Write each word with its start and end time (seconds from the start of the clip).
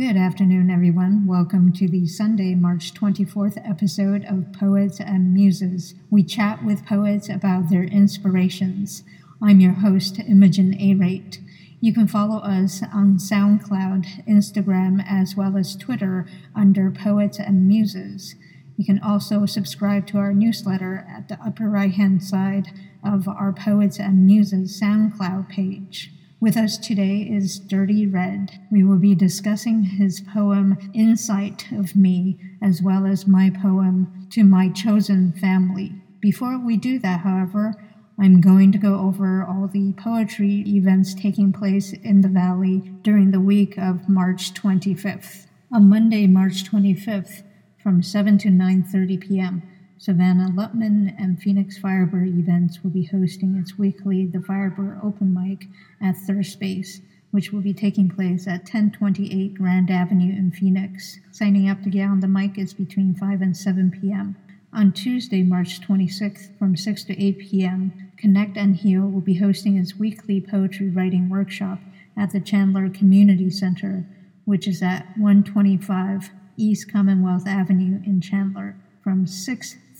Good 0.00 0.16
afternoon, 0.16 0.70
everyone. 0.70 1.26
Welcome 1.26 1.74
to 1.74 1.86
the 1.86 2.06
Sunday, 2.06 2.54
March 2.54 2.94
24th 2.94 3.58
episode 3.68 4.24
of 4.24 4.50
Poets 4.50 4.98
and 4.98 5.34
Muses. 5.34 5.94
We 6.08 6.22
chat 6.22 6.64
with 6.64 6.86
poets 6.86 7.28
about 7.28 7.68
their 7.68 7.84
inspirations. 7.84 9.02
I'm 9.42 9.60
your 9.60 9.74
host, 9.74 10.18
Imogen 10.18 10.72
Arate. 10.72 11.36
You 11.82 11.92
can 11.92 12.08
follow 12.08 12.38
us 12.38 12.82
on 12.94 13.18
SoundCloud, 13.18 14.26
Instagram, 14.26 15.04
as 15.06 15.36
well 15.36 15.58
as 15.58 15.76
Twitter 15.76 16.26
under 16.56 16.90
Poets 16.90 17.38
and 17.38 17.68
Muses. 17.68 18.36
You 18.78 18.86
can 18.86 19.00
also 19.00 19.44
subscribe 19.44 20.06
to 20.06 20.16
our 20.16 20.32
newsletter 20.32 21.06
at 21.14 21.28
the 21.28 21.38
upper 21.44 21.68
right 21.68 21.92
hand 21.92 22.24
side 22.24 22.68
of 23.04 23.28
our 23.28 23.52
Poets 23.52 24.00
and 24.00 24.24
Muses 24.24 24.80
SoundCloud 24.80 25.50
page. 25.50 26.10
With 26.40 26.56
us 26.56 26.78
today 26.78 27.18
is 27.30 27.58
Dirty 27.58 28.06
Red. 28.06 28.60
We 28.70 28.82
will 28.82 28.96
be 28.96 29.14
discussing 29.14 29.82
his 29.82 30.22
poem 30.22 30.78
Insight 30.94 31.70
of 31.70 31.94
Me, 31.94 32.38
as 32.62 32.80
well 32.80 33.04
as 33.04 33.26
my 33.26 33.50
poem 33.50 34.26
To 34.30 34.42
My 34.42 34.70
Chosen 34.70 35.32
Family. 35.32 35.92
Before 36.18 36.58
we 36.58 36.78
do 36.78 36.98
that, 37.00 37.20
however, 37.20 37.74
I'm 38.18 38.40
going 38.40 38.72
to 38.72 38.78
go 38.78 39.00
over 39.00 39.44
all 39.44 39.68
the 39.68 39.92
poetry 39.98 40.64
events 40.66 41.12
taking 41.12 41.52
place 41.52 41.92
in 41.92 42.22
the 42.22 42.28
Valley 42.28 42.90
during 43.02 43.32
the 43.32 43.40
week 43.40 43.76
of 43.76 44.08
March 44.08 44.54
25th. 44.54 45.46
On 45.70 45.90
Monday, 45.90 46.26
March 46.26 46.64
25th, 46.64 47.42
from 47.82 48.02
7 48.02 48.38
to 48.38 48.48
9:30 48.48 49.20
p.m. 49.20 49.62
Savannah 50.00 50.48
Lutman 50.48 51.14
and 51.18 51.38
Phoenix 51.38 51.76
Firebird 51.76 52.28
Events 52.28 52.82
will 52.82 52.90
be 52.90 53.04
hosting 53.04 53.54
its 53.56 53.76
weekly 53.76 54.24
The 54.24 54.40
Firebird 54.40 54.98
Open 55.04 55.34
Mic 55.34 55.66
at 56.00 56.16
Thirst 56.16 56.54
Space, 56.54 57.02
which 57.32 57.52
will 57.52 57.60
be 57.60 57.74
taking 57.74 58.08
place 58.08 58.46
at 58.46 58.60
1028 58.60 59.56
Grand 59.56 59.90
Avenue 59.90 60.32
in 60.32 60.52
Phoenix. 60.52 61.18
Signing 61.30 61.68
up 61.68 61.82
to 61.82 61.90
get 61.90 62.08
on 62.08 62.20
the 62.20 62.28
mic 62.28 62.56
is 62.56 62.72
between 62.72 63.14
5 63.14 63.42
and 63.42 63.54
7 63.54 63.90
p.m. 63.90 64.36
On 64.72 64.90
Tuesday, 64.90 65.42
March 65.42 65.82
26th, 65.82 66.58
from 66.58 66.78
6 66.78 67.04
to 67.04 67.22
8 67.22 67.38
p.m., 67.38 68.10
Connect 68.16 68.56
and 68.56 68.76
Heal 68.76 69.02
will 69.06 69.20
be 69.20 69.34
hosting 69.34 69.76
its 69.76 69.98
weekly 69.98 70.40
poetry 70.40 70.88
writing 70.88 71.28
workshop 71.28 71.78
at 72.16 72.30
the 72.30 72.40
Chandler 72.40 72.88
Community 72.88 73.50
Center, 73.50 74.06
which 74.46 74.66
is 74.66 74.80
at 74.80 75.04
125 75.18 76.30
East 76.56 76.90
Commonwealth 76.90 77.46
Avenue 77.46 78.00
in 78.06 78.22
Chandler 78.22 78.76
from 79.02 79.26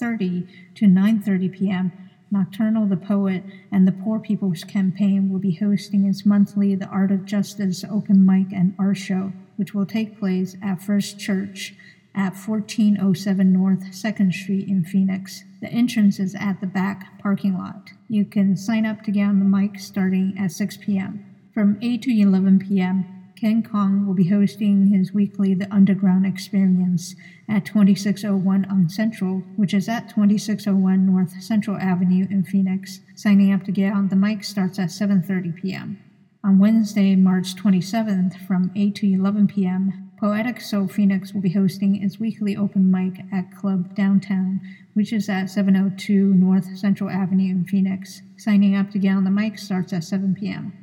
6:30 0.01 0.49
to 0.77 0.87
9:30 0.87 1.53
p.m. 1.53 1.93
Nocturnal 2.31 2.87
the 2.87 2.97
Poet 2.97 3.43
and 3.71 3.87
the 3.87 3.93
Poor 3.93 4.19
People's 4.19 4.65
Campaign 4.65 5.31
will 5.31 5.41
be 5.41 5.57
hosting 5.57 6.07
its 6.07 6.25
monthly 6.25 6.75
The 6.75 6.87
Art 6.87 7.11
of 7.11 7.25
Justice 7.25 7.85
open 7.85 8.25
mic 8.25 8.53
and 8.53 8.75
art 8.79 8.97
show, 8.97 9.33
which 9.57 9.75
will 9.75 9.85
take 9.85 10.19
place 10.19 10.57
at 10.63 10.81
First 10.81 11.19
Church 11.19 11.75
at 12.15 12.35
1407 12.35 13.53
North 13.53 13.93
2nd 13.93 14.33
Street 14.33 14.69
in 14.69 14.85
Phoenix. 14.85 15.45
The 15.61 15.69
entrance 15.69 16.19
is 16.19 16.35
at 16.35 16.61
the 16.61 16.67
back 16.67 17.19
parking 17.21 17.59
lot. 17.59 17.91
You 18.09 18.25
can 18.25 18.57
sign 18.57 18.87
up 18.87 19.03
to 19.03 19.11
get 19.11 19.25
on 19.25 19.39
the 19.39 19.45
mic 19.45 19.79
starting 19.79 20.35
at 20.39 20.53
6 20.53 20.79
p.m. 20.79 21.27
From 21.53 21.79
8 21.83 22.03
to 22.03 22.11
11 22.11 22.61
p.m., 22.61 23.20
Ken 23.41 23.63
Kong 23.63 24.07
will 24.07 24.13
be 24.13 24.29
hosting 24.29 24.89
his 24.89 25.15
weekly 25.15 25.55
The 25.55 25.73
Underground 25.73 26.27
Experience 26.27 27.15
at 27.49 27.65
2601 27.65 28.67
on 28.67 28.91
Central, 28.91 29.39
which 29.57 29.73
is 29.73 29.89
at 29.89 30.11
2601 30.11 31.07
North 31.07 31.43
Central 31.43 31.79
Avenue 31.79 32.27
in 32.31 32.45
Phoenix. 32.45 33.01
Signing 33.15 33.51
up 33.51 33.65
to 33.65 33.73
get 33.73 33.95
on 33.95 34.09
the 34.09 34.17
mic 34.17 34.45
starts 34.45 34.79
at 34.79 34.91
7:30 34.91 35.57
p.m. 35.57 35.99
On 36.45 36.59
Wednesday, 36.59 37.17
March 37.17 37.55
27th 37.55 38.47
from 38.47 38.71
8 38.77 38.95
to 38.97 39.11
11 39.11 39.47
p.m., 39.47 40.11
Poetic 40.21 40.61
Soul 40.61 40.87
Phoenix 40.87 41.33
will 41.33 41.41
be 41.41 41.55
hosting 41.55 41.97
its 41.97 42.21
weekly 42.21 42.55
open 42.55 42.91
mic 42.91 43.25
at 43.33 43.57
Club 43.57 43.95
Downtown, 43.95 44.61
which 44.93 45.15
is 45.15 45.31
at 45.31 45.49
702 45.49 46.35
North 46.35 46.77
Central 46.77 47.09
Avenue 47.09 47.53
in 47.53 47.65
Phoenix. 47.65 48.21
Signing 48.37 48.77
up 48.77 48.91
to 48.91 48.99
get 48.99 49.17
on 49.17 49.25
the 49.25 49.31
mic 49.31 49.59
starts 49.59 49.95
at 49.95 50.05
7 50.05 50.35
p.m. 50.39 50.75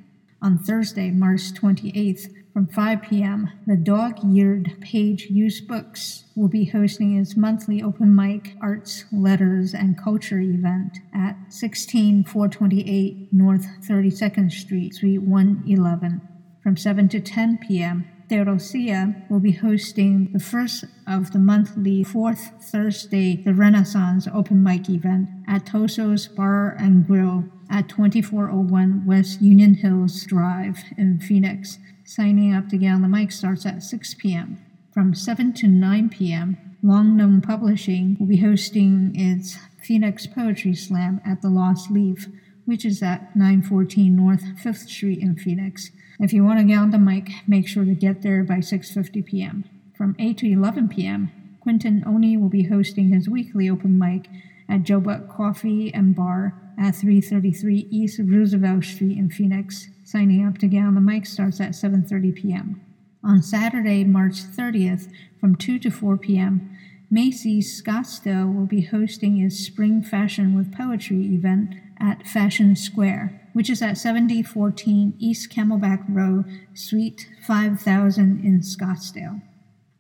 On 0.42 0.58
Thursday, 0.58 1.10
March 1.10 1.52
28th, 1.54 2.34
from 2.58 2.66
5 2.66 3.04
p.m., 3.04 3.52
the 3.68 3.78
dog 3.78 4.18
eared 4.26 4.78
Page 4.82 5.28
Used 5.30 5.68
Books 5.68 6.24
will 6.36 6.48
be 6.48 6.66
hosting 6.66 7.16
its 7.16 7.38
monthly 7.38 7.84
open 7.84 8.16
mic 8.16 8.56
arts, 8.60 9.06
letters, 9.12 9.76
and 9.76 9.96
culture 9.96 10.40
event 10.40 10.98
at 11.14 11.36
16428 11.50 13.32
North 13.32 13.68
32nd 13.88 14.52
Street, 14.52 14.96
Suite 14.96 15.22
111. 15.22 16.20
From 16.64 16.76
7 16.76 17.08
to 17.10 17.20
10 17.20 17.60
p.m., 17.60 18.08
Theodosia 18.28 19.14
will 19.30 19.40
be 19.40 19.52
hosting 19.52 20.34
the 20.34 20.40
first 20.40 20.86
of 21.08 21.34
the 21.34 21.40
monthly 21.40 22.04
fourth 22.04 22.54
Thursday 22.60 23.36
The 23.36 23.54
Renaissance 23.54 24.28
open 24.34 24.64
mic 24.64 24.90
event 24.90 25.30
at 25.48 25.68
Toso's 25.68 26.28
Bar 26.28 26.76
and 26.80 27.06
Grill 27.06 27.44
at 27.70 27.88
2401 27.88 29.06
West 29.06 29.44
Union 29.44 29.76
Hills 29.76 30.24
Drive 30.24 30.80
in 30.98 31.20
Phoenix. 31.20 31.78
Signing 32.10 32.54
up 32.54 32.70
to 32.70 32.78
get 32.78 32.94
on 32.94 33.02
the 33.02 33.08
mic 33.10 33.34
starts 33.34 33.66
at 33.66 33.84
6 33.84 34.14
p.m. 34.14 34.64
From 34.94 35.14
7 35.14 35.52
to 35.56 35.68
9 35.68 36.08
p.m., 36.08 36.78
Long 36.82 37.18
Known 37.18 37.42
Publishing 37.42 38.16
will 38.18 38.28
be 38.28 38.38
hosting 38.38 39.12
its 39.14 39.58
Phoenix 39.84 40.26
Poetry 40.26 40.74
Slam 40.74 41.20
at 41.26 41.42
the 41.42 41.50
Lost 41.50 41.92
Leaf, 41.92 42.28
which 42.64 42.86
is 42.86 43.04
at 43.04 43.36
914 43.36 44.16
North 44.16 44.42
5th 44.64 44.88
Street 44.88 45.20
in 45.20 45.36
Phoenix. 45.36 45.92
If 46.18 46.32
you 46.32 46.46
want 46.46 46.60
to 46.60 46.66
get 46.66 46.80
on 46.80 46.92
the 46.92 46.98
mic, 46.98 47.30
make 47.46 47.68
sure 47.68 47.84
to 47.84 47.94
get 47.94 48.22
there 48.22 48.42
by 48.42 48.60
6:50 48.60 49.26
p.m. 49.26 49.66
From 49.98 50.16
8 50.18 50.38
to 50.38 50.50
11 50.50 50.88
p.m., 50.88 51.30
Quentin 51.60 52.06
Oni 52.08 52.38
will 52.38 52.48
be 52.48 52.70
hosting 52.70 53.10
his 53.10 53.28
weekly 53.28 53.70
open 53.70 54.00
mic 54.00 54.30
at 54.70 54.84
Jobot 54.84 55.28
Coffee 55.28 55.94
and 55.94 56.16
Bar 56.16 56.54
at 56.80 56.96
333 56.96 57.88
East 57.90 58.20
Roosevelt 58.24 58.84
Street 58.84 59.18
in 59.18 59.30
Phoenix. 59.30 59.88
Signing 60.04 60.46
up 60.46 60.58
to 60.60 60.68
get 60.68 60.84
on 60.84 60.96
the 60.96 61.02
mic 61.02 61.26
starts 61.26 61.60
at 61.60 61.72
7:30 61.72 62.36
p.m. 62.36 62.82
On 63.24 63.42
Saturday, 63.42 64.04
March 64.04 64.36
30th, 64.36 65.12
from 65.40 65.56
2 65.56 65.80
to 65.80 65.90
4 65.90 66.18
p.m., 66.18 66.78
Macy's 67.10 67.82
Scottsdale 67.82 68.54
will 68.54 68.66
be 68.66 68.82
hosting 68.82 69.40
its 69.40 69.58
Spring 69.58 70.04
Fashion 70.04 70.56
with 70.56 70.74
Poetry 70.74 71.26
event 71.26 71.76
at 72.00 72.28
Fashion 72.28 72.76
Square, 72.76 73.50
which 73.54 73.70
is 73.70 73.82
at 73.82 73.98
7014 73.98 75.14
East 75.18 75.50
Camelback 75.50 76.04
Road, 76.08 76.46
Suite 76.74 77.30
5000 77.46 78.44
in 78.44 78.60
Scottsdale. 78.60 79.42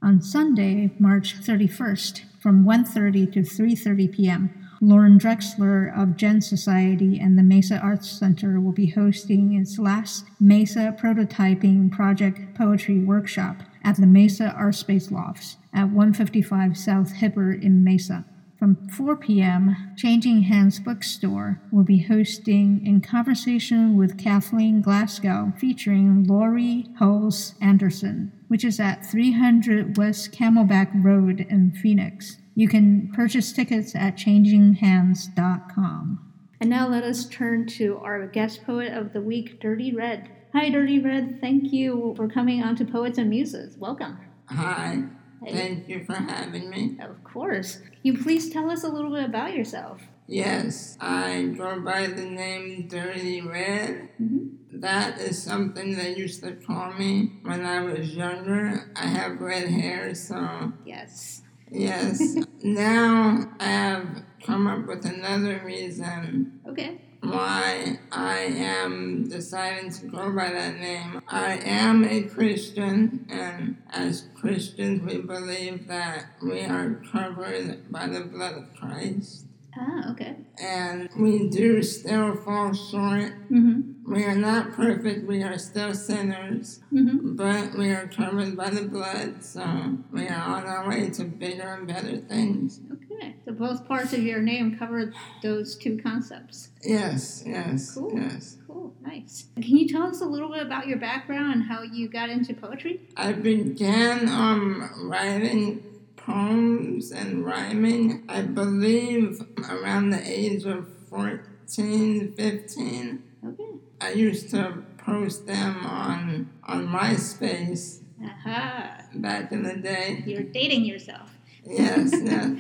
On 0.01 0.21
Sunday, 0.21 0.91
March 0.99 1.39
31st, 1.39 2.21
from 2.39 2.65
1:30 2.65 3.33
to 3.33 3.39
3:30 3.39 4.11
p.m., 4.11 4.66
Lauren 4.79 5.17
Drexler 5.17 5.95
of 5.97 6.15
Gen 6.15 6.39
Society 6.39 7.19
and 7.19 7.37
the 7.37 7.43
Mesa 7.43 7.79
Arts 7.79 8.09
Center 8.09 8.59
will 8.59 8.71
be 8.71 8.87
hosting 8.87 9.55
its 9.55 9.79
last 9.79 10.25
Mesa 10.39 10.95
Prototyping 10.99 11.91
Project 11.91 12.53
Poetry 12.53 12.99
Workshop 12.99 13.57
at 13.83 13.95
the 13.95 14.05
Mesa 14.05 14.53
Art 14.55 14.75
Space 14.75 15.09
Lofts 15.09 15.57
at 15.73 15.85
155 15.85 16.77
South 16.77 17.11
Hibbert 17.13 17.63
in 17.63 17.83
Mesa. 17.83 18.25
From 18.59 18.87
4 18.89 19.15
p.m., 19.17 19.93
Changing 19.95 20.43
Hands 20.43 20.79
Bookstore 20.79 21.61
will 21.71 21.83
be 21.83 21.99
hosting 21.99 22.85
In 22.85 23.01
Conversation 23.01 23.95
with 23.95 24.17
Kathleen 24.17 24.81
Glasgow 24.81 25.53
featuring 25.57 26.23
Laurie 26.23 26.87
Halse 26.97 27.53
Anderson, 27.61 28.31
which 28.47 28.63
is 28.63 28.79
at 28.79 29.05
300 29.05 29.97
West 29.97 30.31
Camelback 30.31 30.89
Road 31.03 31.45
in 31.49 31.71
Phoenix. 31.71 32.37
You 32.57 32.67
can 32.67 33.11
purchase 33.13 33.53
tickets 33.53 33.93
at 33.93 34.15
changinghands.com. 34.15 36.33
And 36.59 36.69
now 36.71 36.87
let 36.87 37.03
us 37.03 37.29
turn 37.29 37.67
to 37.67 37.99
our 37.99 38.25
guest 38.25 38.65
poet 38.65 38.91
of 38.91 39.13
the 39.13 39.21
week, 39.21 39.59
Dirty 39.59 39.93
Red. 39.93 40.31
Hi, 40.55 40.71
Dirty 40.71 40.97
Red. 40.97 41.39
Thank 41.39 41.71
you 41.71 42.15
for 42.17 42.27
coming 42.27 42.63
on 42.63 42.75
to 42.77 42.85
Poets 42.85 43.19
and 43.19 43.29
Muses. 43.29 43.77
Welcome. 43.77 44.17
Hi. 44.47 45.03
Hey. 45.45 45.53
Thank 45.53 45.87
you 45.87 46.03
for 46.03 46.15
having 46.15 46.71
me. 46.71 46.97
Of 46.99 47.23
course. 47.23 47.75
Can 47.75 47.99
you 48.01 48.17
please 48.17 48.49
tell 48.49 48.71
us 48.71 48.83
a 48.83 48.89
little 48.89 49.11
bit 49.11 49.25
about 49.25 49.53
yourself? 49.53 50.01
Yes, 50.25 50.97
I 50.99 51.53
go 51.55 51.79
by 51.81 52.07
the 52.07 52.25
name 52.25 52.87
Dirty 52.87 53.39
Red. 53.39 54.09
Mm-hmm. 54.19 54.79
That 54.79 55.21
is 55.21 55.43
something 55.43 55.95
they 55.95 56.15
used 56.15 56.43
to 56.43 56.53
call 56.53 56.91
me 56.93 57.33
when 57.43 57.63
I 57.63 57.83
was 57.83 58.15
younger. 58.15 58.91
I 58.95 59.05
have 59.05 59.39
red 59.39 59.69
hair, 59.69 60.15
so. 60.15 60.73
Yes. 60.83 61.43
Yes. 61.71 62.35
now 62.63 63.51
I 63.59 63.65
have 63.65 64.23
come 64.45 64.67
up 64.67 64.87
with 64.87 65.05
another 65.05 65.61
reason. 65.65 66.61
Okay. 66.67 67.01
Why 67.21 67.99
I 68.11 68.37
am 68.39 69.27
deciding 69.27 69.91
to 69.91 70.05
go 70.05 70.31
by 70.31 70.51
that 70.51 70.79
name. 70.79 71.21
I 71.27 71.57
am 71.57 72.05
a 72.05 72.21
Christian, 72.21 73.25
and 73.29 73.81
as 73.89 74.27
Christians, 74.35 75.01
we 75.01 75.21
believe 75.21 75.87
that 75.87 76.27
we 76.41 76.61
are 76.61 77.01
covered 77.11 77.91
by 77.91 78.07
the 78.07 78.21
blood 78.21 78.53
of 78.55 78.73
Christ. 78.75 79.46
Ah, 79.79 80.11
okay. 80.11 80.35
And 80.59 81.09
we 81.17 81.49
do 81.49 81.83
still 81.83 82.35
fall 82.35 82.73
short. 82.73 83.33
Mm-hmm. 83.51 84.11
We 84.11 84.23
are 84.23 84.35
not 84.35 84.71
perfect. 84.73 85.27
We 85.27 85.43
are 85.43 85.57
still 85.57 85.93
sinners. 85.93 86.79
Mm-hmm. 86.93 87.35
But 87.35 87.77
we 87.77 87.89
are 87.89 88.07
covered 88.07 88.55
by 88.57 88.69
the 88.69 88.83
blood, 88.83 89.43
so 89.43 89.97
we 90.11 90.27
are 90.27 90.41
on 90.57 90.65
our 90.65 90.87
way 90.89 91.09
to 91.11 91.25
bigger 91.25 91.63
and 91.73 91.87
better 91.87 92.17
things. 92.17 92.79
Okay. 92.91 93.35
So 93.45 93.51
both 93.51 93.87
parts 93.87 94.13
of 94.13 94.23
your 94.23 94.41
name 94.41 94.77
cover 94.77 95.13
those 95.43 95.75
two 95.75 95.99
concepts. 96.01 96.69
Yes, 96.83 97.43
yes, 97.45 97.93
Cool. 97.93 98.11
yes. 98.15 98.57
Cool. 98.67 98.93
Nice. 99.01 99.47
Can 99.55 99.77
you 99.77 99.87
tell 99.87 100.03
us 100.03 100.21
a 100.21 100.25
little 100.25 100.49
bit 100.51 100.61
about 100.65 100.87
your 100.87 100.97
background 100.97 101.53
and 101.53 101.63
how 101.63 101.81
you 101.81 102.07
got 102.09 102.29
into 102.29 102.53
poetry? 102.53 103.01
I 103.15 103.33
began 103.33 104.27
um, 104.29 104.89
writing 105.09 105.83
poems 106.27 107.11
and 107.11 107.45
rhyming, 107.45 108.23
I 108.27 108.41
believe, 108.41 109.41
around 109.69 110.09
the 110.09 110.21
age 110.21 110.65
of 110.65 110.87
14, 111.09 112.33
15. 112.33 113.23
Okay. 113.47 113.63
I 114.01 114.11
used 114.11 114.49
to 114.51 114.83
post 114.97 115.47
them 115.47 115.85
on 115.85 116.49
on 116.65 116.87
MySpace 116.87 118.01
Aha. 118.21 119.03
back 119.15 119.53
in 119.53 119.63
the 119.63 119.75
day. 119.77 120.23
You're 120.27 120.43
dating 120.43 120.83
yourself. 120.83 121.31
Yes, 121.65 122.11
yes. 122.23 122.59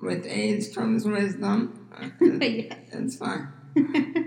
With 0.00 0.24
age 0.26 0.72
comes 0.74 1.04
wisdom. 1.04 1.88
yeah. 2.20 2.74
It's 2.92 3.16
fine. 3.16 3.48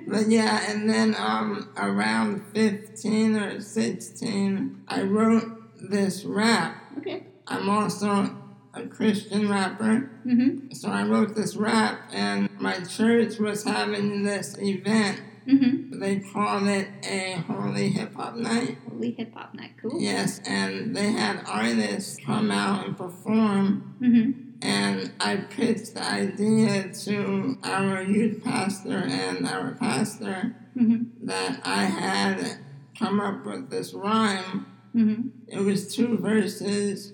But 0.08 0.28
yeah, 0.28 0.72
and 0.72 0.90
then 0.90 1.16
um, 1.18 1.70
around 1.78 2.46
15 2.54 3.36
or 3.36 3.62
16, 3.62 4.84
I 4.88 5.02
wrote 5.04 5.46
this 5.90 6.26
rap. 6.26 6.82
okay. 6.98 7.28
I'm 7.48 7.70
also 7.70 8.36
a 8.76 8.86
Christian 8.88 9.50
rapper. 9.50 10.10
Mm-hmm. 10.26 10.72
So 10.74 10.90
I 10.90 11.04
wrote 11.04 11.36
this 11.36 11.56
rap, 11.56 12.00
and 12.12 12.50
my 12.60 12.80
church 12.82 13.40
was 13.40 13.64
having 13.64 14.24
this 14.24 14.56
event. 14.60 15.22
Mm-hmm. 15.48 16.00
They 16.00 16.20
called 16.20 16.68
it 16.68 16.88
a 17.04 17.44
holy 17.48 17.90
hip 17.90 18.16
hop 18.16 18.36
night. 18.36 18.78
Holy 18.90 19.12
hip 19.12 19.34
hop 19.34 19.54
night. 19.54 19.72
Cool. 19.82 20.02
Yes, 20.02 20.42
and 20.46 20.96
they 20.96 21.12
had 21.12 21.44
artists 21.48 22.18
come 22.26 22.52
out 22.52 22.88
and 22.88 22.98
perform. 22.98 23.96
Mm-hmm. 24.02 24.42
And 24.62 25.12
I 25.20 25.36
pitched 25.38 25.94
the 25.94 26.04
idea 26.04 26.92
to 27.06 27.58
our 27.64 28.02
youth 28.02 28.44
pastor 28.44 28.98
and 28.98 29.48
our 29.48 29.72
pastor 29.72 30.56
Mm-hmm. 30.78 31.26
that 31.28 31.62
I 31.64 31.86
had 31.86 32.58
come 33.00 33.22
up 33.22 33.46
with 33.46 33.70
this 33.70 33.94
rhyme. 33.94 34.66
Mm-hmm. 34.94 35.30
It 35.48 35.62
was 35.62 35.96
two 35.96 36.18
verses. 36.18 37.14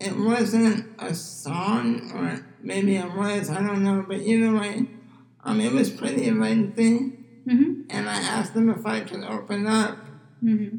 It 0.00 0.16
wasn't 0.16 0.86
a 0.98 1.14
song, 1.14 2.10
or 2.14 2.44
maybe 2.62 2.96
it 2.96 3.14
was, 3.14 3.50
I 3.50 3.56
don't 3.62 3.84
know, 3.84 4.04
but 4.06 4.18
either 4.20 4.52
way, 4.56 4.86
um, 5.44 5.60
it 5.60 5.72
was 5.72 5.90
pretty 5.90 6.30
lengthy. 6.30 7.18
Mm-hmm. 7.46 7.82
And 7.90 8.08
I 8.08 8.14
asked 8.18 8.54
them 8.54 8.70
if 8.70 8.84
I 8.86 9.00
could 9.00 9.24
open 9.24 9.66
up 9.66 9.98
Mm-hmm. 10.42 10.78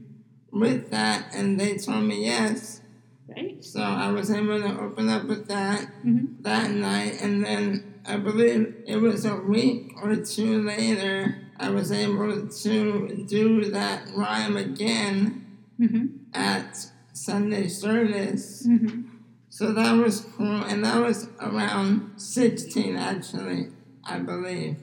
with 0.59 0.89
that, 0.89 1.35
and 1.35 1.59
they 1.59 1.77
told 1.77 2.03
me 2.05 2.25
yes. 2.25 2.81
Right. 3.29 3.63
So 3.63 3.79
I 3.79 4.11
was 4.11 4.31
able 4.31 4.59
to 4.59 4.79
open 4.81 5.07
up 5.07 5.25
with 5.25 5.47
that 5.49 5.81
Mm-hmm. 6.03 6.41
that 6.41 6.71
night, 6.71 7.21
and 7.21 7.45
then 7.45 8.01
I 8.07 8.17
believe 8.17 8.73
it 8.87 8.97
was 8.97 9.23
a 9.25 9.35
week 9.35 9.93
or 10.01 10.15
two 10.15 10.63
later, 10.63 11.47
I 11.59 11.69
was 11.69 11.91
able 11.91 12.47
to 12.49 13.25
do 13.27 13.65
that 13.69 14.07
rhyme 14.15 14.57
again 14.57 15.45
Mm-hmm. 15.79 16.05
at 16.33 16.90
Sunday 17.23 17.67
service. 17.67 18.65
Mm-hmm. 18.67 19.17
So 19.49 19.73
that 19.73 19.93
was 19.93 20.21
cool, 20.21 20.63
and 20.63 20.83
that 20.83 20.99
was 21.01 21.27
around 21.39 22.19
16 22.19 22.95
actually, 22.95 23.67
I 24.03 24.19
believe. 24.19 24.77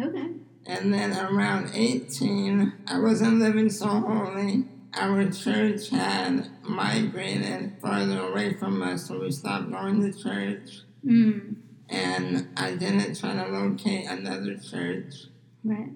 Okay. 0.00 0.28
And 0.66 0.94
then 0.94 1.16
around 1.16 1.70
18, 1.74 2.72
I 2.86 3.00
wasn't 3.00 3.40
living 3.40 3.70
so 3.70 3.88
holy. 3.88 4.66
Our 4.94 5.30
church 5.30 5.88
had 5.88 6.48
migrated 6.62 7.78
farther 7.80 8.20
away 8.20 8.54
from 8.54 8.82
us, 8.82 9.08
so 9.08 9.20
we 9.20 9.32
stopped 9.32 9.70
going 9.70 10.00
to 10.02 10.12
church. 10.16 10.82
Mm. 11.04 11.56
And 11.88 12.50
I 12.56 12.76
didn't 12.76 13.18
try 13.18 13.34
to 13.34 13.48
locate 13.50 14.06
another 14.06 14.56
church. 14.56 15.14
Right. 15.64 15.90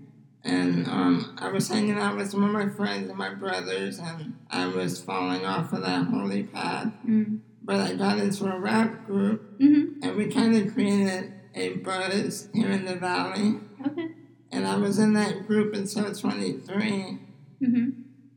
And 0.45 0.87
um, 0.89 1.37
I 1.41 1.49
was 1.51 1.69
hanging 1.69 1.97
out 1.99 2.17
with 2.17 2.31
some 2.31 2.45
of 2.45 2.51
my 2.51 2.69
friends 2.69 3.09
and 3.09 3.17
my 3.17 3.33
brothers, 3.33 3.99
and 3.99 4.37
I 4.51 4.67
was 4.67 5.01
falling 5.01 5.47
off 5.47 5.73
of 5.73 5.83
that 5.83 6.07
holy 6.07 6.43
path. 6.43 6.93
Mm. 7.09 7.41
But 7.63 7.81
I 7.81 7.95
got 7.95 8.19
into 8.19 8.45
a 8.47 8.59
rap 8.59 9.07
group, 9.07 9.59
Mm-hmm. 9.59 10.03
and 10.03 10.17
we 10.17 10.27
kind 10.27 10.55
of 10.57 10.75
created 10.75 11.33
a 11.55 11.71
buzz 11.77 12.49
here 12.53 12.71
in 12.71 12.85
the 12.85 12.97
valley. 12.97 13.59
Okay. 13.87 14.09
And 14.53 14.67
I 14.67 14.77
was 14.77 14.99
in 14.99 15.15
that 15.15 15.47
group 15.47 15.75
until 15.75 16.13
23. 16.15 17.19
Mm-hmm. 17.63 17.89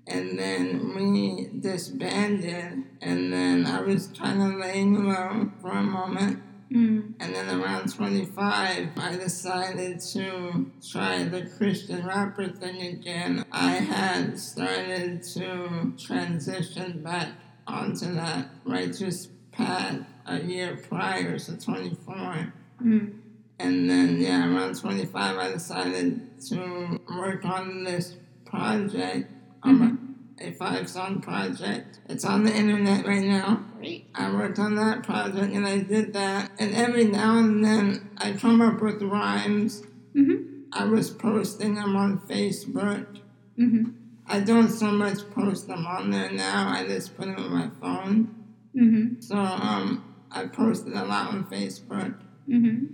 And 0.07 0.39
then 0.39 0.94
we 0.95 1.50
disbanded, 1.59 2.83
and 3.01 3.33
then 3.33 3.65
I 3.65 3.81
was 3.81 4.07
kind 4.07 4.42
of 4.42 4.57
laying 4.59 5.04
low 5.09 5.51
for 5.62 5.71
a 5.71 5.83
moment. 5.83 6.42
Mm. 6.72 7.14
And 7.19 7.36
then 7.36 7.62
around 7.62 7.94
25, 7.94 8.90
I 8.98 9.16
decided 9.16 10.02
to 10.12 10.72
try 10.92 11.24
the 11.24 11.50
Christian 11.58 12.06
rapper 12.06 12.50
thing 12.50 12.81
again. 12.81 13.46
I 13.52 13.75
had 13.75 14.38
started 14.38 15.24
to 15.36 15.94
transition 15.98 17.04
back 17.04 17.30
onto 17.66 18.14
that 18.16 18.50
righteous 18.66 19.30
path 19.52 20.06
a 20.25 20.40
year 20.42 20.78
prior, 20.90 21.40
so 21.40 21.56
24. 21.56 22.54
Mm. 22.84 23.19
And 23.60 23.90
then, 23.90 24.22
yeah, 24.22 24.54
around 24.54 24.80
25, 24.80 25.38
I 25.38 25.52
decided 25.52 26.40
to 26.50 27.00
work 27.18 27.44
on 27.44 27.84
this 27.84 28.16
project, 28.46 29.31
um, 29.64 30.06
a 30.39 30.51
five 30.51 30.89
song 30.89 31.22
project. 31.22 32.00
It's 32.10 32.25
on 32.25 32.44
the 32.44 32.54
internet 32.54 33.06
right 33.06 33.24
now. 33.24 33.66
I 34.16 34.31
worked 34.31 34.60
on 34.60 34.75
that 34.75 35.04
project 35.04 35.54
and 35.54 35.66
I 35.66 35.80
did 35.80 36.13
that. 36.13 36.51
And 36.60 36.75
every 36.75 37.06
now 37.06 37.38
and 37.38 37.63
then 37.63 38.10
I 38.18 38.34
come 38.34 38.62
up 38.62 38.81
with 38.81 39.01
rhymes. 39.01 39.84
Mm-hmm. 40.16 40.63
I 40.72 40.86
was 40.86 41.10
posting 41.10 41.75
them 41.75 41.95
on 41.95 42.19
Facebook. 42.19 43.19
Mm-hmm. 43.57 43.92
I 44.28 44.42
don't 44.42 44.69
so 44.69 44.88
much 44.88 45.19
post 45.31 45.68
them 45.68 45.86
on 45.86 46.12
there 46.12 46.31
now, 46.31 46.69
I 46.69 46.86
just 46.86 47.16
put 47.16 47.28
them 47.28 47.38
on 47.38 47.51
my 47.51 47.69
phone. 47.81 48.36
Mm-hmm. 48.75 49.22
So 49.22 49.36
um, 49.36 50.16
I 50.31 50.45
posted 50.45 50.94
a 50.94 51.06
lot 51.06 51.30
on 51.30 51.45
Facebook. 51.45 52.19
Mm-hmm. 52.48 52.86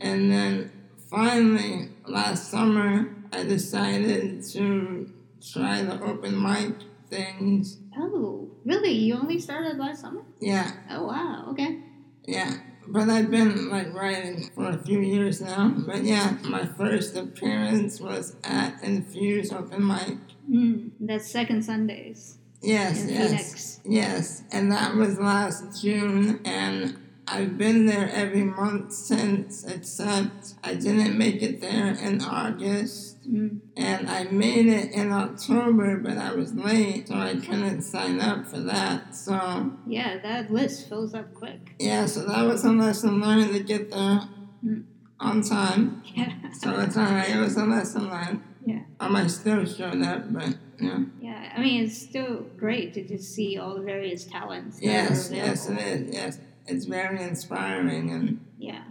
And 0.00 0.30
then 0.30 0.72
finally, 1.08 1.90
last 2.06 2.50
summer, 2.50 3.14
I 3.32 3.44
decided 3.44 4.44
to 4.50 5.13
try 5.52 5.82
the 5.82 6.00
open 6.02 6.40
mic 6.40 6.74
things. 7.10 7.78
Oh, 7.96 8.50
really? 8.64 8.92
You 8.92 9.14
only 9.16 9.38
started 9.38 9.78
last 9.78 10.00
summer? 10.00 10.22
Yeah, 10.40 10.70
Oh, 10.90 11.06
wow. 11.06 11.46
Okay. 11.50 11.80
yeah. 12.26 12.54
But 12.86 13.08
I've 13.08 13.30
been 13.30 13.70
like 13.70 13.94
writing 13.94 14.50
for 14.54 14.68
a 14.68 14.76
few 14.78 15.00
years 15.00 15.40
now. 15.40 15.72
But 15.86 16.04
yeah, 16.04 16.36
my 16.44 16.66
first 16.66 17.16
appearance 17.16 17.98
was 17.98 18.36
at 18.44 18.82
Infuse 18.82 19.52
Open 19.52 19.86
Mic. 19.86 20.18
Mm. 20.50 20.90
That's 21.00 21.26
second 21.30 21.62
Sundays 21.64 22.36
Yes, 22.60 23.06
yes. 23.08 23.30
Phoenix. 23.30 23.80
Yes, 23.84 24.42
and 24.52 24.70
that 24.72 24.94
was 24.96 25.18
last 25.18 25.82
June, 25.82 26.40
and 26.44 26.96
I've 27.26 27.56
been 27.56 27.86
there 27.86 28.10
every 28.12 28.44
month 28.44 28.92
since, 28.92 29.64
except 29.64 30.54
I 30.62 30.74
didn't 30.74 31.16
make 31.16 31.42
it 31.42 31.60
there 31.60 31.92
in 31.94 32.20
August. 32.22 33.12
Mm. 33.30 33.60
And 33.76 34.10
I 34.10 34.24
made 34.24 34.66
it 34.66 34.92
in 34.92 35.10
October, 35.10 35.96
but 35.96 36.18
I 36.18 36.34
was 36.34 36.52
late, 36.54 37.08
so 37.08 37.14
I 37.14 37.34
couldn't 37.36 37.80
sign 37.82 38.20
up 38.20 38.46
for 38.46 38.60
that. 38.60 39.14
So, 39.16 39.72
Yeah, 39.86 40.18
that 40.18 40.52
list 40.52 40.88
fills 40.88 41.14
up 41.14 41.32
quick. 41.32 41.74
yeah, 41.78 42.04
so 42.04 42.26
that 42.26 42.42
was 42.46 42.64
a 42.64 42.72
lesson 42.72 43.20
learned 43.20 43.52
to 43.54 43.60
get 43.62 43.90
there 43.90 44.28
Mm. 44.64 44.84
on 45.20 45.42
time. 45.42 46.02
Yeah. 46.14 46.32
So 46.54 46.78
it's 46.80 46.96
alright, 46.96 47.30
it 47.30 47.38
was 47.40 47.56
a 47.56 47.64
lesson 47.64 48.08
learned. 48.08 48.40
Yeah. 48.64 48.82
I 49.00 49.26
still 49.26 49.64
showed 49.64 50.00
up, 50.02 50.32
but, 50.32 50.56
yeah. 50.80 51.00
Yeah, 51.20 51.52
I 51.56 51.60
mean, 51.60 51.84
it's 51.84 51.96
still 51.98 52.46
great 52.56 52.94
to 52.94 53.02
just 53.06 53.34
see 53.34 53.58
all 53.58 53.74
the 53.74 53.82
various 53.82 54.24
talents. 54.24 54.76
that 54.78 54.84
Yes, 54.84 55.30
yes, 55.32 55.68
it 55.68 55.72
available. 55.72 56.12
yes. 56.14 56.38
It's 56.66 56.84
very 56.86 57.22
inspiring 57.22 58.10
and 58.10 58.40
Yeah, 58.58 58.82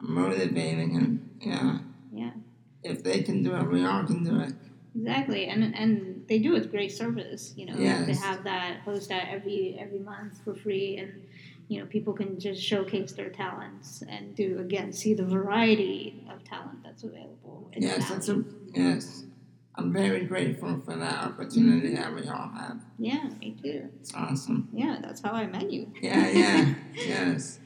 motivating, 0.00 0.96
and, 0.96 1.28
yeah. 1.40 1.78
yeah, 2.12 2.30
If 2.82 3.02
they 3.02 3.22
can 3.22 3.42
do 3.42 3.54
it, 3.56 3.70
we 3.70 3.84
all 3.84 4.04
can 4.04 4.24
do 4.24 4.40
it. 4.40 4.52
exactly. 4.94 5.46
And 5.46 5.74
and 5.74 6.24
they 6.28 6.38
do 6.38 6.54
it 6.56 6.70
great 6.70 6.92
service. 6.92 7.54
You 7.56 7.66
know, 7.66 7.76
they 7.76 8.14
have 8.14 8.44
that 8.44 8.80
host 8.80 9.08
that 9.08 9.28
every 9.30 9.76
every 9.78 9.98
month 9.98 10.42
for 10.44 10.54
free, 10.54 10.96
and 10.98 11.10
you 11.68 11.80
know 11.80 11.86
people 11.86 12.12
can 12.12 12.38
just 12.38 12.60
showcase 12.62 13.12
their 13.12 13.30
talents 13.30 14.02
and 14.08 14.34
do 14.36 14.58
again 14.58 14.92
see 14.92 15.14
the 15.14 15.24
variety 15.24 16.24
of 16.30 16.44
talent 16.44 16.82
that's 16.84 17.02
available. 17.04 17.70
In 17.72 17.82
Yes, 17.82 18.08
valley. 18.10 18.44
a, 18.74 18.78
yes. 18.78 19.24
I'm 19.74 19.92
very 19.92 20.24
grateful 20.24 20.80
for 20.84 20.94
that 20.96 21.24
opportunity 21.24 21.94
that 21.94 22.14
we 22.14 22.28
all 22.28 22.50
have. 22.50 22.80
yeah, 22.98 23.30
me 23.40 23.56
too. 23.62 23.88
It's 24.00 24.14
awesome. 24.14 24.68
Yeah, 24.72 24.98
that's 25.00 25.22
how 25.22 25.32
I 25.32 25.46
met 25.46 25.70
you. 25.70 25.90
Yeah, 26.00 26.28
yeah, 26.28 26.74
yes. 26.94 27.58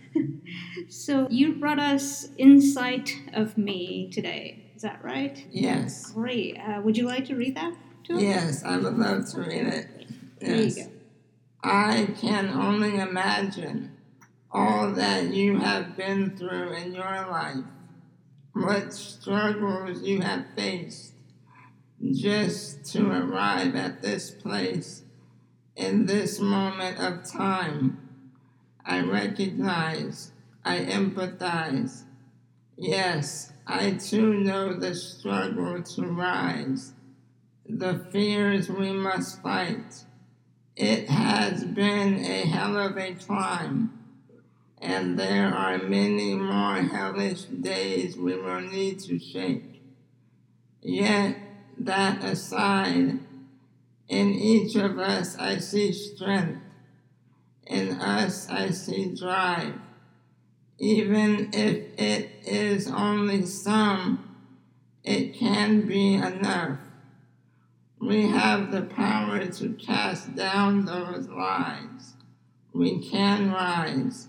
so 0.88 1.26
you 1.30 1.56
brought 1.56 1.80
us 1.80 2.28
Insight 2.38 3.12
of 3.32 3.58
Me 3.58 4.08
today. 4.12 4.70
Is 4.76 4.82
that 4.82 5.02
right? 5.02 5.44
Yes. 5.50 6.12
Great. 6.12 6.58
Uh, 6.58 6.80
would 6.82 6.96
you 6.96 7.06
like 7.06 7.24
to 7.26 7.34
read 7.34 7.56
that 7.56 7.74
to 8.04 8.14
us? 8.14 8.22
Yes, 8.22 8.64
I 8.64 8.76
would 8.76 8.96
love 8.96 9.28
to 9.32 9.40
read 9.40 9.66
it. 9.66 9.88
There 10.38 10.56
you 10.56 10.74
go. 10.74 10.90
I 11.64 12.08
can 12.20 12.50
only 12.50 12.98
imagine 12.98 13.96
all 14.52 14.92
that 14.92 15.34
you 15.34 15.58
have 15.58 15.96
been 15.96 16.36
through 16.36 16.72
in 16.74 16.94
your 16.94 17.04
life, 17.04 17.64
what 18.52 18.92
struggles 18.92 20.02
you 20.02 20.20
have 20.20 20.46
faced 20.54 21.15
just 22.02 22.84
to 22.92 23.10
arrive 23.10 23.74
at 23.74 24.02
this 24.02 24.30
place 24.30 25.02
in 25.74 26.06
this 26.06 26.40
moment 26.40 26.98
of 26.98 27.30
time. 27.30 27.98
I 28.84 29.00
recognize, 29.00 30.32
I 30.64 30.78
empathize. 30.78 32.04
Yes, 32.76 33.52
I 33.66 33.92
too 33.92 34.34
know 34.34 34.74
the 34.74 34.94
struggle 34.94 35.82
to 35.82 36.02
rise, 36.06 36.92
the 37.68 38.06
fears 38.12 38.68
we 38.68 38.92
must 38.92 39.42
fight. 39.42 40.04
It 40.76 41.08
has 41.08 41.64
been 41.64 42.16
a 42.16 42.46
hell 42.46 42.76
of 42.78 42.98
a 42.98 43.14
climb, 43.14 43.98
and 44.80 45.18
there 45.18 45.52
are 45.52 45.78
many 45.78 46.34
more 46.34 46.76
hellish 46.76 47.44
days 47.44 48.16
we 48.16 48.36
will 48.36 48.60
need 48.60 49.00
to 49.00 49.18
shake. 49.18 49.82
Yet, 50.82 51.36
that 51.78 52.22
aside, 52.24 53.18
in 54.08 54.28
each 54.30 54.76
of 54.76 54.98
us 54.98 55.36
I 55.36 55.58
see 55.58 55.92
strength, 55.92 56.60
in 57.66 57.92
us 57.92 58.48
I 58.48 58.70
see 58.70 59.14
drive. 59.14 59.74
Even 60.78 61.50
if 61.52 61.98
it 61.98 62.30
is 62.44 62.88
only 62.88 63.46
some, 63.46 64.36
it 65.02 65.34
can 65.34 65.86
be 65.86 66.14
enough. 66.14 66.78
We 68.00 68.28
have 68.28 68.72
the 68.72 68.82
power 68.82 69.46
to 69.46 69.68
cast 69.74 70.34
down 70.34 70.84
those 70.84 71.28
lies. 71.28 72.14
We 72.74 73.00
can 73.00 73.50
rise. 73.52 74.28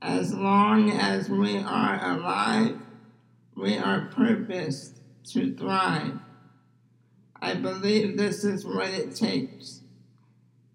As 0.00 0.32
long 0.32 0.92
as 0.92 1.28
we 1.28 1.58
are 1.58 1.98
alive, 2.02 2.78
we 3.56 3.76
are 3.76 4.08
purposed 4.14 5.00
to 5.32 5.56
thrive. 5.56 6.20
I 7.40 7.54
believe 7.54 8.16
this 8.16 8.44
is 8.44 8.64
what 8.64 8.88
it 8.88 9.14
takes. 9.14 9.80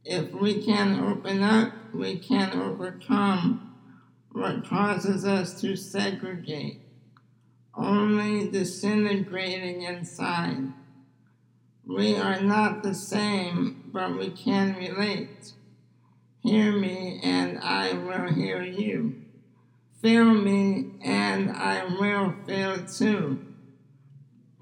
If 0.05 0.31
we 0.31 0.63
can 0.63 0.99
open 0.99 1.43
up, 1.43 1.73
we 1.93 2.17
can 2.17 2.53
overcome 2.53 3.75
what 4.31 4.65
causes 4.67 5.25
us 5.25 5.59
to 5.61 5.75
segregate, 5.75 6.81
only 7.75 8.49
disintegrating 8.49 9.83
inside. 9.83 10.73
We 11.85 12.15
are 12.15 12.41
not 12.41 12.81
the 12.81 12.95
same, 12.95 13.89
but 13.93 14.17
we 14.17 14.29
can 14.29 14.75
relate. 14.75 15.51
Hear 16.39 16.71
me, 16.71 17.19
and 17.23 17.59
I 17.59 17.93
will 17.93 18.33
hear 18.33 18.61
you. 18.61 19.21
Feel 20.01 20.25
me, 20.25 20.91
and 21.03 21.51
I 21.51 21.85
will 21.85 22.35
feel 22.45 22.85
too. 22.85 23.52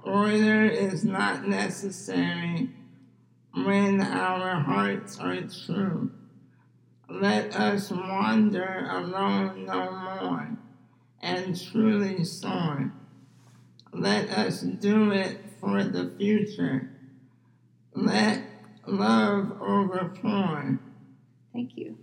Order 0.03 0.65
is 0.65 1.03
not 1.03 1.47
necessary 1.47 2.69
when 3.53 4.01
our 4.01 4.59
hearts 4.59 5.19
are 5.19 5.41
true. 5.41 6.11
Let 7.09 7.55
us 7.55 7.91
wander 7.91 8.87
alone 8.89 9.65
no 9.65 9.91
more 9.91 10.57
and 11.21 11.61
truly 11.71 12.23
soar. 12.23 12.91
Let 13.93 14.29
us 14.29 14.61
do 14.61 15.11
it 15.11 15.39
for 15.59 15.83
the 15.83 16.11
future. 16.17 16.89
Let 17.93 18.41
love 18.87 19.57
overpour. 19.59 20.79
Thank 21.53 21.77
you. 21.77 21.97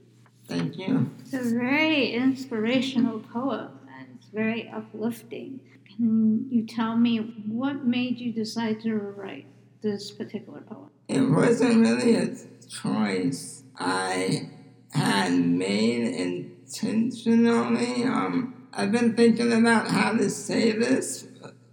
Thank 0.46 0.76
you. 0.78 1.10
It's 1.20 1.34
a 1.34 1.54
very 1.54 2.12
inspirational 2.12 3.20
poem 3.20 3.78
and 3.98 4.08
it's 4.16 4.28
very 4.28 4.68
uplifting. 4.68 5.60
Can 5.98 6.46
you 6.50 6.64
tell 6.64 6.96
me 6.96 7.18
what 7.48 7.84
made 7.84 8.18
you 8.18 8.32
decide 8.32 8.80
to 8.82 8.94
write 8.94 9.46
this 9.82 10.12
particular 10.12 10.60
poem? 10.60 10.90
It 11.08 11.22
wasn't 11.22 11.80
really 11.80 12.14
a 12.14 12.36
choice 12.68 13.64
I 13.76 14.48
had 14.92 15.32
made 15.32 16.06
intentionally. 16.14 18.04
Um, 18.04 18.54
I've 18.72 18.92
been 18.92 19.14
thinking 19.16 19.52
about 19.52 19.88
how 19.88 20.12
to 20.12 20.30
say 20.30 20.70
this, 20.70 21.26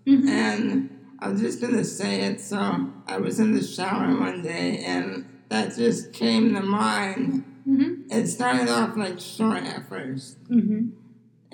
Mhm. 0.07 0.27
and 0.27 0.89
I 1.19 1.29
was 1.29 1.39
just 1.41 1.61
gonna 1.61 1.83
say 1.83 2.21
it. 2.21 2.41
So 2.41 2.89
I 3.07 3.17
was 3.19 3.39
in 3.39 3.53
the 3.53 3.63
shower 3.63 4.19
one 4.19 4.41
day, 4.41 4.79
and 4.79 5.25
that 5.49 5.75
just 5.75 6.13
came 6.13 6.55
to 6.55 6.61
mind. 6.63 7.43
Mm-hmm. 7.67 8.11
It 8.11 8.27
started 8.27 8.69
off 8.69 8.97
like 8.97 9.19
short 9.19 9.63
at 9.63 9.87
first, 9.87 10.43
Mm-hmm. 10.49 10.89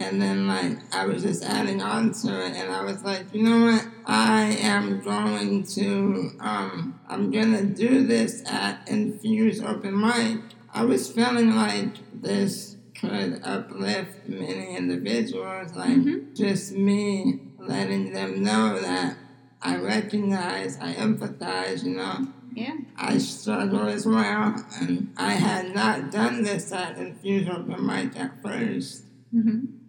And 0.01 0.21
then 0.21 0.47
like 0.47 0.77
I 0.93 1.05
was 1.05 1.23
just 1.23 1.43
adding 1.43 1.81
on 1.81 2.11
to 2.13 2.45
it, 2.45 2.55
and 2.55 2.71
I 2.71 2.83
was 2.83 3.03
like, 3.03 3.33
you 3.33 3.43
know 3.43 3.71
what? 3.71 3.87
I 4.05 4.57
am 4.61 5.01
going 5.01 5.63
to, 5.75 6.31
um, 6.39 6.99
I'm 7.07 7.31
gonna 7.31 7.63
do 7.63 8.05
this 8.05 8.43
at 8.47 8.87
Infuse 8.89 9.61
Open 9.61 9.99
Mic. 9.99 10.39
I 10.73 10.83
was 10.85 11.11
feeling 11.11 11.55
like 11.55 11.95
this 12.21 12.77
could 12.99 13.41
uplift 13.43 14.27
many 14.27 14.75
individuals, 14.75 15.75
like 15.75 15.97
Mhm. 15.97 16.35
just 16.35 16.73
me 16.73 17.41
letting 17.59 18.11
them 18.13 18.43
know 18.43 18.79
that 18.79 19.17
I 19.61 19.77
recognize, 19.77 20.77
I 20.79 20.93
empathize, 20.93 21.83
you 21.83 21.95
know. 21.95 22.27
Yeah. 22.53 22.75
I 22.97 23.17
struggle 23.17 23.87
as 23.87 24.05
well, 24.05 24.55
and 24.81 25.13
I 25.15 25.33
had 25.33 25.73
not 25.73 26.11
done 26.11 26.43
this 26.43 26.71
at 26.73 26.97
Infuse 26.97 27.47
Open 27.47 27.85
Mic 27.85 28.19
at 28.19 28.41
first. 28.43 29.03
Mm-hmm. 29.33 29.80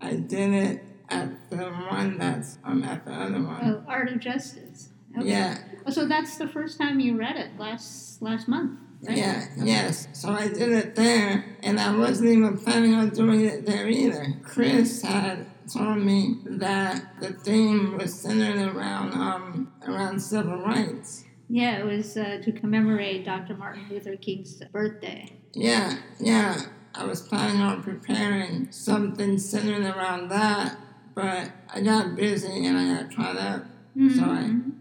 I 0.00 0.14
did 0.16 0.52
it 0.52 0.84
at 1.08 1.50
the 1.50 1.56
one 1.90 2.18
that's 2.18 2.58
um, 2.64 2.82
at 2.84 3.04
the 3.04 3.12
other 3.12 3.42
one. 3.42 3.60
Oh, 3.62 3.84
Art 3.88 4.08
of 4.12 4.20
Justice. 4.20 4.90
Okay. 5.18 5.28
Yeah, 5.28 5.58
Oh, 5.86 5.90
so 5.90 6.06
that's 6.06 6.36
the 6.38 6.46
first 6.46 6.78
time 6.78 7.00
you 7.00 7.16
read 7.18 7.36
it 7.36 7.58
last 7.58 8.22
last 8.22 8.46
month, 8.46 8.78
right? 9.02 9.16
yeah, 9.18 9.46
yes. 9.56 10.06
So 10.12 10.28
I 10.30 10.46
did 10.48 10.70
it 10.70 10.94
there, 10.94 11.56
and 11.62 11.80
I 11.80 11.96
wasn't 11.96 12.30
even 12.30 12.56
planning 12.58 12.94
on 12.94 13.08
doing 13.10 13.44
it 13.44 13.66
there 13.66 13.88
either. 13.88 14.34
Chris 14.44 15.02
had 15.02 15.46
told 15.72 15.98
me 15.98 16.36
that 16.46 17.20
the 17.20 17.32
theme 17.32 17.96
was 17.98 18.14
centered 18.14 18.74
around 18.76 19.12
um 19.14 19.72
around 19.86 20.20
civil 20.20 20.58
rights. 20.58 21.24
Yeah, 21.48 21.78
it 21.78 21.84
was 21.84 22.16
uh, 22.16 22.40
to 22.44 22.52
commemorate 22.52 23.24
Dr. 23.24 23.56
Martin 23.56 23.86
Luther 23.90 24.14
King's 24.16 24.62
birthday. 24.72 25.36
Yeah, 25.54 25.98
yeah. 26.20 26.60
I 26.94 27.04
was 27.04 27.20
planning 27.22 27.60
on 27.60 27.82
preparing 27.82 28.70
something 28.72 29.38
centered 29.38 29.84
around 29.84 30.28
that, 30.30 30.76
but 31.14 31.50
I 31.72 31.80
got 31.80 32.16
busy 32.16 32.66
and 32.66 32.76
I 32.76 33.02
got 33.02 33.14
caught 33.16 33.36
up. 33.36 33.64
So 33.96 34.22
I, 34.24 34.44
Mhm. 34.44 34.72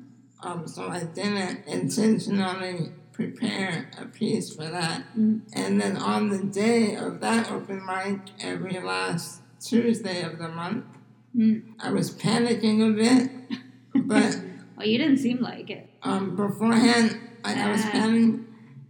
um, 0.44 0.68
so 0.68 0.88
I 0.88 1.04
didn't 1.04 1.66
intentionally 1.68 2.92
prepare 3.12 3.89
a 3.98 4.06
piece 4.06 4.54
for 4.56 4.66
that. 4.66 5.04
Mm. 5.18 5.42
And 5.54 5.82
then 5.82 5.98
on 5.98 6.30
the 6.30 6.44
day 6.44 6.96
of 6.96 7.20
that 7.22 7.51
open 7.51 7.82
mic, 7.86 8.20
every 8.39 8.80
last 8.80 9.42
Tuesday 9.60 10.22
of 10.24 10.38
the 10.38 10.48
month, 10.50 10.86
Mm. 11.36 11.62
I 11.80 11.92
was 11.92 12.10
panicking 12.12 12.82
a 12.82 12.92
bit, 12.92 13.30
but 14.08 14.42
Well, 14.78 14.88
you 14.88 14.98
didn't 14.98 15.18
seem 15.18 15.42
like 15.42 15.70
it. 15.70 15.89
um, 16.01 16.36
beforehand, 16.36 17.18
I, 17.44 17.54
I 17.68 17.72
was 17.72 17.82
Ah. 17.86 17.92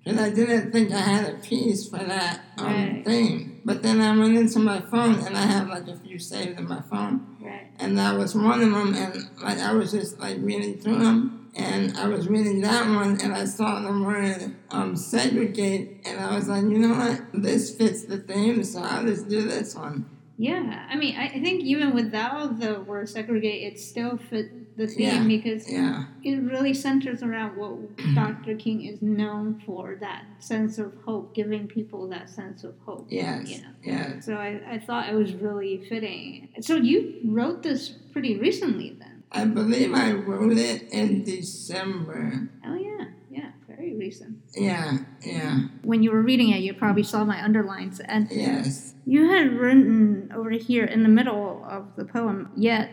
Because 0.10 0.26
I 0.26 0.30
didn't 0.34 0.72
think 0.72 0.92
I 0.92 1.00
had 1.00 1.34
a 1.34 1.38
piece 1.38 1.88
for 1.90 1.98
that 2.00 2.42
um, 2.58 2.66
Right. 2.66 3.06
thing. 3.06 3.62
But 3.66 3.84
then 3.84 4.02
I 4.02 4.18
went 4.18 4.38
into 4.38 4.60
my 4.60 4.80
phone 4.82 5.16
and 5.20 5.38
I 5.38 5.42
have 5.42 5.68
like 5.68 5.88
a 5.88 5.96
few 5.96 6.18
saved 6.18 6.60
in 6.60 6.68
my 6.68 6.82
phone, 6.82 7.36
Right. 7.42 7.68
and 7.80 7.98
that 7.98 8.18
was 8.18 8.34
one 8.36 8.62
of 8.62 8.72
them. 8.72 8.94
And 8.96 9.30
like 9.42 9.60
I 9.60 9.74
was 9.74 9.92
just 9.92 10.20
like 10.20 10.38
reading 10.40 10.80
through 10.80 11.00
them, 11.00 11.52
and 11.56 11.96
I 11.98 12.08
was 12.08 12.28
reading 12.28 12.62
that 12.62 12.88
one, 12.88 13.20
and 13.22 13.34
I 13.34 13.46
saw 13.46 13.82
the 13.82 13.92
word 14.04 14.56
um, 14.72 14.96
segregate, 14.96 16.02
and 16.06 16.20
I 16.20 16.36
was 16.36 16.48
like, 16.48 16.64
you 16.64 16.80
know 16.80 16.96
what, 16.96 17.22
this 17.34 17.76
fits 17.76 18.06
the 18.06 18.18
theme, 18.18 18.64
so 18.64 18.82
I'll 18.82 19.06
just 19.06 19.28
do 19.30 19.42
this 19.44 19.76
one. 19.76 20.06
Yeah, 20.38 20.88
I 20.90 20.96
mean, 20.96 21.16
I 21.18 21.26
I 21.26 21.40
think 21.42 21.64
even 21.64 21.94
without 21.94 22.60
the 22.62 22.80
word 22.80 23.10
segregate, 23.10 23.74
it 23.74 23.80
still 23.80 24.18
fit 24.18 24.59
the 24.80 24.88
theme 24.88 25.08
Yeah. 25.08 25.28
because 25.28 25.70
Yeah, 25.72 26.06
it 26.24 26.38
really 26.54 26.74
centers 26.74 27.22
around 27.22 27.58
what 27.58 27.74
Dr. 28.16 28.56
King 28.56 28.86
is 28.86 29.02
known 29.02 29.62
for 29.66 29.96
that 30.00 30.24
sense 30.40 30.78
of 30.80 30.94
hope, 31.06 31.36
giving 31.36 31.68
people 31.68 32.08
that 32.10 32.30
sense 32.30 32.64
of 32.64 32.74
hope. 32.86 33.06
yes, 33.10 33.50
You 33.52 33.58
know. 33.62 33.74
yes. 33.84 34.26
So 34.26 34.34
I, 34.36 34.60
I 34.76 34.80
thought 34.80 35.10
it 35.10 35.16
was 35.16 35.34
really 35.34 35.84
fitting. 35.90 36.50
So 36.62 36.76
you 36.76 37.20
wrote 37.26 37.62
this 37.62 37.90
pretty 38.14 38.38
recently 38.38 38.96
then? 39.00 39.24
I 39.32 39.46
believe 39.46 39.94
I 39.94 40.14
wrote 40.14 40.58
it 40.58 40.90
in 40.92 41.24
December. 41.24 42.50
Oh, 42.66 42.74
yeah, 42.76 43.06
yeah, 43.30 43.52
very 43.68 43.94
recent. 43.96 44.38
Yeah, 44.56 44.98
yeah, 45.24 45.60
When 45.84 46.02
you 46.04 46.10
were 46.12 46.22
reading 46.24 46.50
it, 46.50 46.62
you 46.62 46.74
probably 46.74 47.04
saw 47.04 47.24
my 47.26 47.40
underlines, 47.44 48.00
and 48.00 48.28
yes, 48.32 48.96
you 49.06 49.30
had 49.30 49.54
written 49.54 50.32
over 50.36 50.50
here 50.52 50.86
in 50.86 51.04
the 51.04 51.10
middle 51.10 51.64
of 51.70 51.96
the 51.96 52.06
poem, 52.06 52.50
yet 52.56 52.90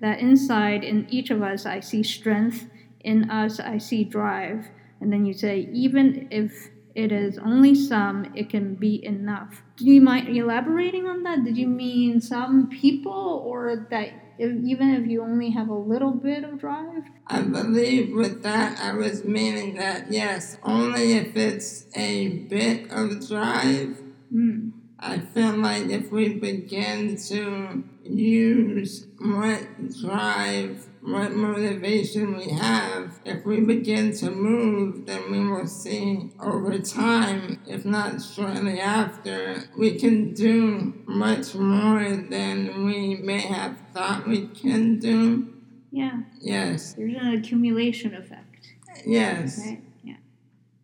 that 0.00 0.20
inside 0.20 0.84
in 0.84 1.06
each 1.10 1.30
of 1.30 1.42
us 1.42 1.66
I 1.66 1.80
see 1.80 2.02
strength, 2.02 2.66
in 3.00 3.30
us 3.30 3.60
I 3.60 3.78
see 3.78 4.04
drive. 4.04 4.68
And 5.00 5.12
then 5.12 5.24
you 5.26 5.32
say, 5.32 5.68
even 5.72 6.28
if 6.30 6.70
it 6.94 7.12
is 7.12 7.38
only 7.38 7.74
some, 7.74 8.32
it 8.34 8.50
can 8.50 8.74
be 8.74 9.04
enough. 9.04 9.62
Do 9.76 9.84
you 9.86 10.00
mind 10.00 10.36
elaborating 10.36 11.06
on 11.06 11.22
that? 11.22 11.44
Did 11.44 11.56
you 11.56 11.68
mean 11.68 12.20
some 12.20 12.68
people, 12.68 13.42
or 13.46 13.86
that 13.90 14.08
if, 14.36 14.64
even 14.64 14.94
if 14.94 15.06
you 15.08 15.22
only 15.22 15.50
have 15.50 15.68
a 15.68 15.74
little 15.74 16.10
bit 16.10 16.42
of 16.42 16.58
drive? 16.58 17.04
I 17.28 17.42
believe 17.42 18.14
with 18.14 18.42
that 18.42 18.80
I 18.80 18.94
was 18.94 19.24
meaning 19.24 19.76
that 19.76 20.10
yes, 20.10 20.58
only 20.64 21.12
if 21.12 21.36
it's 21.36 21.86
a 21.94 22.28
bit 22.28 22.90
of 22.90 23.28
drive. 23.28 24.02
I 25.08 25.20
feel 25.20 25.56
like 25.56 25.88
if 25.88 26.12
we 26.12 26.34
begin 26.34 27.16
to 27.28 27.82
use 28.04 29.06
what 29.18 29.66
drive, 30.02 30.86
what 31.00 31.32
motivation 31.32 32.36
we 32.36 32.50
have, 32.50 33.18
if 33.24 33.46
we 33.46 33.60
begin 33.60 34.12
to 34.16 34.30
move, 34.30 35.06
then 35.06 35.30
we 35.30 35.48
will 35.48 35.66
see 35.66 36.30
over 36.38 36.78
time, 36.78 37.58
if 37.66 37.86
not 37.86 38.20
shortly 38.20 38.80
after, 38.80 39.64
we 39.78 39.98
can 39.98 40.34
do 40.34 40.92
much 41.06 41.54
more 41.54 42.04
than 42.14 42.84
we 42.84 43.14
may 43.16 43.40
have 43.40 43.78
thought 43.94 44.28
we 44.28 44.48
can 44.48 44.98
do. 44.98 45.54
Yeah, 45.90 46.20
Yes, 46.40 46.92
there's 46.92 47.14
an 47.14 47.32
accumulation 47.32 48.14
effect, 48.14 48.74
yes. 49.06 49.58
right? 49.58 49.82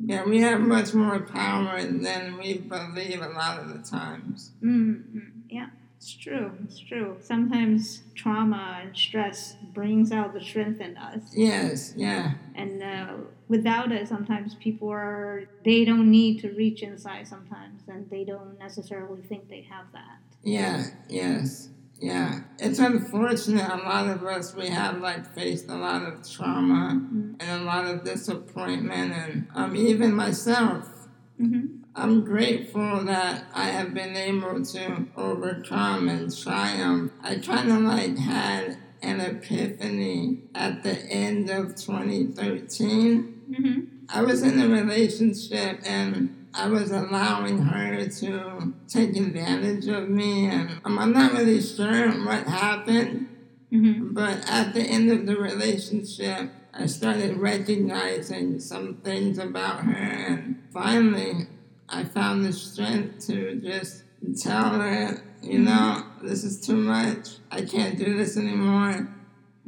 Yeah. 0.01 0.25
We 0.25 0.41
have 0.41 0.61
much 0.61 0.93
more 0.95 1.21
power 1.21 1.83
than 1.83 2.37
we 2.39 2.59
believe 2.59 3.23
a 3.23 3.29
lot 3.29 3.59
of 3.61 3.69
the 3.73 3.79
times. 3.89 4.51
Mm-hmm. 4.63 5.19
Yeah, 5.49 5.69
it's 5.97 6.13
true. 6.15 6.53
It's 6.65 6.79
true. 6.79 7.17
Sometimes 7.21 8.03
trauma 8.15 8.81
and 8.83 8.97
stress 8.97 9.57
brings 9.73 10.13
out 10.13 10.35
the 10.35 10.41
strength 10.41 10.81
in 10.81 10.97
us, 10.97 11.23
Yes, 11.33 11.95
yeah, 11.97 12.33
and 12.55 12.83
uh, 12.83 13.15
without 13.49 13.93
it, 13.93 14.09
sometimes 14.09 14.55
people 14.57 14.89
are 14.91 15.45
they 15.65 15.85
don't 15.85 16.11
need 16.11 16.41
to 16.41 16.51
reach 16.51 16.83
inside 16.83 17.27
sometimes, 17.29 17.83
and 17.89 18.09
they 18.11 18.25
don't 18.25 18.59
necessarily 18.59 19.23
think 19.23 19.49
they 19.49 19.63
have 19.63 19.87
that. 19.93 20.19
yeah, 20.43 20.87
yes, 21.09 21.69
yeah. 22.01 22.41
It's 22.59 22.79
unfortunate 22.79 23.69
a 23.71 23.77
lot 23.77 24.09
of 24.09 24.23
us 24.25 24.55
we 24.55 24.69
have 24.69 25.01
like 25.01 25.35
faced 25.35 25.69
a 25.69 25.77
lot 25.77 26.03
of 26.03 26.29
trauma 26.29 27.01
Mm. 27.01 27.37
and 27.41 27.63
a 27.63 27.65
lot 27.65 27.87
of 27.87 28.05
disappointment 28.05 29.13
and 29.13 29.47
um 29.55 29.77
even 29.77 30.13
myself. 30.15 30.89
Mm-hmm. 31.41 31.83
I'm 31.97 32.25
grateful 32.25 33.05
that 33.05 33.45
I 33.55 33.67
have 33.67 33.95
been 33.95 34.17
able 34.17 34.65
to 34.65 35.07
overcome 35.17 36.09
and 36.09 36.37
triumph. 36.37 37.13
I 37.23 37.37
kind 37.37 37.71
of 37.71 37.81
like 37.83 38.19
had 38.19 38.79
an 39.03 39.21
epiphany 39.21 40.41
at 40.55 40.83
the 40.83 40.99
end 41.07 41.51
of 41.51 41.77
2013. 41.77 43.43
Mm-hmm. 43.51 43.81
I 44.09 44.23
was 44.23 44.43
in 44.43 44.61
a 44.61 44.69
relationship 44.69 45.81
and 45.85 46.44
I 46.57 46.69
was 46.69 46.91
allowing 46.93 47.59
her 47.59 48.07
to 48.07 48.75
take 48.87 49.17
advantage 49.17 49.89
of 49.89 50.09
me, 50.09 50.47
and 50.47 50.81
um, 50.85 50.99
I'm 50.99 51.13
not 51.13 51.33
really 51.33 51.61
sure 51.61 52.11
what 52.25 52.47
happened, 52.47 53.29
Mm-hmm. 53.73 54.15
but 54.15 54.49
at 54.49 54.73
the 54.73 54.83
end 54.83 55.11
of 55.11 55.27
the 55.27 55.37
relationship, 55.37 56.49
I 56.73 56.87
started 56.87 57.39
recognizing 57.39 58.61
some 58.61 58.99
things 58.99 59.39
about 59.39 59.81
her, 59.81 59.93
and 59.93 60.63
finally, 60.73 61.49
I 61.89 62.05
found 62.05 62.45
the 62.45 62.53
strength 62.53 63.27
to 63.27 63.57
just 63.57 64.05
tell 64.41 64.81
her, 64.81 65.23
you 65.43 65.59
know, 65.59 66.05
this 66.23 66.45
is 66.45 66.61
too 66.61 66.77
much. 66.77 67.31
I 67.51 67.63
can't 67.63 67.99
do 67.99 68.17
this 68.17 68.37
anymore. 68.37 69.09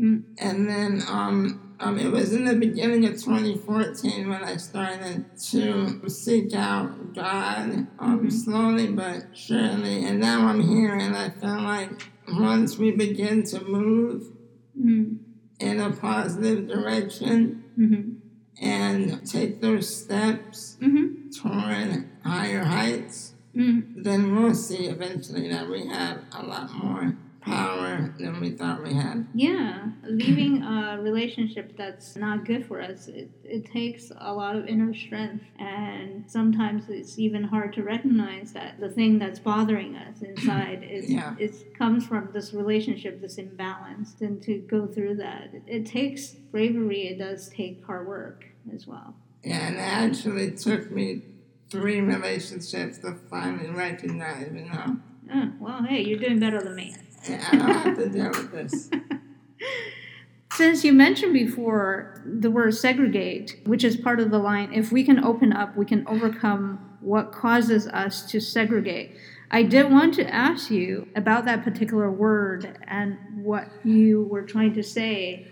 Mm. 0.00 0.22
And 0.38 0.68
then 0.68 1.02
um, 1.08 1.65
um, 1.78 1.98
it 1.98 2.10
was 2.10 2.32
in 2.32 2.44
the 2.44 2.54
beginning 2.54 3.04
of 3.04 3.12
2014 3.12 4.28
when 4.28 4.42
I 4.42 4.56
started 4.56 5.24
to 5.50 6.08
seek 6.08 6.54
out 6.54 7.14
God 7.14 7.86
um, 7.98 8.20
Mhm. 8.20 8.32
slowly 8.32 8.86
but 8.88 9.26
surely. 9.34 10.04
And 10.04 10.18
now 10.20 10.46
I'm 10.46 10.60
here, 10.60 10.94
and 10.94 11.14
I 11.16 11.28
feel 11.30 11.60
like 11.62 11.90
once 12.28 12.78
we 12.78 12.92
begin 12.92 13.42
to 13.44 13.64
move 13.64 14.32
Mm-hmm. 14.78 15.14
in 15.60 15.80
a 15.80 15.90
positive 15.90 16.68
direction 16.68 17.64
Mm-hmm. 17.78 18.64
and 18.64 19.26
take 19.26 19.60
those 19.60 19.94
steps 20.02 20.76
Mm-hmm. 20.80 21.30
toward 21.30 22.08
higher 22.24 22.64
heights, 22.64 23.32
Mm-hmm. 23.54 24.02
then 24.02 24.34
we'll 24.36 24.54
see 24.54 24.84
eventually 24.86 25.48
that 25.48 25.68
we 25.70 25.86
have 25.86 26.18
a 26.32 26.42
lot 26.44 26.70
more 26.74 27.16
power 27.46 28.12
than 28.18 28.40
we 28.40 28.50
thought 28.50 28.82
we 28.82 28.92
had. 28.92 29.26
Yeah, 29.34 29.88
leaving 30.04 30.62
a 30.62 30.98
relationship 31.00 31.76
that's 31.76 32.16
not 32.16 32.44
good 32.44 32.66
for 32.66 32.80
us, 32.80 33.08
it, 33.08 33.30
it 33.44 33.64
takes 33.66 34.10
a 34.18 34.32
lot 34.32 34.56
of 34.56 34.66
inner 34.66 34.94
strength. 34.94 35.44
And 35.58 36.24
sometimes 36.30 36.84
it's 36.88 37.18
even 37.18 37.44
hard 37.44 37.72
to 37.74 37.82
recognize 37.82 38.52
that 38.52 38.80
the 38.80 38.88
thing 38.88 39.18
that's 39.18 39.38
bothering 39.38 39.96
us 39.96 40.22
inside 40.22 40.86
is, 40.88 41.10
Yeah. 41.10 41.34
is 41.38 41.64
comes 41.78 42.04
from 42.06 42.30
this 42.32 42.52
relationship, 42.52 43.20
this 43.20 43.36
imbalance. 43.38 44.14
And 44.20 44.42
to 44.42 44.58
go 44.58 44.86
through 44.86 45.16
that, 45.16 45.50
it, 45.54 45.62
it 45.66 45.86
takes 45.86 46.30
bravery, 46.30 47.08
it 47.08 47.18
does 47.18 47.48
take 47.48 47.84
hard 47.84 48.06
work 48.08 48.44
as 48.74 48.86
well. 48.86 49.14
Yeah, 49.44 49.68
and 49.68 49.76
it 49.76 49.80
actually 49.80 50.50
took 50.52 50.90
me 50.90 51.22
three 51.70 52.00
relationships 52.00 52.98
to 52.98 53.12
finally 53.30 53.70
recognize, 53.70 54.50
you 54.52 54.64
know, 54.64 54.96
Oh, 55.32 55.50
well, 55.58 55.82
hey, 55.82 56.02
you're 56.04 56.20
doing 56.20 56.38
better 56.38 56.60
than 56.62 56.76
me. 56.76 56.94
Yeah, 57.28 57.48
I 57.52 57.56
don't 57.56 57.68
have 57.70 57.96
to 57.98 58.08
deal 58.08 58.28
with 58.30 58.52
this. 58.52 58.90
Since 60.52 60.84
you 60.84 60.92
mentioned 60.94 61.34
before 61.34 62.22
the 62.24 62.50
word 62.50 62.74
segregate, 62.74 63.60
which 63.66 63.84
is 63.84 63.96
part 63.96 64.20
of 64.20 64.30
the 64.30 64.38
line, 64.38 64.72
if 64.72 64.90
we 64.90 65.04
can 65.04 65.22
open 65.22 65.52
up, 65.52 65.76
we 65.76 65.84
can 65.84 66.06
overcome 66.08 66.96
what 67.00 67.30
causes 67.30 67.86
us 67.88 68.22
to 68.30 68.40
segregate. 68.40 69.16
I 69.50 69.62
did 69.64 69.90
want 69.92 70.14
to 70.14 70.26
ask 70.34 70.70
you 70.70 71.08
about 71.14 71.44
that 71.44 71.62
particular 71.62 72.10
word 72.10 72.78
and 72.88 73.18
what 73.44 73.68
you 73.84 74.22
were 74.22 74.42
trying 74.42 74.72
to 74.74 74.82
say 74.82 75.46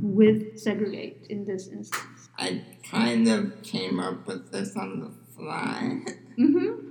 with 0.00 0.58
segregate 0.58 1.26
in 1.28 1.44
this 1.44 1.68
instance. 1.68 2.28
I 2.38 2.62
kind 2.88 3.26
of 3.28 3.62
came 3.62 3.98
up 3.98 4.26
with 4.26 4.52
this 4.52 4.76
on 4.76 5.00
the 5.00 5.10
fly, 5.34 6.00
Mm-hmm. 6.38 6.88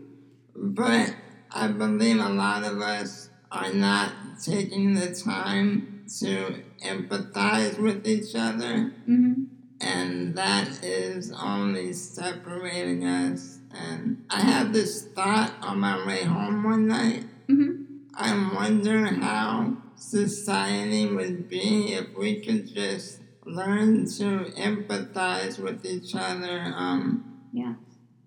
but 0.56 1.16
I 1.52 1.68
believe 1.70 2.18
a 2.20 2.30
lot 2.30 2.64
of 2.64 2.82
us 2.82 3.30
are 3.54 3.72
not 3.72 4.12
taking 4.44 4.96
the 4.96 5.14
time 5.14 6.06
to 6.20 6.64
empathize 6.84 7.80
with 7.80 8.06
each 8.08 8.36
other, 8.36 8.92
Mm-hmm. 9.08 9.44
and 9.80 10.36
that 10.36 10.84
is 10.84 11.32
only 11.32 11.94
separating 11.94 13.06
us. 13.06 13.60
And 13.72 14.26
I 14.30 14.42
had 14.42 14.74
this 14.74 15.04
thought 15.16 15.54
on 15.62 15.80
my 15.80 16.06
way 16.06 16.24
home 16.24 16.64
one 16.64 16.88
night. 16.88 17.26
Mm-hmm. 17.48 17.84
I 18.16 18.54
wonder 18.56 19.06
how 19.06 19.78
society 19.96 21.08
would 21.08 21.50
be 21.50 21.94
if 21.94 22.16
we 22.18 22.42
could 22.42 22.68
just 22.74 23.20
learn 23.46 24.06
to 24.18 24.52
empathize 24.58 25.58
with 25.60 25.86
each 25.86 26.16
other. 26.16 26.60
Um, 26.76 27.40
Yeah. 27.54 27.76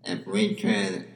if 0.04 0.26
we 0.26 0.54
could 0.54 1.06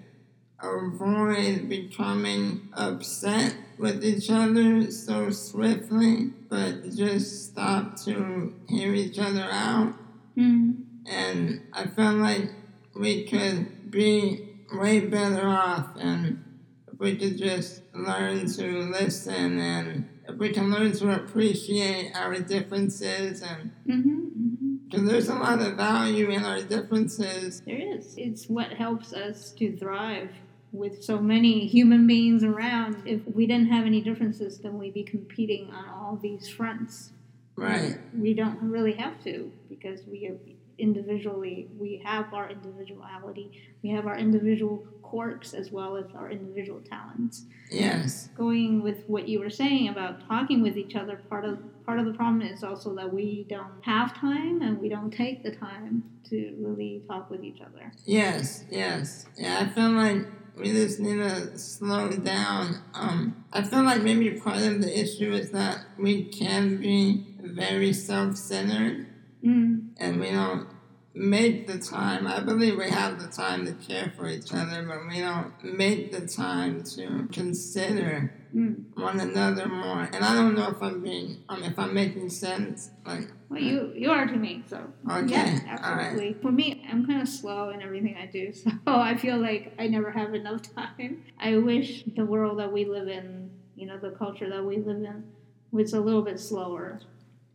avoid 0.62 1.68
becoming 1.68 2.68
upset 2.74 3.54
with 3.80 4.04
each 4.04 4.30
other 4.30 4.90
so 4.90 5.30
swiftly, 5.30 6.32
but 6.48 6.90
just 6.94 7.50
stop 7.50 7.96
to 8.04 8.54
hear 8.68 8.92
each 8.94 9.18
other 9.18 9.48
out. 9.50 9.94
Mm-hmm. 10.36 10.72
And 11.06 11.62
I 11.72 11.86
felt 11.86 12.16
like 12.18 12.50
we 12.94 13.24
could 13.26 13.90
be 13.90 14.48
way 14.72 15.00
better 15.00 15.48
off 15.48 15.96
and 15.98 16.44
if 16.92 16.98
we 17.00 17.16
could 17.16 17.36
just 17.38 17.82
learn 17.94 18.46
to 18.46 18.82
listen 18.90 19.58
and 19.58 20.08
if 20.28 20.36
we 20.36 20.50
can 20.50 20.70
learn 20.70 20.92
to 20.92 21.10
appreciate 21.12 22.12
our 22.14 22.38
differences 22.38 23.42
and 23.42 23.72
Mm-hmm. 23.88 24.10
Mm-hmm. 24.10 24.74
because 24.88 25.08
there's 25.08 25.28
a 25.28 25.34
lot 25.34 25.60
of 25.60 25.74
value 25.74 26.30
in 26.30 26.44
our 26.44 26.60
differences 26.62 27.62
There 27.66 27.80
is. 27.96 28.14
It's 28.16 28.46
what 28.46 28.72
helps 28.72 29.12
us 29.12 29.50
to 29.58 29.76
thrive 29.76 30.30
with 30.72 31.02
so 31.02 31.18
many 31.18 31.66
human 31.66 32.06
beings 32.06 32.44
around. 32.44 33.02
If 33.04 33.22
we 33.26 33.46
didn't 33.46 33.68
have 33.68 33.86
any 33.86 34.00
differences, 34.00 34.58
then 34.58 34.78
we'd 34.78 34.94
be 34.94 35.02
competing 35.02 35.70
on 35.70 35.88
all 35.88 36.18
these 36.20 36.48
fronts. 36.48 37.12
right 37.56 37.98
We 38.16 38.34
don't 38.34 38.58
really 38.62 38.94
have 38.94 39.22
to 39.24 39.52
because 39.68 40.00
we 40.06 40.30
individually 40.78 41.68
we 41.78 42.02
have 42.04 42.32
our 42.32 42.50
individuality, 42.50 43.52
we 43.82 43.90
have 43.90 44.06
our 44.06 44.16
individual 44.16 44.86
quirks 45.02 45.54
as 45.54 45.70
well 45.70 45.96
as 45.96 46.06
our 46.14 46.30
individual 46.30 46.80
talents. 46.80 47.44
Yes. 47.70 48.28
Going 48.36 48.82
with 48.82 49.04
what 49.08 49.28
you 49.28 49.40
were 49.40 49.50
saying 49.50 49.88
about 49.88 50.26
talking 50.26 50.62
with 50.62 50.76
each 50.76 50.94
other, 50.96 51.16
part 51.28 51.44
of 51.44 51.58
part 51.84 51.98
of 51.98 52.06
the 52.06 52.12
problem 52.12 52.42
is 52.42 52.62
also 52.62 52.94
that 52.94 53.12
we 53.12 53.44
don't 53.48 53.82
have 53.82 54.14
time 54.14 54.62
and 54.62 54.78
we 54.80 54.88
don't 54.88 55.10
take 55.10 55.42
the 55.42 55.50
time 55.50 56.04
to 56.28 56.54
really 56.58 57.02
talk 57.08 57.28
with 57.30 57.42
each 57.42 57.60
other. 57.60 57.92
Yes, 58.04 58.64
yes. 58.70 59.26
Yeah, 59.36 59.58
I 59.60 59.68
feel 59.68 59.90
like 59.90 60.24
we 60.56 60.72
just 60.72 61.00
need 61.00 61.16
to 61.16 61.58
slow 61.58 62.08
down. 62.10 62.82
Um, 62.94 63.44
I 63.52 63.62
feel 63.62 63.82
like 63.82 64.02
maybe 64.02 64.30
part 64.40 64.58
of 64.58 64.80
the 64.82 65.00
issue 65.00 65.32
is 65.32 65.50
that 65.50 65.84
we 65.98 66.24
can 66.24 66.76
be 66.78 67.26
very 67.40 67.92
self-centered 67.92 69.06
Mm. 69.44 69.88
and 69.96 70.20
we 70.20 70.30
don't 70.30 70.66
make 71.14 71.66
the 71.66 71.78
time. 71.78 72.26
I 72.26 72.40
believe 72.40 72.76
we 72.78 72.88
have 72.90 73.20
the 73.20 73.28
time 73.28 73.66
to 73.66 73.72
care 73.72 74.12
for 74.16 74.28
each 74.28 74.52
other, 74.52 74.84
but 74.84 75.06
we 75.08 75.20
don't 75.20 75.52
make 75.76 76.12
the 76.12 76.26
time 76.26 76.82
to 76.96 77.28
consider 77.32 78.32
Mm. 78.54 78.84
one 78.94 79.20
another 79.20 79.68
more. 79.68 80.08
And 80.12 80.24
I 80.24 80.34
don't 80.34 80.56
know 80.56 80.70
if 80.70 80.82
I'm 80.82 81.02
being, 81.02 81.36
um, 81.48 81.62
if 81.62 81.78
I'm 81.78 81.94
making 81.94 82.30
sense. 82.30 82.90
Like, 83.06 83.28
Well, 83.48 83.60
you 83.60 83.92
you 83.94 84.10
are 84.10 84.26
to 84.26 84.36
me, 84.36 84.64
so 84.68 84.78
Okay, 85.08 85.28
yeah, 85.30 85.78
all 85.84 85.94
right. 85.96 86.06
absolutely. 86.06 86.32
For 86.42 86.50
me, 86.50 86.84
I'm 86.90 87.06
kind 87.06 87.22
of 87.22 87.28
slow 87.28 87.70
in 87.70 87.80
everything 87.80 88.16
I 88.16 88.26
do, 88.26 88.52
so 88.52 88.68
I 88.86 89.16
feel 89.16 89.38
like 89.38 89.72
I 89.78 89.86
never 89.86 90.10
have 90.10 90.34
enough 90.34 90.62
time. 90.74 91.22
I 91.38 91.56
wish 91.58 92.02
the 92.16 92.24
world 92.24 92.58
that 92.58 92.72
we 92.72 92.84
live 92.84 93.06
in, 93.08 93.50
you 93.76 93.86
know, 93.86 93.98
the 93.98 94.10
culture 94.10 94.48
that 94.48 94.64
we 94.64 94.78
live 94.78 95.02
in, 95.04 95.24
was 95.70 95.92
a 95.92 96.00
little 96.00 96.22
bit 96.22 96.40
slower. 96.40 96.98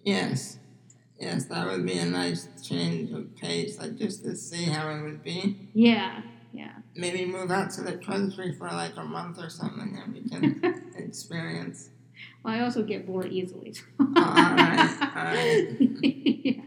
yes, 0.03 0.59
yes, 1.19 1.45
that 1.45 1.67
would 1.67 1.85
be 1.85 1.97
a 1.97 2.05
nice 2.05 2.47
change 2.63 3.11
of 3.11 3.35
pace, 3.35 3.77
like 3.79 3.95
just 3.97 4.23
to 4.23 4.35
see 4.35 4.65
how 4.65 4.89
it 4.89 5.01
would 5.03 5.23
be. 5.23 5.69
Yeah, 5.73 6.21
yeah. 6.53 6.73
Maybe 6.95 7.25
move 7.25 7.51
out 7.51 7.71
to 7.71 7.81
the 7.81 7.97
country 7.97 8.53
for 8.53 8.67
like 8.69 8.95
a 8.97 9.03
month 9.03 9.39
or 9.39 9.49
something, 9.49 9.99
and 10.03 10.13
we 10.13 10.29
can 10.29 10.91
experience. 10.97 11.89
Well, 12.43 12.53
I 12.53 12.61
also 12.61 12.83
get 12.83 13.05
bored 13.05 13.31
easily. 13.31 13.73
so- 13.73 13.83
Oh, 13.99 14.13
all 14.17 14.23
right, 14.33 14.97
all 15.15 15.23
right. 15.23 15.77
Yeah. 16.45 16.61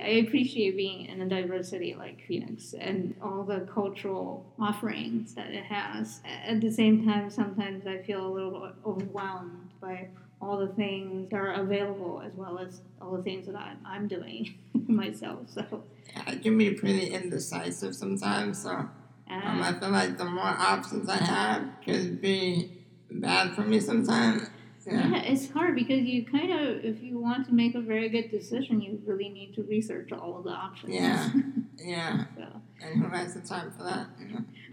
I 0.00 0.08
appreciate 0.26 0.76
being 0.76 1.06
in 1.06 1.22
a 1.22 1.28
diversity 1.28 1.94
like 1.94 2.22
Phoenix 2.26 2.74
and 2.78 3.14
all 3.22 3.44
the 3.44 3.60
cultural 3.72 4.44
offerings 4.58 5.34
that 5.34 5.50
it 5.50 5.64
has. 5.64 6.20
At 6.46 6.60
the 6.60 6.70
same 6.70 7.06
time, 7.06 7.30
sometimes 7.30 7.86
I 7.86 7.98
feel 8.02 8.26
a 8.26 8.28
little 8.32 8.70
overwhelmed 8.84 9.70
by 9.80 10.08
all 10.42 10.58
the 10.58 10.72
things 10.74 11.30
that 11.30 11.36
are 11.36 11.52
available 11.52 12.20
as 12.26 12.34
well 12.34 12.58
as 12.58 12.80
all 13.00 13.16
the 13.16 13.22
things 13.22 13.46
that 13.46 13.54
I, 13.56 13.74
I'm 13.86 14.08
doing 14.08 14.54
myself. 14.88 15.48
So, 15.48 15.84
I 16.26 16.34
can 16.36 16.58
be 16.58 16.72
pretty 16.72 17.06
indecisive 17.06 17.94
sometimes, 17.94 18.62
so 18.62 18.70
um, 18.70 18.90
I 19.28 19.72
feel 19.78 19.90
like 19.90 20.18
the 20.18 20.24
more 20.26 20.44
options 20.44 21.08
I 21.08 21.16
have 21.16 21.62
could 21.84 22.20
be 22.20 22.72
bad 23.10 23.54
for 23.54 23.62
me 23.62 23.78
sometimes. 23.80 24.50
yeah, 24.86 25.08
Yeah. 25.10 25.22
it's 25.22 25.48
hard 25.50 25.74
because 25.76 26.02
you 26.02 26.26
kind 26.26 26.52
of, 26.52 26.84
if 26.84 27.02
you 27.02 27.18
want 27.18 27.46
to 27.46 27.54
make 27.54 27.74
a 27.76 27.80
very 27.80 28.08
good 28.10 28.30
decision, 28.30 28.82
you 28.82 29.00
really 29.06 29.28
need 29.30 29.54
to 29.54 29.62
research 29.62 30.10
all 30.12 30.36
of 30.38 30.44
the 30.44 30.50
options. 30.50 30.92
Yeah. 30.94 31.30
Yeah. 31.84 32.24
so, 32.36 32.46
And 32.80 33.02
who 33.02 33.08
has 33.08 33.34
the 33.34 33.40
time 33.40 33.72
for 33.72 33.82
that? 33.82 34.06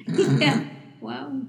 yeah. 0.40 0.64
Well, 1.02 1.42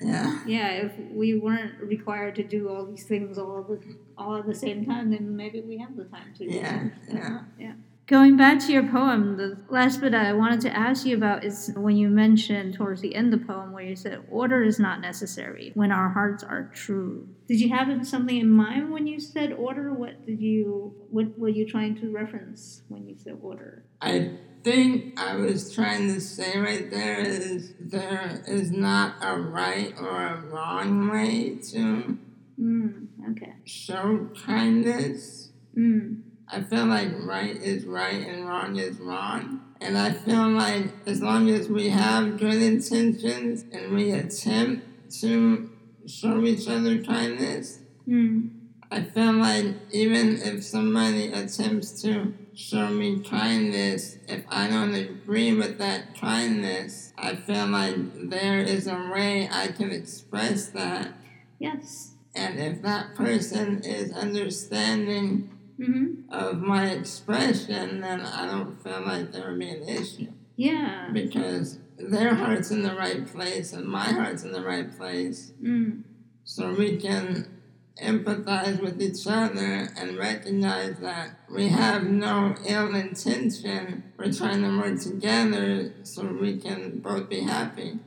Yeah. 0.00 0.40
yeah, 0.46 0.68
if 0.70 0.92
we 1.12 1.38
weren't 1.38 1.80
required 1.80 2.34
to 2.36 2.42
do 2.42 2.68
all 2.68 2.86
these 2.86 3.04
things 3.04 3.38
all 3.38 3.62
the 3.62 3.80
all 4.16 4.36
at 4.36 4.46
the 4.46 4.54
same 4.54 4.86
time, 4.86 5.10
then 5.10 5.36
maybe 5.36 5.60
we 5.60 5.78
have 5.78 5.96
the 5.96 6.04
time 6.04 6.32
to. 6.38 6.50
Yeah. 6.50 6.88
research. 7.06 7.42
Yeah. 7.58 7.72
Going 8.10 8.36
back 8.36 8.58
to 8.66 8.72
your 8.72 8.88
poem, 8.88 9.36
the 9.36 9.56
last 9.68 10.00
bit 10.00 10.14
I 10.14 10.32
wanted 10.32 10.60
to 10.62 10.76
ask 10.76 11.06
you 11.06 11.16
about 11.16 11.44
is 11.44 11.72
when 11.76 11.96
you 11.96 12.08
mentioned 12.08 12.74
towards 12.74 13.00
the 13.00 13.14
end 13.14 13.32
of 13.32 13.38
the 13.38 13.46
poem 13.46 13.70
where 13.70 13.84
you 13.84 13.94
said 13.94 14.24
order 14.28 14.64
is 14.64 14.80
not 14.80 15.00
necessary 15.00 15.70
when 15.74 15.92
our 15.92 16.08
hearts 16.08 16.42
are 16.42 16.72
true. 16.74 17.28
Did 17.46 17.60
you 17.60 17.68
have 17.68 18.04
something 18.04 18.36
in 18.36 18.50
mind 18.50 18.90
when 18.90 19.06
you 19.06 19.20
said 19.20 19.52
order? 19.52 19.92
What 19.92 20.26
did 20.26 20.40
you 20.40 20.92
what 21.10 21.38
were 21.38 21.50
you 21.50 21.68
trying 21.68 22.00
to 22.00 22.10
reference 22.10 22.82
when 22.88 23.06
you 23.06 23.16
said 23.16 23.38
order? 23.40 23.84
I 24.00 24.38
think 24.62 25.18
I 25.18 25.36
was 25.36 25.72
trying 25.72 26.12
to 26.14 26.20
say 26.20 26.58
right 26.58 26.90
there 26.90 27.20
is 27.20 27.72
there 27.80 28.42
is 28.46 28.70
not 28.70 29.16
a 29.22 29.38
right 29.38 29.94
or 29.98 30.26
a 30.26 30.40
wrong 30.40 31.10
way 31.10 31.56
to 31.72 32.18
Mm, 32.60 33.06
okay. 33.30 33.54
show 33.64 34.28
kindness. 34.44 35.50
Mm, 35.74 36.20
I 36.46 36.60
feel 36.60 36.84
like 36.86 37.08
right 37.24 37.56
is 37.56 37.86
right 37.86 38.26
and 38.26 38.46
wrong 38.46 38.76
is 38.76 38.98
wrong. 38.98 39.60
And 39.80 39.96
I 39.96 40.10
feel 40.12 40.48
like 40.50 40.92
as 41.06 41.22
long 41.22 41.48
as 41.48 41.68
we 41.70 41.88
have 41.88 42.38
good 42.38 42.60
intentions 42.60 43.64
and 43.72 43.94
we 43.94 44.10
attempt 44.10 44.84
to 45.20 45.70
show 46.06 46.44
each 46.44 46.68
other 46.68 46.98
kindness, 47.02 47.78
mm, 48.06 48.50
I 48.90 49.00
feel 49.02 49.32
like 49.34 49.74
even 49.92 50.36
if 50.42 50.62
somebody 50.62 51.28
attempts 51.32 52.02
to 52.02 52.34
show 52.60 52.88
me 52.88 53.20
kindness, 53.20 54.18
if 54.28 54.44
I 54.48 54.68
don't 54.68 54.94
agree 54.94 55.54
with 55.54 55.78
that 55.78 56.14
kindness, 56.20 57.12
I 57.16 57.34
feel 57.36 57.66
like 57.66 57.96
there 58.28 58.58
is 58.60 58.86
a 58.86 59.10
way 59.12 59.48
I 59.50 59.68
can 59.68 59.90
express 59.90 60.66
that. 60.68 61.14
yes. 61.58 62.12
And 62.34 62.60
if 62.60 62.82
that 62.82 63.14
person 63.16 63.82
is 63.82 64.12
understanding 64.12 65.50
Mm-hmm. 65.80 66.30
of 66.30 66.60
my 66.60 66.90
expression, 66.90 68.02
then 68.02 68.20
I 68.20 68.44
don't 68.44 68.82
feel 68.84 69.00
like 69.00 69.32
there 69.32 69.48
would 69.48 69.58
be 69.58 69.70
an 69.70 69.88
issue. 69.88 70.30
Yeah. 70.54 71.08
Because 71.10 71.78
their 71.96 72.34
heart's 72.34 72.70
in 72.70 72.82
the 72.82 72.94
right 72.94 73.26
place 73.26 73.72
and 73.72 73.86
my 73.86 74.04
heart's 74.04 74.42
in 74.44 74.52
the 74.52 74.60
right 74.60 74.94
place. 74.98 75.52
Mm. 75.62 76.02
So 76.44 76.74
we 76.74 76.98
can 76.98 77.59
empathize 78.02 78.80
with 78.80 79.00
each 79.00 79.26
other 79.26 79.88
and 79.96 80.16
recognize 80.16 80.98
that 80.98 81.38
we 81.50 81.68
have 81.68 82.04
no 82.04 82.54
ill 82.66 82.94
intention. 82.94 84.04
We're 84.16 84.32
trying 84.32 84.62
to 84.62 84.78
work 84.78 85.00
together 85.00 85.92
so 86.02 86.24
we 86.26 86.58
can 86.58 87.00
both 87.00 87.28
be 87.28 87.40
happy. 87.40 87.98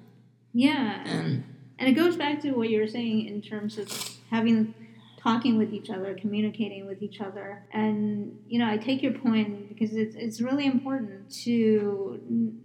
Yeah. 0.54 1.04
And 1.06 1.44
And 1.80 1.90
it 1.90 1.94
goes 1.94 2.16
back 2.16 2.42
to 2.42 2.52
what 2.52 2.70
you 2.70 2.80
were 2.80 2.88
saying 2.88 3.26
in 3.26 3.42
terms 3.42 3.78
of 3.78 3.92
having 4.30 4.74
talking 5.24 5.58
with 5.58 5.74
each 5.74 5.90
other, 5.90 6.16
communicating 6.20 6.86
with 6.86 7.02
each 7.02 7.22
other. 7.22 7.64
And 7.72 8.38
you 8.48 8.60
know, 8.60 8.68
I 8.68 8.78
take 8.78 9.02
your 9.02 9.14
point 9.14 9.70
because 9.70 9.96
it's 9.96 10.16
it's 10.16 10.42
really 10.42 10.66
important 10.66 11.32
to 11.44 12.20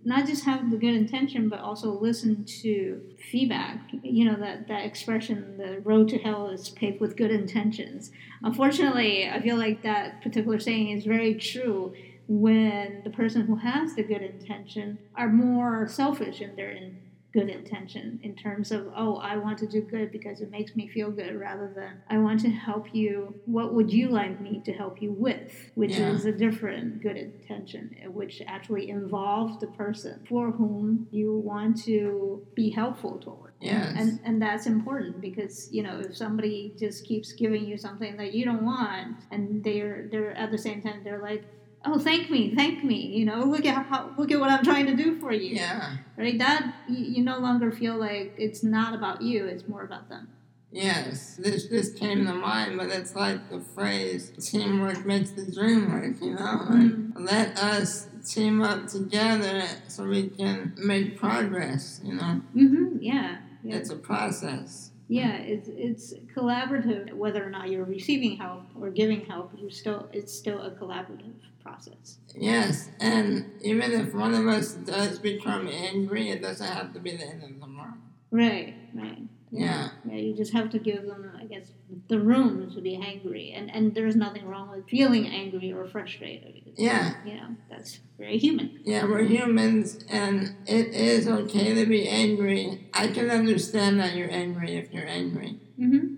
not 0.04 0.26
just 0.26 0.44
have 0.44 0.70
the 0.70 0.76
good 0.76 0.94
intention 0.94 1.48
but 1.48 1.60
also 1.60 1.98
listen 1.98 2.44
to 2.62 3.00
feedback. 3.30 3.78
You 4.02 4.24
know, 4.24 4.36
that 4.40 4.68
that 4.68 4.84
expression 4.84 5.56
the 5.56 5.80
road 5.80 6.08
to 6.08 6.18
hell 6.18 6.48
is 6.48 6.68
paved 6.70 7.00
with 7.00 7.16
good 7.16 7.30
intentions. 7.30 8.10
Unfortunately, 8.42 9.28
I 9.28 9.40
feel 9.40 9.56
like 9.56 9.82
that 9.82 10.22
particular 10.22 10.58
saying 10.58 10.90
is 10.90 11.04
very 11.04 11.34
true 11.34 11.94
when 12.28 13.00
the 13.04 13.10
person 13.10 13.42
who 13.46 13.56
has 13.56 13.94
the 13.94 14.02
good 14.02 14.20
intention 14.20 14.98
are 15.16 15.28
more 15.28 15.88
selfish 15.88 16.42
in 16.42 16.54
their 16.56 16.70
in, 16.70 16.98
good 17.38 17.48
intention 17.48 18.18
in 18.22 18.34
terms 18.34 18.70
of 18.76 18.80
oh 18.96 19.16
i 19.18 19.36
want 19.36 19.56
to 19.58 19.66
do 19.66 19.80
good 19.80 20.10
because 20.10 20.40
it 20.40 20.50
makes 20.50 20.74
me 20.74 20.88
feel 20.88 21.10
good 21.10 21.34
rather 21.48 21.68
than 21.74 21.92
i 22.10 22.16
want 22.26 22.38
to 22.40 22.50
help 22.50 22.86
you 22.94 23.12
what 23.44 23.74
would 23.74 23.90
you 23.92 24.08
like 24.08 24.40
me 24.40 24.60
to 24.64 24.72
help 24.72 25.00
you 25.00 25.12
with 25.12 25.52
which 25.74 25.92
Yeah. 25.92 26.10
is 26.14 26.24
a 26.24 26.32
different 26.32 27.02
good 27.02 27.16
intention 27.16 27.82
which 28.20 28.42
actually 28.46 28.90
involves 28.90 29.58
the 29.60 29.68
person 29.82 30.14
for 30.28 30.50
whom 30.50 31.06
you 31.10 31.28
want 31.52 31.72
to 31.84 32.44
be 32.54 32.70
helpful 32.70 33.14
toward 33.18 33.52
yes. 33.60 33.92
and 33.96 34.20
and 34.24 34.42
that's 34.42 34.66
important 34.66 35.20
because 35.20 35.54
you 35.72 35.82
know 35.82 35.96
if 36.06 36.16
somebody 36.16 36.74
just 36.78 37.04
keeps 37.10 37.32
giving 37.32 37.64
you 37.70 37.76
something 37.78 38.16
that 38.16 38.32
you 38.32 38.44
don't 38.44 38.64
want 38.64 39.16
and 39.30 39.62
they're 39.64 40.08
they're 40.10 40.32
at 40.44 40.50
the 40.50 40.58
same 40.58 40.80
time 40.82 40.98
they're 41.04 41.22
like 41.32 41.44
oh 41.84 41.98
thank 41.98 42.28
me 42.30 42.54
thank 42.54 42.82
me 42.84 42.96
you 42.96 43.24
know 43.24 43.40
look 43.40 43.64
at 43.64 43.86
how 43.86 44.10
look 44.18 44.30
at 44.30 44.40
what 44.40 44.50
i'm 44.50 44.64
trying 44.64 44.86
to 44.86 44.94
do 44.94 45.18
for 45.18 45.32
you 45.32 45.54
yeah. 45.56 45.96
right 46.16 46.38
that 46.38 46.74
you, 46.88 47.04
you 47.16 47.24
no 47.24 47.38
longer 47.38 47.70
feel 47.70 47.96
like 47.96 48.34
it's 48.36 48.62
not 48.62 48.94
about 48.94 49.22
you 49.22 49.46
it's 49.46 49.66
more 49.68 49.82
about 49.82 50.08
them 50.08 50.28
Yes, 50.70 51.36
this 51.36 51.64
just 51.66 51.96
came 51.96 52.26
to 52.26 52.34
mind, 52.34 52.76
but 52.76 52.90
it's 52.90 53.16
like 53.16 53.48
the 53.48 53.58
phrase 53.60 54.32
teamwork 54.38 55.06
makes 55.06 55.30
the 55.30 55.50
dream 55.50 55.90
work, 55.90 56.20
you 56.20 56.34
know? 56.34 56.66
Like, 56.68 56.92
let 57.32 57.58
us 57.58 58.06
team 58.28 58.60
up 58.60 58.86
together 58.86 59.62
so 59.88 60.04
we 60.04 60.28
can 60.28 60.74
make 60.76 61.18
progress, 61.18 62.02
you 62.04 62.14
know? 62.14 62.42
mm-hmm 62.54 62.98
yeah 63.00 63.38
yeah 63.64 63.76
It's 63.76 63.90
a 63.90 63.96
process. 63.96 64.90
yeah 65.08 65.36
it's 65.36 65.68
it's 65.68 66.12
collaborative 66.36 67.12
whether 67.14 67.42
or 67.44 67.50
not 67.50 67.70
you're 67.70 67.84
receiving 67.84 68.36
help 68.36 68.64
or 68.78 68.90
giving 68.90 69.24
help 69.24 69.52
you 69.56 69.70
still 69.70 70.08
it's 70.12 70.32
still 70.34 70.60
a 70.60 70.70
collaborative 70.70 71.32
process 71.68 72.18
Yes, 72.34 72.88
and 73.00 73.50
even 73.62 73.92
if 73.92 74.14
one 74.14 74.34
of 74.34 74.46
us 74.46 74.72
does 74.74 75.18
become 75.18 75.68
angry, 75.68 76.30
it 76.30 76.42
doesn't 76.42 76.66
have 76.66 76.92
to 76.92 77.00
be 77.00 77.16
the 77.16 77.24
end 77.24 77.42
of 77.42 77.60
the 77.60 77.66
world. 77.66 77.94
Right, 78.30 78.74
right. 78.94 79.22
Yeah. 79.50 79.88
Yeah, 80.04 80.16
you 80.16 80.34
just 80.34 80.52
have 80.52 80.70
to 80.70 80.78
give 80.78 81.06
them, 81.06 81.32
I 81.40 81.44
guess, 81.46 81.72
the 82.08 82.20
room 82.20 82.70
to 82.74 82.80
be 82.80 82.96
angry, 82.96 83.52
and 83.52 83.74
and 83.74 83.94
there's 83.94 84.14
nothing 84.14 84.46
wrong 84.46 84.70
with 84.70 84.88
feeling 84.88 85.26
angry 85.26 85.72
or 85.72 85.86
frustrated. 85.86 86.62
Yeah. 86.76 87.14
You 87.24 87.34
know, 87.34 87.56
that's 87.70 88.00
very 88.18 88.36
human. 88.36 88.78
Yeah, 88.84 89.04
we're 89.06 89.22
humans, 89.22 90.04
and 90.08 90.54
it 90.66 90.88
is 90.88 91.26
okay 91.26 91.74
to 91.74 91.86
be 91.86 92.06
angry. 92.08 92.88
I 92.92 93.08
can 93.08 93.30
understand 93.30 93.98
that 94.00 94.14
you're 94.14 94.30
angry 94.30 94.76
if 94.76 94.92
you're 94.92 95.08
angry. 95.08 95.58
Mm-hmm. 95.80 96.14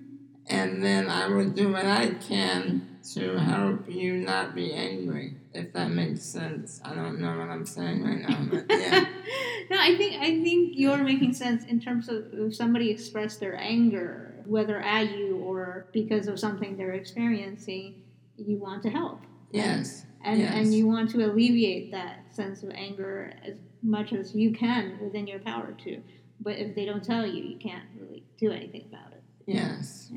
And 0.48 0.82
then 0.82 1.08
I 1.08 1.28
will 1.28 1.50
do 1.50 1.72
what 1.72 1.86
I 1.86 2.10
can 2.10 2.89
to 3.14 3.38
help 3.38 3.88
you 3.88 4.14
not 4.18 4.54
be 4.54 4.72
angry, 4.72 5.36
if 5.54 5.72
that 5.72 5.90
makes 5.90 6.22
sense. 6.22 6.80
I 6.84 6.94
don't 6.94 7.20
know 7.20 7.38
what 7.38 7.48
I'm 7.48 7.66
saying 7.66 8.02
right 8.04 8.20
now, 8.28 8.46
but 8.50 8.66
yeah. 8.68 9.04
no, 9.70 9.76
I 9.78 9.96
think 9.96 10.20
I 10.20 10.40
think 10.42 10.72
you're 10.74 10.98
making 10.98 11.32
sense 11.34 11.64
in 11.64 11.80
terms 11.80 12.08
of 12.08 12.26
if 12.32 12.54
somebody 12.54 12.90
expressed 12.90 13.40
their 13.40 13.56
anger, 13.56 14.34
whether 14.46 14.78
at 14.80 15.10
you 15.16 15.36
or 15.38 15.86
because 15.92 16.28
of 16.28 16.38
something 16.38 16.76
they're 16.76 16.92
experiencing, 16.92 18.02
you 18.36 18.56
want 18.58 18.82
to 18.84 18.90
help. 18.90 19.20
Yes. 19.52 20.04
And 20.22 20.40
Yes. 20.40 20.54
and 20.54 20.74
you 20.74 20.86
want 20.86 21.10
to 21.10 21.24
alleviate 21.24 21.90
that 21.92 22.34
sense 22.34 22.62
of 22.62 22.70
anger 22.70 23.32
as 23.44 23.56
much 23.82 24.12
as 24.12 24.34
you 24.34 24.52
can 24.52 24.98
within 25.02 25.26
your 25.26 25.38
power 25.40 25.74
to. 25.84 26.02
But 26.40 26.56
if 26.58 26.74
they 26.74 26.84
don't 26.84 27.04
tell 27.04 27.26
you, 27.26 27.42
you 27.42 27.56
can't 27.56 27.84
really 27.98 28.22
do 28.38 28.50
anything 28.50 28.84
about 28.88 29.12
it. 29.12 29.22
Yes. 29.46 30.10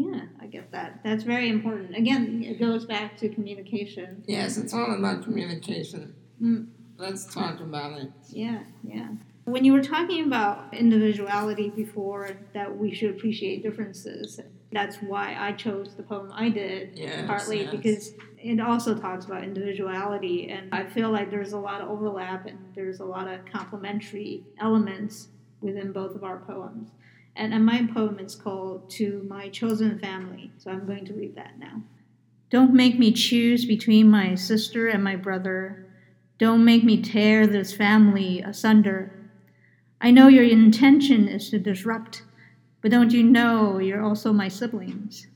Yeah, 0.00 0.22
I 0.40 0.46
get 0.46 0.72
that. 0.72 1.00
That's 1.04 1.24
very 1.24 1.50
important. 1.50 1.94
Again, 1.94 2.42
it 2.42 2.58
goes 2.58 2.86
back 2.86 3.18
to 3.18 3.28
communication. 3.28 4.24
Yes, 4.26 4.56
it's 4.56 4.72
all 4.72 4.94
about 4.98 5.24
communication. 5.24 6.14
Mm. 6.42 6.68
Let's 6.96 7.26
talk 7.32 7.60
about 7.60 8.00
it. 8.00 8.10
Yeah, 8.30 8.60
yeah. 8.82 9.08
When 9.44 9.64
you 9.64 9.74
were 9.74 9.82
talking 9.82 10.24
about 10.24 10.72
individuality 10.72 11.68
before, 11.68 12.30
that 12.54 12.78
we 12.78 12.94
should 12.94 13.10
appreciate 13.10 13.62
differences, 13.62 14.40
that's 14.72 14.96
why 14.96 15.36
I 15.38 15.52
chose 15.52 15.94
the 15.96 16.02
poem 16.02 16.30
I 16.32 16.48
did, 16.48 16.92
Yes, 16.94 17.26
partly 17.26 17.62
yes. 17.62 17.70
because 17.70 18.14
it 18.38 18.60
also 18.60 18.94
talks 18.94 19.26
about 19.26 19.44
individuality, 19.44 20.48
and 20.50 20.74
I 20.74 20.84
feel 20.84 21.10
like 21.10 21.30
there's 21.30 21.52
a 21.52 21.58
lot 21.58 21.82
of 21.82 21.90
overlap 21.90 22.46
and 22.46 22.58
there's 22.74 23.00
a 23.00 23.04
lot 23.04 23.28
of 23.28 23.44
complementary 23.44 24.44
elements 24.58 25.28
within 25.60 25.92
both 25.92 26.14
of 26.14 26.24
our 26.24 26.38
poems. 26.38 26.90
And, 27.40 27.54
and 27.54 27.64
my 27.64 27.88
poem 27.94 28.18
is 28.18 28.34
called 28.34 28.90
To 28.90 29.24
My 29.26 29.48
Chosen 29.48 29.98
Family, 29.98 30.52
so 30.58 30.70
I'm 30.70 30.84
going 30.84 31.06
to 31.06 31.14
read 31.14 31.36
that 31.36 31.58
now. 31.58 31.80
Don't 32.50 32.74
make 32.74 32.98
me 32.98 33.12
choose 33.12 33.64
between 33.64 34.10
my 34.10 34.34
sister 34.34 34.88
and 34.88 35.02
my 35.02 35.16
brother. 35.16 35.86
Don't 36.36 36.66
make 36.66 36.84
me 36.84 37.00
tear 37.00 37.46
this 37.46 37.72
family 37.72 38.42
asunder. 38.42 39.30
I 40.02 40.10
know 40.10 40.28
your 40.28 40.44
intention 40.44 41.28
is 41.28 41.48
to 41.48 41.58
disrupt, 41.58 42.24
but 42.82 42.90
don't 42.90 43.10
you 43.10 43.22
know 43.22 43.78
you're 43.78 44.04
also 44.04 44.34
my 44.34 44.48
siblings? 44.48 45.26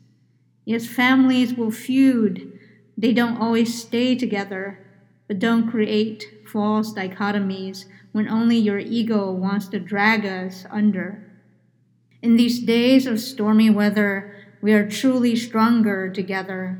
Yes, 0.66 0.86
families 0.86 1.54
will 1.54 1.70
feud. 1.70 2.52
They 2.98 3.14
don't 3.14 3.40
always 3.40 3.80
stay 3.80 4.14
together, 4.14 4.78
but 5.26 5.38
don't 5.38 5.70
create 5.70 6.26
false 6.46 6.92
dichotomies 6.92 7.86
when 8.12 8.28
only 8.28 8.58
your 8.58 8.78
ego 8.78 9.32
wants 9.32 9.68
to 9.68 9.80
drag 9.80 10.26
us 10.26 10.66
under. 10.70 11.30
In 12.24 12.36
these 12.36 12.58
days 12.58 13.06
of 13.06 13.20
stormy 13.20 13.68
weather, 13.68 14.34
we 14.62 14.72
are 14.72 14.88
truly 14.88 15.36
stronger 15.36 16.08
together. 16.08 16.78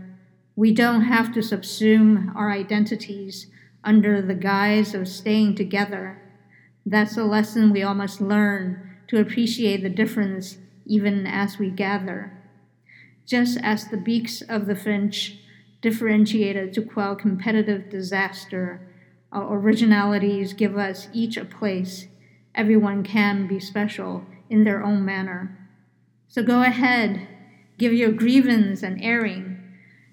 We 0.57 0.73
don't 0.73 1.03
have 1.03 1.35
to 1.35 1.41
subsume 1.41 2.35
our 2.35 2.51
identities 2.51 3.49
under 3.85 4.23
the 4.23 4.35
guise 4.35 4.95
of 4.95 5.07
staying 5.07 5.57
together. 5.57 6.19
That's 6.87 7.19
a 7.19 7.25
lesson 7.25 7.73
we 7.73 7.83
all 7.83 7.93
must 7.93 8.23
learn 8.23 8.97
to 9.09 9.21
appreciate 9.21 9.83
the 9.83 9.91
difference 9.91 10.57
even 10.87 11.27
as 11.27 11.59
we 11.59 11.69
gather. 11.69 12.33
Just 13.27 13.59
as 13.63 13.89
the 13.89 13.99
beaks 13.99 14.41
of 14.41 14.65
the 14.65 14.75
finch 14.75 15.41
differentiated 15.83 16.73
to 16.73 16.81
quell 16.81 17.15
competitive 17.15 17.91
disaster, 17.91 18.81
our 19.31 19.59
originalities 19.61 20.55
give 20.55 20.79
us 20.79 21.09
each 21.13 21.37
a 21.37 21.45
place. 21.45 22.07
Everyone 22.55 23.03
can 23.03 23.47
be 23.47 23.61
special 23.61 24.25
in 24.55 24.63
their 24.63 24.85
own 24.85 25.05
manner. 25.05 25.59
So 26.29 26.45
go 26.45 26.63
ahead, 26.63 27.27
give 27.77 27.93
your 27.93 28.13
grievance 28.13 28.85
an 28.85 29.01
airing. 29.03 29.61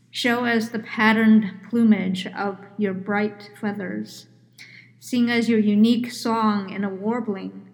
Show 0.09 0.45
us 0.45 0.69
the 0.69 0.79
patterned 0.79 1.51
plumage 1.69 2.25
of 2.25 2.57
your 2.75 2.95
bright 2.95 3.51
feathers. 3.61 4.25
Sing 4.99 5.29
us 5.29 5.47
your 5.47 5.59
unique 5.59 6.11
song 6.11 6.71
in 6.71 6.83
a 6.83 6.89
warbling. 6.89 7.69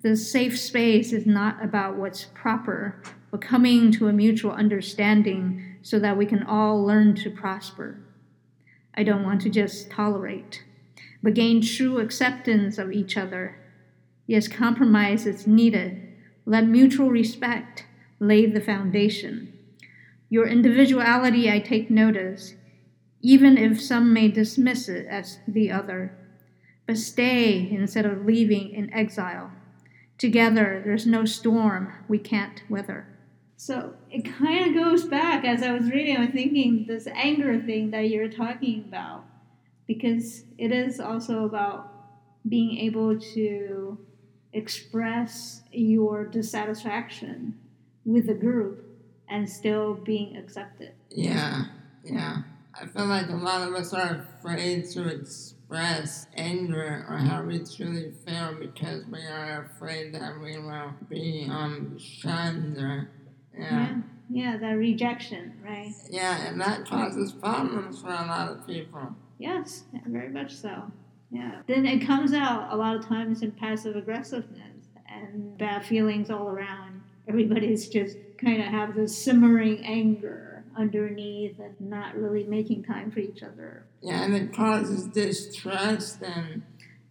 The 0.00 0.16
safe 0.16 0.58
space 0.58 1.12
is 1.12 1.26
not 1.26 1.62
about 1.62 1.96
what's 1.96 2.26
proper, 2.34 3.02
but 3.32 3.40
coming 3.40 3.90
to 3.92 4.06
a 4.06 4.12
mutual 4.12 4.52
understanding 4.52 5.76
so 5.82 5.98
that 5.98 6.16
we 6.16 6.24
can 6.24 6.44
all 6.44 6.84
learn 6.84 7.16
to 7.16 7.30
prosper. 7.30 8.00
I 8.94 9.02
don't 9.02 9.24
want 9.24 9.40
to 9.40 9.50
just 9.50 9.90
tolerate, 9.90 10.62
but 11.20 11.34
gain 11.34 11.62
true 11.62 11.98
acceptance 11.98 12.78
of 12.78 12.92
each 12.92 13.16
other. 13.16 13.56
Yes, 14.28 14.46
compromise 14.46 15.26
is 15.26 15.48
needed. 15.48 16.11
Let 16.44 16.66
mutual 16.66 17.10
respect 17.10 17.84
lay 18.18 18.46
the 18.46 18.60
foundation. 18.60 19.52
Your 20.28 20.46
individuality, 20.46 21.50
I 21.50 21.60
take 21.60 21.90
notice, 21.90 22.54
even 23.20 23.58
if 23.58 23.80
some 23.80 24.12
may 24.12 24.28
dismiss 24.28 24.88
it 24.88 25.06
as 25.06 25.38
the 25.46 25.70
other. 25.70 26.16
But 26.86 26.98
stay 26.98 27.70
instead 27.70 28.06
of 28.06 28.24
leaving 28.24 28.70
in 28.70 28.92
exile. 28.92 29.52
Together, 30.18 30.82
there's 30.84 31.06
no 31.06 31.24
storm 31.24 31.92
we 32.08 32.18
can't 32.18 32.62
weather. 32.68 33.06
So 33.56 33.94
it 34.10 34.22
kind 34.22 34.66
of 34.66 34.82
goes 34.82 35.04
back 35.04 35.44
as 35.44 35.62
I 35.62 35.72
was 35.72 35.90
reading, 35.90 36.16
I 36.16 36.24
was 36.24 36.30
thinking 36.30 36.86
this 36.88 37.06
anger 37.06 37.60
thing 37.60 37.92
that 37.92 38.08
you're 38.08 38.28
talking 38.28 38.84
about, 38.88 39.24
because 39.86 40.42
it 40.58 40.72
is 40.72 40.98
also 40.98 41.44
about 41.44 41.92
being 42.48 42.78
able 42.78 43.20
to 43.20 43.98
express 44.52 45.62
your 45.72 46.24
dissatisfaction 46.24 47.58
with 48.04 48.26
the 48.26 48.34
group 48.34 48.84
and 49.28 49.48
still 49.48 49.94
being 49.94 50.36
accepted. 50.36 50.92
Yeah, 51.10 51.64
yeah. 52.04 52.42
I 52.78 52.86
feel 52.86 53.06
like 53.06 53.28
a 53.28 53.36
lot 53.36 53.66
of 53.66 53.74
us 53.74 53.92
are 53.92 54.26
afraid 54.38 54.88
to 54.90 55.08
express 55.08 56.26
anger 56.36 57.06
or 57.08 57.16
how 57.16 57.42
we 57.42 57.58
truly 57.58 58.12
feel 58.26 58.54
because 58.58 59.04
we 59.06 59.20
are 59.20 59.70
afraid 59.70 60.14
that 60.14 60.38
we 60.40 60.58
will 60.58 60.92
be 61.08 61.46
um 61.50 61.98
shunned 61.98 62.78
or 62.78 63.10
yeah. 63.58 63.70
Yeah, 63.70 63.96
yeah 64.30 64.56
that 64.58 64.72
rejection, 64.72 65.54
right? 65.62 65.92
Yeah, 66.10 66.48
and 66.48 66.60
that 66.60 66.86
causes 66.86 67.32
problems 67.32 68.00
for 68.00 68.08
a 68.08 68.26
lot 68.26 68.48
of 68.48 68.66
people. 68.66 69.14
Yes, 69.38 69.84
very 70.06 70.28
much 70.28 70.54
so. 70.54 70.90
Yeah. 71.32 71.62
Then 71.66 71.86
it 71.86 72.06
comes 72.06 72.32
out 72.32 72.72
a 72.72 72.76
lot 72.76 72.94
of 72.94 73.06
times 73.06 73.42
in 73.42 73.50
passive 73.52 73.96
aggressiveness 73.96 74.86
and 75.08 75.56
bad 75.58 75.84
feelings 75.84 76.30
all 76.30 76.48
around. 76.48 77.02
Everybody's 77.26 77.88
just 77.88 78.16
kind 78.38 78.60
of 78.60 78.68
have 78.68 78.94
this 78.94 79.16
simmering 79.16 79.84
anger 79.84 80.64
underneath 80.76 81.58
and 81.58 81.74
not 81.80 82.16
really 82.16 82.44
making 82.44 82.84
time 82.84 83.10
for 83.10 83.20
each 83.20 83.42
other. 83.42 83.84
Yeah, 84.02 84.22
and 84.22 84.34
it 84.34 84.52
causes 84.54 85.06
distrust 85.06 86.22
and 86.22 86.62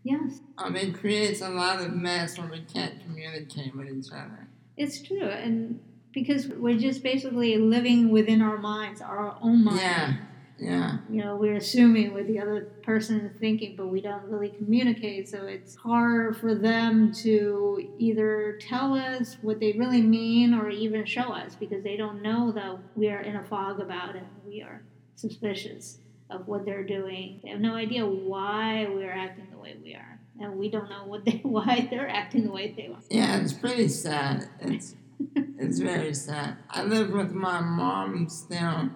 Yes, 0.03 0.39
um, 0.57 0.75
it 0.75 0.95
creates 0.97 1.41
a 1.41 1.49
lot 1.49 1.79
of 1.79 1.93
mess 1.93 2.37
when 2.39 2.49
we 2.49 2.61
can't 2.61 2.99
communicate 3.03 3.75
with 3.75 3.87
each 3.87 4.11
other. 4.11 4.47
it's 4.75 4.99
true. 5.01 5.21
And 5.23 5.79
because 6.11 6.47
we're 6.47 6.79
just 6.79 7.03
basically 7.03 7.57
living 7.57 8.09
within 8.09 8.41
our 8.41 8.57
minds, 8.57 8.99
our 9.01 9.37
own 9.41 9.63
minds. 9.63 9.81
Yeah, 9.81 10.13
yeah, 10.61 10.99
you 11.09 11.23
know, 11.23 11.35
we're 11.35 11.55
assuming 11.55 12.13
what 12.13 12.27
the 12.27 12.39
other 12.39 12.61
person 12.83 13.21
is 13.21 13.35
thinking, 13.39 13.75
but 13.75 13.87
we 13.87 13.99
don't 13.99 14.23
really 14.25 14.49
communicate. 14.49 15.27
So 15.27 15.45
it's 15.45 15.75
hard 15.75 16.37
for 16.37 16.53
them 16.53 17.11
to 17.23 17.89
either 17.97 18.59
tell 18.61 18.93
us 18.93 19.37
what 19.41 19.59
they 19.59 19.71
really 19.73 20.01
mean 20.01 20.53
or 20.53 20.69
even 20.69 21.03
show 21.05 21.33
us 21.33 21.55
because 21.55 21.83
they 21.83 21.97
don't 21.97 22.21
know 22.21 22.51
that 22.51 22.77
we 22.95 23.09
are 23.09 23.21
in 23.21 23.35
a 23.35 23.43
fog 23.43 23.79
about 23.79 24.15
it. 24.15 24.23
We 24.45 24.61
are 24.61 24.83
suspicious 25.15 25.97
of 26.29 26.47
what 26.47 26.63
they're 26.65 26.83
doing. 26.85 27.39
They 27.43 27.49
have 27.49 27.59
no 27.59 27.75
idea 27.75 28.05
why 28.05 28.85
we're 28.87 29.11
acting 29.11 29.47
the 29.51 29.57
way 29.57 29.75
we 29.83 29.95
are. 29.95 30.19
And 30.39 30.57
we 30.57 30.69
don't 30.69 30.89
know 30.89 31.05
what 31.05 31.25
they 31.25 31.31
why 31.43 31.87
they're 31.89 32.07
acting 32.09 32.45
the 32.45 32.51
way 32.51 32.73
they 32.77 32.87
are. 32.87 32.99
yeah. 33.09 33.37
It's 33.41 33.53
pretty 33.53 33.87
sad. 33.89 34.47
It's 34.59 34.95
it's 35.35 35.79
very 35.79 36.13
sad. 36.13 36.57
I 36.69 36.83
live 36.83 37.09
with 37.11 37.31
my 37.31 37.59
mom 37.61 38.29
still, 38.29 38.89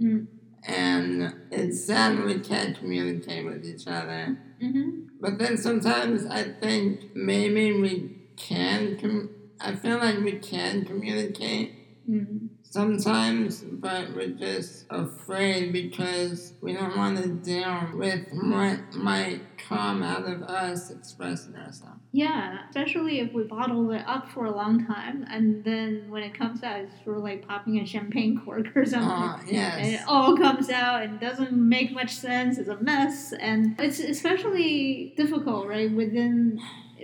Mm. 0.00 0.26
And 0.64 1.34
it's 1.50 1.84
sad 1.84 2.24
we 2.24 2.38
can't 2.40 2.78
communicate 2.78 3.44
with 3.44 3.64
each 3.64 3.86
other. 3.86 4.38
Mm-hmm. 4.62 4.90
But 5.20 5.38
then 5.38 5.56
sometimes 5.56 6.26
I 6.26 6.44
think 6.44 7.14
maybe 7.14 7.72
we 7.80 8.16
can. 8.36 8.98
Com- 8.98 9.30
I 9.60 9.74
feel 9.74 9.98
like 9.98 10.18
we 10.20 10.32
can 10.38 10.84
communicate, 10.84 11.76
Mm. 12.08 12.49
Sometimes, 12.70 13.62
but 13.62 14.14
we're 14.14 14.28
just 14.28 14.86
afraid 14.90 15.72
because 15.72 16.54
we 16.62 16.72
don't 16.72 16.96
want 16.96 17.18
to 17.18 17.28
deal 17.28 17.90
with 17.94 18.26
what 18.32 18.94
might 18.94 19.42
come 19.58 20.02
out 20.02 20.24
of 20.24 20.42
us 20.44 20.90
expressing 20.90 21.56
ourselves. 21.56 22.00
Yeah, 22.12 22.58
especially 22.68 23.20
if 23.20 23.32
we 23.32 23.42
bottle 23.44 23.90
it 23.90 24.02
up 24.06 24.28
for 24.30 24.44
a 24.46 24.54
long 24.54 24.86
time, 24.86 25.26
and 25.28 25.64
then 25.64 26.06
when 26.08 26.22
it 26.22 26.32
comes 26.36 26.62
out, 26.62 26.80
it's 26.80 27.04
sort 27.04 27.18
of 27.18 27.22
like 27.24 27.46
popping 27.46 27.78
a 27.80 27.86
champagne 27.86 28.40
cork 28.44 28.66
or 28.76 28.86
something. 28.86 29.10
Oh, 29.10 29.56
And 29.56 29.86
it 29.94 30.00
all 30.06 30.36
comes 30.36 30.70
out 30.70 31.02
and 31.02 31.20
doesn't 31.20 31.52
make 31.52 31.92
much 31.92 32.10
sense. 32.14 32.56
It's 32.58 32.68
a 32.68 32.80
mess, 32.80 33.32
and 33.32 33.78
it's 33.80 33.98
especially 34.00 35.12
difficult, 35.16 35.66
right, 35.66 35.90
within 35.90 36.60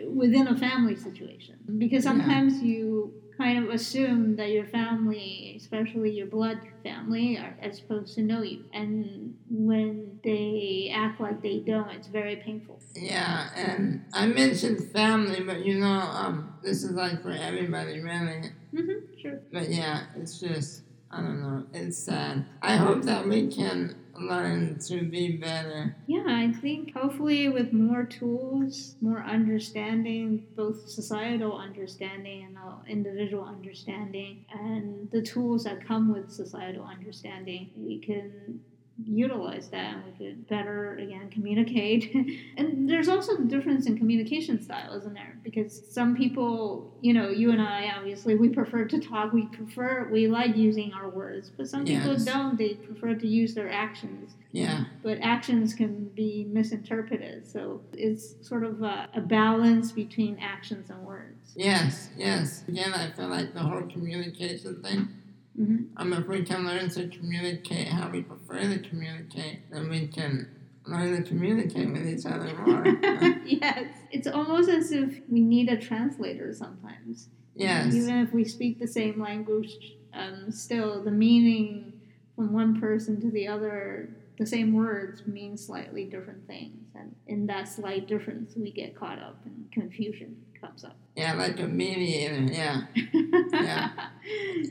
within 0.09 0.47
a 0.47 0.57
family 0.57 0.95
situation, 0.95 1.57
because 1.79 2.05
Yeah. 2.05 2.11
sometimes 2.13 2.63
you 2.63 3.13
kind 3.37 3.63
of 3.65 3.71
assume 3.71 4.37
that 4.37 4.51
your 4.51 4.67
family, 4.67 5.55
especially 5.57 6.11
your 6.11 6.27
blood 6.27 6.61
family, 6.83 7.37
are, 7.37 7.57
are 7.63 7.73
supposed 7.73 8.15
to 8.15 8.23
know 8.23 8.43
you, 8.43 8.65
and 8.73 9.37
when 9.51 10.19
they 10.25 10.93
act 10.95 11.21
like 11.21 11.43
they 11.43 11.59
don't, 11.59 11.91
it's 11.91 12.09
very 12.09 12.37
painful. 12.37 12.81
Yeah, 12.95 13.49
and 13.55 14.05
I 14.13 14.27
mentioned 14.27 14.91
family, 14.93 15.43
but 15.43 15.65
you 15.65 15.79
know, 15.79 15.87
um, 15.87 16.55
this 16.63 16.83
is 16.83 16.93
like 16.93 17.23
for 17.23 17.31
everybody, 17.31 18.01
really. 18.01 18.51
Mm-hmm, 18.75 19.21
sure. 19.21 19.41
But 19.53 19.71
yeah, 19.71 20.05
it's 20.17 20.41
just, 20.41 20.83
I 21.11 21.21
don't 21.21 21.41
know, 21.41 21.65
it's 21.73 21.99
sad. 21.99 22.45
I 22.63 22.77
hope 22.77 23.03
that 23.03 23.27
we 23.27 23.49
can 23.49 23.97
learn 24.21 24.79
to 24.81 25.03
be 25.03 25.33
better. 25.33 25.97
Yeah, 26.07 26.25
I 26.27 26.53
think 26.61 26.95
hopefully 26.95 27.49
with 27.49 27.73
more 27.73 28.05
tools, 28.05 28.97
more 29.01 29.23
understanding, 29.23 30.47
both 30.57 30.89
societal 30.89 31.57
understanding 31.59 32.45
and 32.45 32.57
individual 32.89 33.45
understanding, 33.45 34.45
and 34.53 35.11
the 35.11 35.23
tools 35.23 35.65
that 35.65 35.87
come 35.87 36.13
with 36.13 36.31
societal 36.31 36.85
understanding, 36.85 37.71
we 37.77 37.99
can 37.99 38.61
utilize 39.05 39.69
that 39.69 39.95
and 39.95 40.05
we 40.05 40.27
could 40.27 40.49
better 40.49 40.95
again 40.97 41.29
communicate 41.31 42.15
and 42.57 42.89
there's 42.89 43.09
also 43.09 43.37
a 43.37 43.43
difference 43.43 43.87
in 43.87 43.97
communication 43.97 44.61
style 44.63 44.95
isn't 44.95 45.13
there 45.15 45.37
because 45.45 45.83
some 45.91 46.17
people 46.17 46.91
you 47.03 47.13
know 47.13 47.29
you 47.29 47.51
and 47.53 47.61
i 47.61 47.93
obviously 47.97 48.35
we 48.35 48.49
prefer 48.49 48.85
to 48.87 48.99
talk 48.99 49.33
we 49.35 49.47
prefer 49.49 50.09
we 50.11 50.27
like 50.29 50.57
using 50.57 50.93
our 50.95 51.11
words 51.11 51.51
but 51.57 51.69
some 51.69 51.85
people 51.85 52.17
don't 52.25 52.57
they 52.57 52.75
prefer 52.75 53.15
to 53.15 53.27
use 53.27 53.55
their 53.55 53.71
actions 53.71 54.33
Yeah, 54.53 54.85
but 55.03 55.19
actions 55.21 55.75
can 55.75 56.09
be 56.15 56.47
misinterpreted. 56.51 57.47
So 57.47 57.83
it's 57.93 58.35
sort 58.41 58.65
of 58.65 58.81
a, 58.83 59.07
a 59.13 59.21
balance 59.21 59.93
between 59.93 60.39
actions 60.41 60.89
and 60.89 61.01
words. 61.05 61.53
yes, 61.55 62.09
yes. 62.17 62.65
Again, 62.67 62.95
I 62.95 63.11
feel 63.11 63.29
like 63.29 63.53
the 63.53 63.61
whole 63.61 63.83
communication 63.83 64.83
thing. 64.83 65.09
Hmm 65.57 65.77
Um, 65.97 66.13
if 66.13 66.27
we 66.29 66.43
can 66.43 66.67
learn 66.67 66.89
to 66.91 67.09
communicate 67.09 67.89
how 67.89 68.11
we 68.11 68.23
prefer 68.23 68.61
to 68.61 68.79
communicate, 68.89 69.71
then 69.71 69.89
we 69.89 70.07
can 70.07 70.49
learn 70.87 71.17
to 71.17 71.29
communicate 71.29 71.91
with 71.93 72.07
each 72.07 72.27
other 72.27 72.55
more. 72.65 72.87
yes, 73.47 73.89
it's 74.11 74.27
almost 74.27 74.69
as 74.69 74.93
if 74.93 75.21
we 75.29 75.41
need 75.41 75.69
a 75.69 75.77
translator 75.77 76.53
sometimes. 76.53 77.29
yes, 77.55 77.95
Even 77.95 78.19
if 78.19 78.33
we 78.33 78.45
speak 78.45 78.79
the 78.79 78.87
same 78.87 79.21
language, 79.21 79.73
um, 80.13 80.51
still 80.51 81.03
the 81.03 81.11
meaning 81.11 81.93
from 82.35 82.53
one 82.53 82.81
person 82.81 83.21
to 83.21 83.31
the 83.31 83.49
other, 83.49 84.11
the 84.39 84.47
same 84.47 84.75
words 84.75 85.27
mean 85.27 85.57
slightly 85.57 86.05
different 86.05 86.47
things. 86.47 86.89
And 86.95 87.15
in 87.27 87.47
that 87.47 87.69
slight 87.69 88.07
difference, 88.07 88.55
we 88.57 88.71
get 88.71 88.95
caught 88.95 89.19
up 89.19 89.41
in 89.47 89.67
confusion 89.73 90.37
comes 90.67 90.85
up. 90.85 90.97
yeah, 91.15 91.35
like 91.35 91.59
a 91.61 91.67
mediator. 91.67 92.43
Yeah, 92.53 92.83
Yeah. 93.53 93.91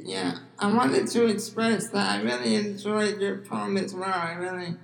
yeah. 0.04 0.38
I 0.60 0.74
wanted 0.74 1.08
to 1.08 1.26
express 1.26 1.90
that 1.90 2.20
I 2.20 2.22
really 2.22 2.56
enjoyed 2.56 3.20
your 3.22 3.38
poem 3.38 3.78
as 3.78 3.94
well. 3.94 4.14
I 4.14 4.34
really, 4.34 4.76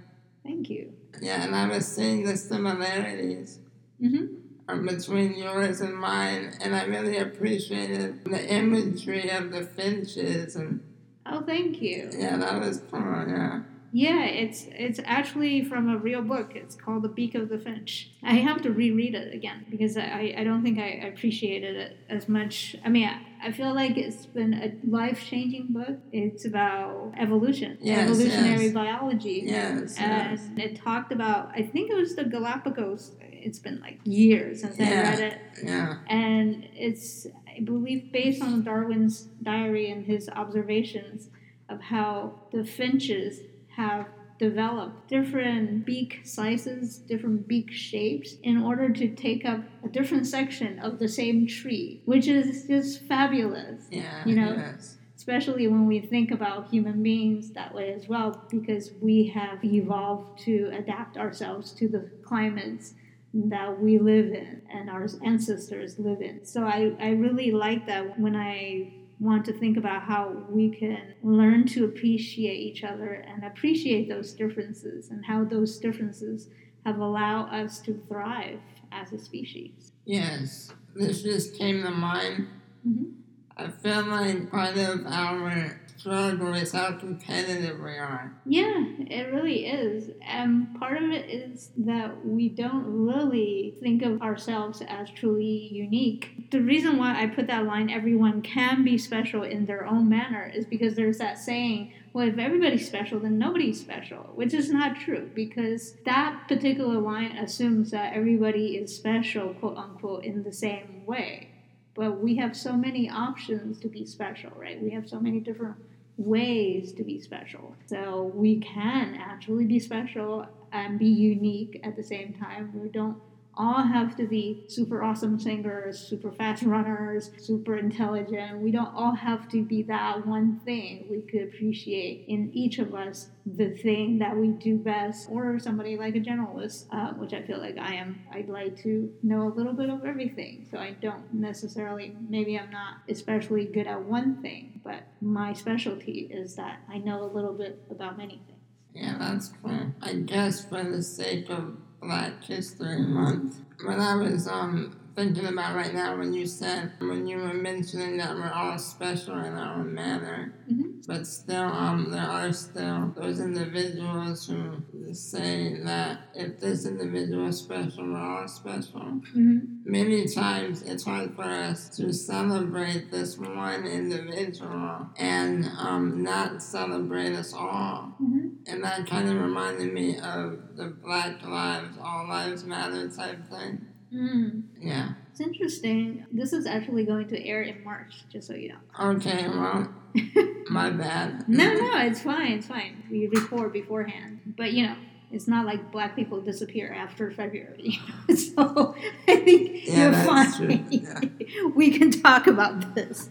Thank 0.44 0.70
you. 0.70 0.94
yeah, 1.22 1.44
and 1.44 1.56
I 1.56 1.68
was 1.68 1.86
seeing 1.88 2.24
the 2.26 2.38
similarities. 2.38 3.60
hmm 4.00 4.26
uh, 4.70 4.78
between 4.78 5.34
yours 5.36 5.82
and 5.82 5.96
mine, 5.98 6.54
and 6.62 6.76
I 6.76 6.86
really 6.86 7.18
appreciated 7.18 8.24
the 8.24 8.48
imagery 8.54 9.30
of 9.30 9.52
the 9.52 9.64
finches, 9.66 10.56
and 10.56 10.82
Oh, 11.26 11.42
thank 11.42 11.82
you. 11.82 12.10
yeah, 12.18 12.38
that 12.38 12.60
was 12.62 12.80
fun. 12.80 13.30
Yeah, 13.30 13.62
Yeah, 13.94 14.24
it's 14.26 14.68
it's 14.72 15.00
actually 15.04 15.64
from 15.66 15.90
a 15.90 15.98
real 15.98 16.22
book. 16.22 16.52
It's 16.56 16.76
called 16.76 17.04
The 17.04 17.10
Beak 17.10 17.36
of 17.36 17.50
the 17.50 17.58
Finch. 17.58 18.12
I 18.24 18.36
have 18.36 18.62
to 18.62 18.72
reread 18.72 19.16
it 19.16 19.34
again 19.34 19.66
because 19.70 19.98
I, 19.98 20.34
I 20.38 20.44
don't 20.46 20.64
think 20.64 20.80
I 20.80 20.88
appreciated 21.12 21.76
it 21.76 21.98
as 22.10 22.30
much. 22.30 22.76
I 22.86 22.90
mean, 22.90 23.08
I, 23.10 23.48
I 23.48 23.52
feel 23.52 23.74
like 23.74 23.98
it's 23.98 24.26
been 24.26 24.54
a 24.54 24.72
life 24.90 25.26
changing 25.26 25.68
book. 25.74 25.98
It's 26.14 26.46
about 26.46 27.14
evolution, 27.18 27.78
Yes, 27.82 28.10
evolutionary 28.10 28.66
yes. 28.66 28.74
biology. 28.74 29.44
yes, 29.46 29.98
And 29.98 30.40
yes, 30.40 30.50
it 30.58 30.76
talked 30.82 31.12
about, 31.12 31.50
I 31.54 31.62
think 31.64 31.92
it 31.92 31.96
was 31.96 32.16
the 32.16 32.24
Galapagos. 32.24 33.16
It's 33.22 33.60
been 33.60 33.82
like 33.82 34.00
years 34.06 34.62
since 34.62 34.80
I 34.80 34.84
read 34.84 35.20
it 35.20 35.38
yeah, 35.64 35.98
and 36.08 36.64
it's 36.76 37.26
I 37.48 37.60
believe 37.62 38.12
based 38.12 38.42
on 38.44 38.64
Darwin's 38.64 39.24
diary 39.42 39.90
and 39.92 40.06
his 40.06 40.30
observations 40.30 41.30
of 41.68 41.82
how 41.82 42.36
the 42.54 42.64
finches 42.64 43.40
have 43.82 44.06
developed 44.40 45.08
different 45.08 45.86
beak 45.86 46.22
sizes, 46.24 46.98
different 46.98 47.48
beak 47.48 47.72
shapes 47.72 48.36
in 48.42 48.58
order 48.70 48.90
to 48.90 49.08
take 49.28 49.46
up 49.46 49.62
a 49.84 49.90
different 49.90 50.26
section 50.26 50.80
of 50.80 50.98
the 50.98 51.08
same 51.08 51.46
tree, 51.46 52.02
which 52.06 52.28
is 52.28 52.66
just 52.68 53.04
fabulous. 53.04 53.80
yeah, 53.92 54.26
You 54.26 54.36
know, 54.36 54.54
yes, 54.56 54.98
Especially 55.16 55.68
when 55.68 55.86
we 55.86 56.00
think 56.00 56.32
about 56.32 56.70
human 56.70 57.04
beings 57.04 57.52
that 57.52 57.72
way 57.76 57.94
as 57.94 58.08
well, 58.08 58.44
because 58.50 58.90
we 59.02 59.28
have 59.28 59.64
evolved 59.64 60.40
to 60.46 60.72
adapt 60.74 61.16
ourselves 61.16 61.74
to 61.74 61.88
the 61.88 62.10
climates 62.24 62.96
that 63.34 63.80
we 63.80 64.00
live 64.00 64.34
in 64.34 64.64
and 64.74 64.90
our 64.90 65.08
ancestors 65.24 66.00
live 66.00 66.22
in. 66.22 66.44
So 66.44 66.64
I, 66.64 66.94
I 67.00 67.10
really 67.10 67.52
like 67.52 67.86
that 67.86 68.20
when 68.20 68.36
I 68.36 68.92
want 69.22 69.46
to 69.46 69.54
think 69.54 69.78
about 69.78 70.02
how 70.02 70.46
we 70.50 70.70
can 70.70 71.14
learn 71.22 71.66
to 71.68 71.86
appreciate 71.86 72.58
each 72.60 72.84
other 72.84 73.14
and 73.14 73.44
appreciate 73.44 74.10
those 74.10 74.34
differences 74.34 75.10
and 75.12 75.24
how 75.26 75.44
those 75.46 75.78
differences 75.78 76.50
have 76.86 76.98
allowed 76.98 77.48
us 77.54 77.80
to 77.80 77.94
thrive 78.08 78.60
as 78.92 79.14
a 79.14 79.20
species. 79.20 79.94
yes. 80.06 80.74
This 80.94 81.22
just 81.24 81.56
came 81.58 81.84
to 81.84 81.92
mind. 81.92 82.48
Mhm. 82.86 83.14
I 83.56 83.70
feel 83.70 84.06
like 84.08 84.52
part 84.52 84.76
of 84.76 85.06
our 85.06 85.81
struggle 86.02 86.54
is 86.56 86.72
how 86.72 86.94
competitive 86.94 87.80
we 87.80 87.92
are. 87.92 88.34
Yeah, 88.46 88.86
it 89.00 89.32
really 89.32 89.68
is. 89.68 90.10
And 90.22 90.80
part 90.80 90.98
of 90.98 91.12
it 91.12 91.30
is 91.30 91.70
that 91.78 92.26
we 92.26 92.50
don't 92.50 93.06
really 93.06 93.76
think 93.82 94.02
of 94.02 94.22
ourselves 94.22 94.82
as 94.88 95.12
truly 95.12 95.70
unique. 95.72 96.50
The 96.50 96.62
reason 96.62 96.98
why 96.98 97.22
I 97.22 97.28
put 97.28 97.46
that 97.48 97.66
line, 97.66 97.92
everyone 97.92 98.42
can 98.42 98.84
be 98.84 98.98
special 98.98 99.44
in 99.44 99.68
their 99.68 99.86
own 99.86 100.10
manner, 100.10 100.52
is 100.54 100.66
because 100.66 100.96
there's 100.96 101.20
that 101.20 101.38
saying, 101.38 101.94
well, 102.14 102.28
if 102.28 102.40
everybody's 102.40 102.88
special, 102.88 103.20
then 103.20 103.38
nobody's 103.38 103.80
special, 103.80 104.32
which 104.34 104.56
is 104.56 104.72
not 104.72 105.00
true 105.00 105.30
because 105.36 105.94
that 106.06 106.48
particular 106.48 107.00
line 107.00 107.38
assumes 107.38 107.92
that 107.92 108.14
everybody 108.14 108.76
is 108.76 108.94
special, 108.94 109.54
quote 109.54 109.78
unquote, 109.78 110.26
in 110.26 110.44
the 110.44 110.52
same 110.52 111.06
way. 111.06 111.50
But 111.94 112.22
we 112.22 112.38
have 112.38 112.56
so 112.56 112.74
many 112.74 113.10
options 113.10 113.80
to 113.82 113.88
be 113.88 114.06
special, 114.06 114.52
right? 114.56 114.82
We 114.82 114.92
have 114.92 115.08
so 115.08 115.20
many 115.20 115.40
different 115.40 115.76
ways 116.18 116.94
to 116.94 117.04
be 117.04 117.20
special. 117.20 117.76
So 117.88 118.32
we 118.36 118.60
can 118.60 119.16
actually 119.20 119.66
be 119.66 119.80
special 119.80 120.46
and 120.72 121.00
be 121.00 121.08
unique 121.08 121.80
at 121.84 121.96
the 121.96 122.04
same 122.04 122.34
time. 122.34 122.72
We 122.74 122.90
don't 122.90 123.18
all 123.56 123.84
have 123.84 124.16
to 124.18 124.26
be 124.26 124.64
super 124.68 125.04
awesome 125.04 125.40
singers, 125.40 126.00
super 126.00 126.32
fast 126.32 126.64
runners, 126.64 127.32
super 127.38 127.78
intelligent. 127.78 128.60
We 128.60 128.72
don't 128.72 128.94
all 128.96 129.16
have 129.16 129.50
to 129.50 129.64
be 129.64 129.84
that 129.84 130.26
one 130.26 130.60
thing. 130.64 131.08
We 131.10 131.22
could 131.22 131.44
appreciate 131.44 132.26
in 132.28 132.52
each 132.54 132.80
of 132.80 132.96
us 132.96 133.28
the 133.46 133.70
thing 133.70 134.20
that 134.20 134.38
we 134.38 134.50
do 134.50 134.78
best, 134.78 135.28
or 135.30 135.60
somebody 135.60 135.98
like 135.98 136.16
a 136.16 136.20
generalist, 136.20 136.86
uh, 136.92 137.14
which 137.14 137.34
I 137.34 137.42
feel 137.42 137.60
like 137.60 137.78
I 137.78 137.96
am. 137.96 138.22
I'd 138.32 138.50
like 138.50 138.82
to 138.84 139.12
know 139.24 139.48
a 139.48 139.54
little 139.54 139.74
bit 139.74 139.90
of 139.90 140.06
everything. 140.06 140.68
So 140.72 140.78
I 140.78 140.92
don't 140.92 141.34
necessarily, 141.34 142.16
maybe 142.30 142.58
I'm 142.58 142.72
not 142.72 142.98
especially 143.10 143.66
good 143.66 143.88
at 143.88 144.02
one 144.02 144.42
thing, 144.42 144.80
but 144.84 145.04
my 145.22 145.54
specialty 145.54 146.30
is 146.32 146.56
that 146.56 146.82
I 146.90 147.00
know 147.00 147.24
a 147.24 147.32
little 147.32 147.54
bit 147.54 147.82
about 147.90 148.18
many 148.18 148.42
things. 148.46 148.60
Yeah, 148.94 149.18
that's 149.20 149.50
cool. 149.62 149.94
I 150.02 150.16
guess 150.16 150.66
for 150.66 150.84
the 150.84 151.02
sake 151.02 151.50
of 151.50 151.78
Black 152.02 152.42
three 152.72 152.98
months. 152.98 153.58
When 153.84 154.00
I 154.00 154.16
was 154.16 154.48
um 154.48 155.00
thinking 155.16 155.46
about 155.46 155.76
right 155.76 155.94
now 155.94 156.18
when 156.18 156.34
you 156.34 156.46
said 156.46 156.92
when 157.00 157.28
you 157.28 157.38
were 157.38 157.54
mentioning 157.54 158.18
that 158.18 158.36
we're 158.36 158.52
all 158.52 158.78
special 158.78 159.38
in 159.38 159.54
our 159.54 159.80
own 159.80 159.94
manner, 159.94 160.54
Mhm. 160.72 160.92
But 161.08 161.26
still, 161.26 161.64
um, 161.64 162.12
there 162.12 162.22
are 162.22 162.54
still 162.54 163.12
those 163.16 163.40
individuals 163.40 164.48
who 164.48 165.14
say 165.14 165.82
that 165.84 166.30
if 166.36 166.60
this 166.60 166.86
individual 166.86 167.48
is 167.48 167.58
special, 167.58 168.06
we're 168.06 168.18
all 168.18 168.48
special. 168.48 169.02
Mm-hmm. 169.02 169.60
Many 169.84 170.28
times 170.28 170.84
it's 170.84 171.04
hard 171.04 171.36
for 171.36 171.44
us 171.44 171.90
to 171.98 172.14
celebrate 172.14 173.12
this 173.12 173.38
one 173.38 173.86
individual 173.86 175.08
and 175.18 175.66
um, 175.78 176.24
not 176.24 176.62
celebrate 176.62 177.34
us 177.34 177.54
all. 177.54 178.16
Mm-hmm. 178.22 178.48
And 178.68 178.84
that 178.84 179.08
kind 179.08 179.28
of 179.28 179.42
reminded 179.42 179.92
me 179.94 180.18
of 180.20 180.76
the 180.76 180.96
Black 181.04 181.44
Lives, 181.44 181.98
All 182.02 182.28
Lives 182.28 182.64
Matter 182.64 183.10
type 183.10 183.50
thing. 183.50 183.88
Mm. 184.14 184.64
Yeah. 184.80 185.10
It's 185.32 185.40
interesting. 185.40 186.26
This 186.32 186.52
is 186.54 186.66
actually 186.66 187.06
going 187.06 187.28
to 187.30 187.48
air 187.48 187.62
in 187.62 187.84
March, 187.84 188.24
just 188.32 188.48
so 188.48 188.54
you 188.54 188.70
know. 188.70 189.14
Okay, 189.16 189.48
well, 189.48 189.88
my 190.70 190.90
bad. 190.90 191.48
No, 191.48 191.74
no, 191.74 191.98
it's 192.00 192.22
fine. 192.22 192.54
It's 192.54 192.68
fine. 192.68 193.04
We 193.10 193.28
record 193.28 193.72
beforehand, 193.72 194.54
but 194.58 194.74
you 194.74 194.86
know, 194.88 194.96
it's 195.32 195.48
not 195.48 195.66
like 195.66 195.92
black 195.92 196.16
people 196.16 196.42
disappear 196.42 196.92
after 196.94 197.32
February. 197.32 197.98
You 198.28 198.36
know? 198.36 198.36
so 198.36 198.96
I 199.28 199.36
think 199.38 199.88
Yeah, 199.88 200.02
you're 200.02 200.12
that's 200.12 200.58
fine. 200.58 200.68
true. 200.68 200.86
Yeah. 200.90 201.70
we 201.76 201.92
can 201.98 202.12
talk 202.12 202.48
about 202.48 202.96
this. 202.96 203.30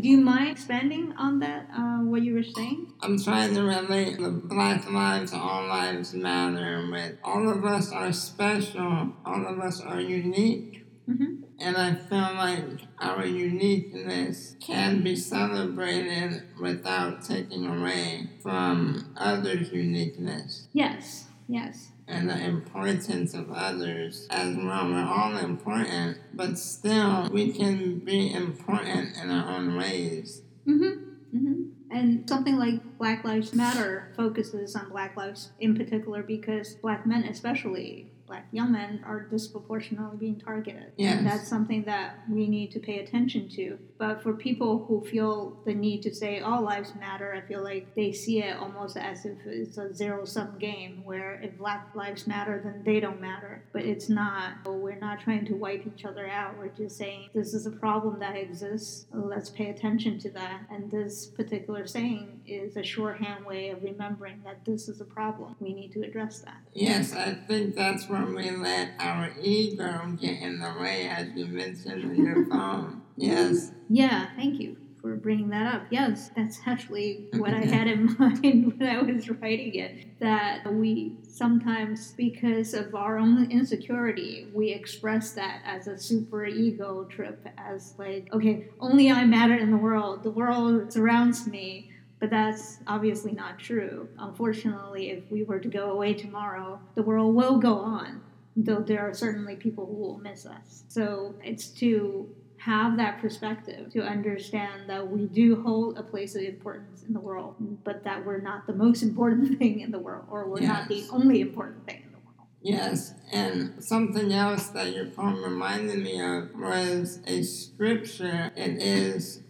Do 0.00 0.08
you 0.08 0.18
mind 0.18 0.50
expanding 0.50 1.12
on 1.18 1.40
that? 1.40 1.68
Uh, 1.74 1.98
what 2.04 2.22
you 2.22 2.34
were 2.34 2.42
saying? 2.42 2.92
I'm 3.02 3.18
trying 3.18 3.54
to 3.54 3.62
relate 3.62 4.18
the 4.18 4.30
Black 4.30 4.90
Lives, 4.90 5.32
All 5.32 5.66
Lives 5.66 6.14
Matter 6.14 6.88
with 6.90 7.16
all 7.24 7.48
of 7.48 7.64
us 7.64 7.90
are 7.92 8.12
special, 8.12 9.12
all 9.24 9.46
of 9.46 9.58
us 9.60 9.80
are 9.80 10.00
unique. 10.00 10.86
Mm-hmm. 11.08 11.44
And 11.60 11.76
I 11.76 11.94
feel 11.94 12.18
like 12.18 12.82
our 13.00 13.26
uniqueness 13.26 14.56
can 14.60 15.02
be 15.02 15.16
celebrated 15.16 16.42
without 16.60 17.24
taking 17.24 17.66
away 17.66 18.30
from 18.42 19.12
others' 19.16 19.72
uniqueness 19.72 20.68
Yes. 20.72 21.26
Yes. 21.48 21.90
And 22.08 22.28
the 22.28 22.44
importance 22.44 23.34
of 23.34 23.50
others 23.52 24.26
as 24.30 24.56
well. 24.56 24.88
We're 24.88 25.04
all 25.04 25.36
important, 25.36 26.18
but 26.32 26.58
still 26.58 27.28
we 27.30 27.52
can 27.52 27.98
be 27.98 28.32
important 28.32 29.16
in 29.22 29.30
our 29.30 29.56
own 29.56 29.76
ways. 29.76 30.42
Mm-hmm. 30.66 31.36
Mm-hmm. 31.36 31.62
And 31.90 32.28
something 32.28 32.56
like 32.56 32.98
Black 32.98 33.24
Lives 33.24 33.54
Matter 33.54 34.12
focuses 34.16 34.74
on 34.74 34.90
Black 34.90 35.16
lives 35.16 35.52
in 35.60 35.76
particular 35.76 36.22
because 36.22 36.74
Black 36.76 37.06
men, 37.06 37.24
especially 37.24 38.12
Black 38.28 38.46
young 38.52 38.72
men, 38.72 39.02
are 39.04 39.20
disproportionately 39.20 40.16
being 40.18 40.38
targeted. 40.38 40.92
Yes. 40.96 41.18
And 41.18 41.26
that's 41.26 41.48
something 41.48 41.84
that 41.84 42.20
we 42.30 42.46
need 42.46 42.70
to 42.72 42.78
pay 42.78 43.00
attention 43.00 43.48
to. 43.50 43.78
But 43.98 44.22
for 44.22 44.34
people 44.34 44.84
who 44.86 45.04
feel 45.04 45.58
the 45.64 45.74
need 45.74 46.02
to 46.02 46.14
say 46.14 46.40
all 46.40 46.62
lives 46.62 46.92
matter, 46.94 47.34
I 47.34 47.40
feel 47.40 47.64
like 47.64 47.94
they 47.94 48.12
see 48.12 48.42
it 48.42 48.56
almost 48.56 48.96
as 48.96 49.24
if 49.24 49.38
it's 49.46 49.78
a 49.78 49.92
zero 49.92 50.24
sum 50.24 50.58
game 50.58 51.02
where 51.04 51.40
if 51.42 51.58
Black 51.58 51.88
lives 51.94 52.26
matter, 52.26 52.60
then 52.62 52.82
they 52.84 53.00
don't 53.00 53.20
matter. 53.20 53.64
But 53.72 53.82
it's 53.82 54.08
not. 54.08 54.52
We're 54.66 54.98
not 54.98 55.20
trying 55.20 55.46
to 55.46 55.54
wipe 55.54 55.84
each 55.86 56.04
other 56.04 56.28
out. 56.28 56.58
We're 56.58 56.68
just 56.68 56.96
saying 56.96 57.30
this 57.34 57.54
is 57.54 57.66
a 57.66 57.70
problem 57.70 58.20
that 58.20 58.36
exists. 58.36 59.06
Let's 59.12 59.50
pay 59.50 59.70
attention 59.70 60.18
to 60.20 60.30
that. 60.30 60.62
And 60.70 60.90
this 60.90 61.26
particular 61.26 61.86
saying 61.86 62.42
is 62.46 62.76
a 62.76 62.82
shorthand 62.82 63.44
way 63.44 63.70
of 63.70 63.82
remembering 63.82 64.42
that 64.44 64.64
this 64.64 64.88
is 64.88 65.00
a 65.00 65.04
problem. 65.04 65.56
We 65.60 65.72
need 65.74 65.92
to 65.92 66.02
address 66.02 66.40
that. 66.40 66.58
Yes, 66.72 67.12
I 67.14 67.34
think 67.34 67.74
that's 67.74 68.08
when 68.24 68.34
we 68.34 68.50
let 68.50 68.92
our 68.98 69.30
ego 69.40 70.16
get 70.20 70.42
in 70.42 70.58
the 70.58 70.74
way, 70.80 71.08
as 71.08 71.28
you 71.34 71.46
mentioned 71.46 72.04
in 72.04 72.24
your 72.24 72.46
phone. 72.46 73.02
Yes. 73.16 73.72
Yeah, 73.88 74.28
thank 74.36 74.60
you 74.60 74.76
for 75.00 75.16
bringing 75.16 75.48
that 75.50 75.74
up. 75.74 75.82
Yes, 75.90 76.30
that's 76.36 76.60
actually 76.66 77.28
what 77.36 77.54
I 77.54 77.60
had 77.64 77.86
in 77.86 78.16
mind 78.18 78.78
when 78.78 78.88
I 78.88 79.00
was 79.00 79.28
writing 79.30 79.74
it. 79.74 80.18
That 80.20 80.72
we 80.72 81.12
sometimes, 81.22 82.12
because 82.12 82.74
of 82.74 82.94
our 82.94 83.18
own 83.18 83.50
insecurity, 83.50 84.48
we 84.52 84.70
express 84.70 85.32
that 85.32 85.62
as 85.64 85.86
a 85.86 85.96
super 85.98 86.46
ego 86.46 87.04
trip, 87.04 87.46
as 87.56 87.94
like, 87.98 88.28
okay, 88.32 88.68
only 88.80 89.10
I 89.10 89.24
matter 89.24 89.54
in 89.54 89.70
the 89.70 89.76
world, 89.76 90.24
the 90.24 90.30
world 90.30 90.92
surrounds 90.92 91.46
me. 91.46 91.92
But 92.20 92.30
that's 92.30 92.78
obviously 92.86 93.32
not 93.32 93.58
true. 93.58 94.08
Unfortunately, 94.18 95.10
if 95.10 95.30
we 95.30 95.44
were 95.44 95.60
to 95.60 95.68
go 95.68 95.90
away 95.90 96.14
tomorrow, 96.14 96.80
the 96.94 97.02
world 97.02 97.34
will 97.34 97.58
go 97.58 97.74
on, 97.74 98.20
though 98.56 98.80
there 98.80 99.00
are 99.00 99.14
certainly 99.14 99.56
people 99.56 99.86
who 99.86 99.94
will 99.94 100.18
miss 100.18 100.44
us. 100.44 100.84
So 100.88 101.34
it's 101.42 101.68
to 101.68 102.28
have 102.58 102.96
that 102.96 103.20
perspective 103.20 103.92
to 103.92 104.02
understand 104.02 104.88
that 104.88 105.08
we 105.08 105.26
do 105.26 105.62
hold 105.62 105.96
a 105.96 106.02
place 106.02 106.34
of 106.34 106.42
importance 106.42 107.04
in 107.04 107.14
the 107.14 107.20
world, 107.20 107.54
but 107.84 108.02
that 108.04 108.24
we're 108.24 108.40
not 108.40 108.66
the 108.66 108.72
most 108.72 109.02
important 109.02 109.58
thing 109.60 109.80
in 109.80 109.90
the 109.90 109.98
world, 109.98 110.26
or 110.30 110.48
we're 110.48 110.60
not 110.60 110.88
the 110.88 111.06
only 111.10 111.40
important 111.40 111.86
thing 111.86 112.02
in 112.04 112.12
the 112.12 112.18
world. 112.18 112.48
Yes, 112.60 113.14
and 113.32 113.82
something 113.82 114.32
else 114.32 114.66
that 114.68 114.92
your 114.92 115.06
poem 115.06 115.42
reminded 115.42 116.02
me 116.02 116.20
of 116.20 116.50
was 116.58 117.20
a 117.26 117.42
scripture. 117.42 118.50
It 118.56 118.82
is 118.82 119.42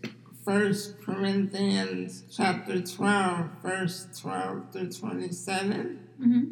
First 0.49 1.03
Corinthians 1.03 2.25
chapter 2.35 2.81
12, 2.81 3.51
verse 3.63 4.07
12 4.19 4.73
through 4.73 4.93
27. 4.93 6.09
Mm-hmm. 6.19 6.43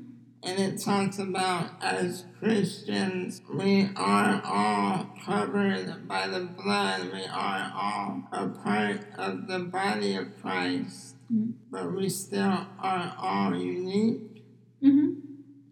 And 0.42 0.58
it 0.58 0.78
talks 0.82 1.18
about 1.18 1.70
as 1.80 2.26
Christians, 2.38 3.40
we 3.50 3.88
are 3.96 4.42
all 4.44 5.06
covered 5.24 6.06
by 6.06 6.26
the 6.28 6.40
blood. 6.40 7.10
We 7.10 7.24
are 7.24 7.72
all 7.74 8.28
a 8.32 8.48
part 8.48 9.00
of 9.16 9.46
the 9.46 9.60
body 9.60 10.14
of 10.16 10.42
Christ, 10.42 11.16
Mhm. 11.32 11.54
but 11.70 11.90
we 11.96 12.10
still 12.10 12.66
are 12.78 13.14
all 13.18 13.56
unique 13.56 14.44
Mm-hmm. 14.82 15.10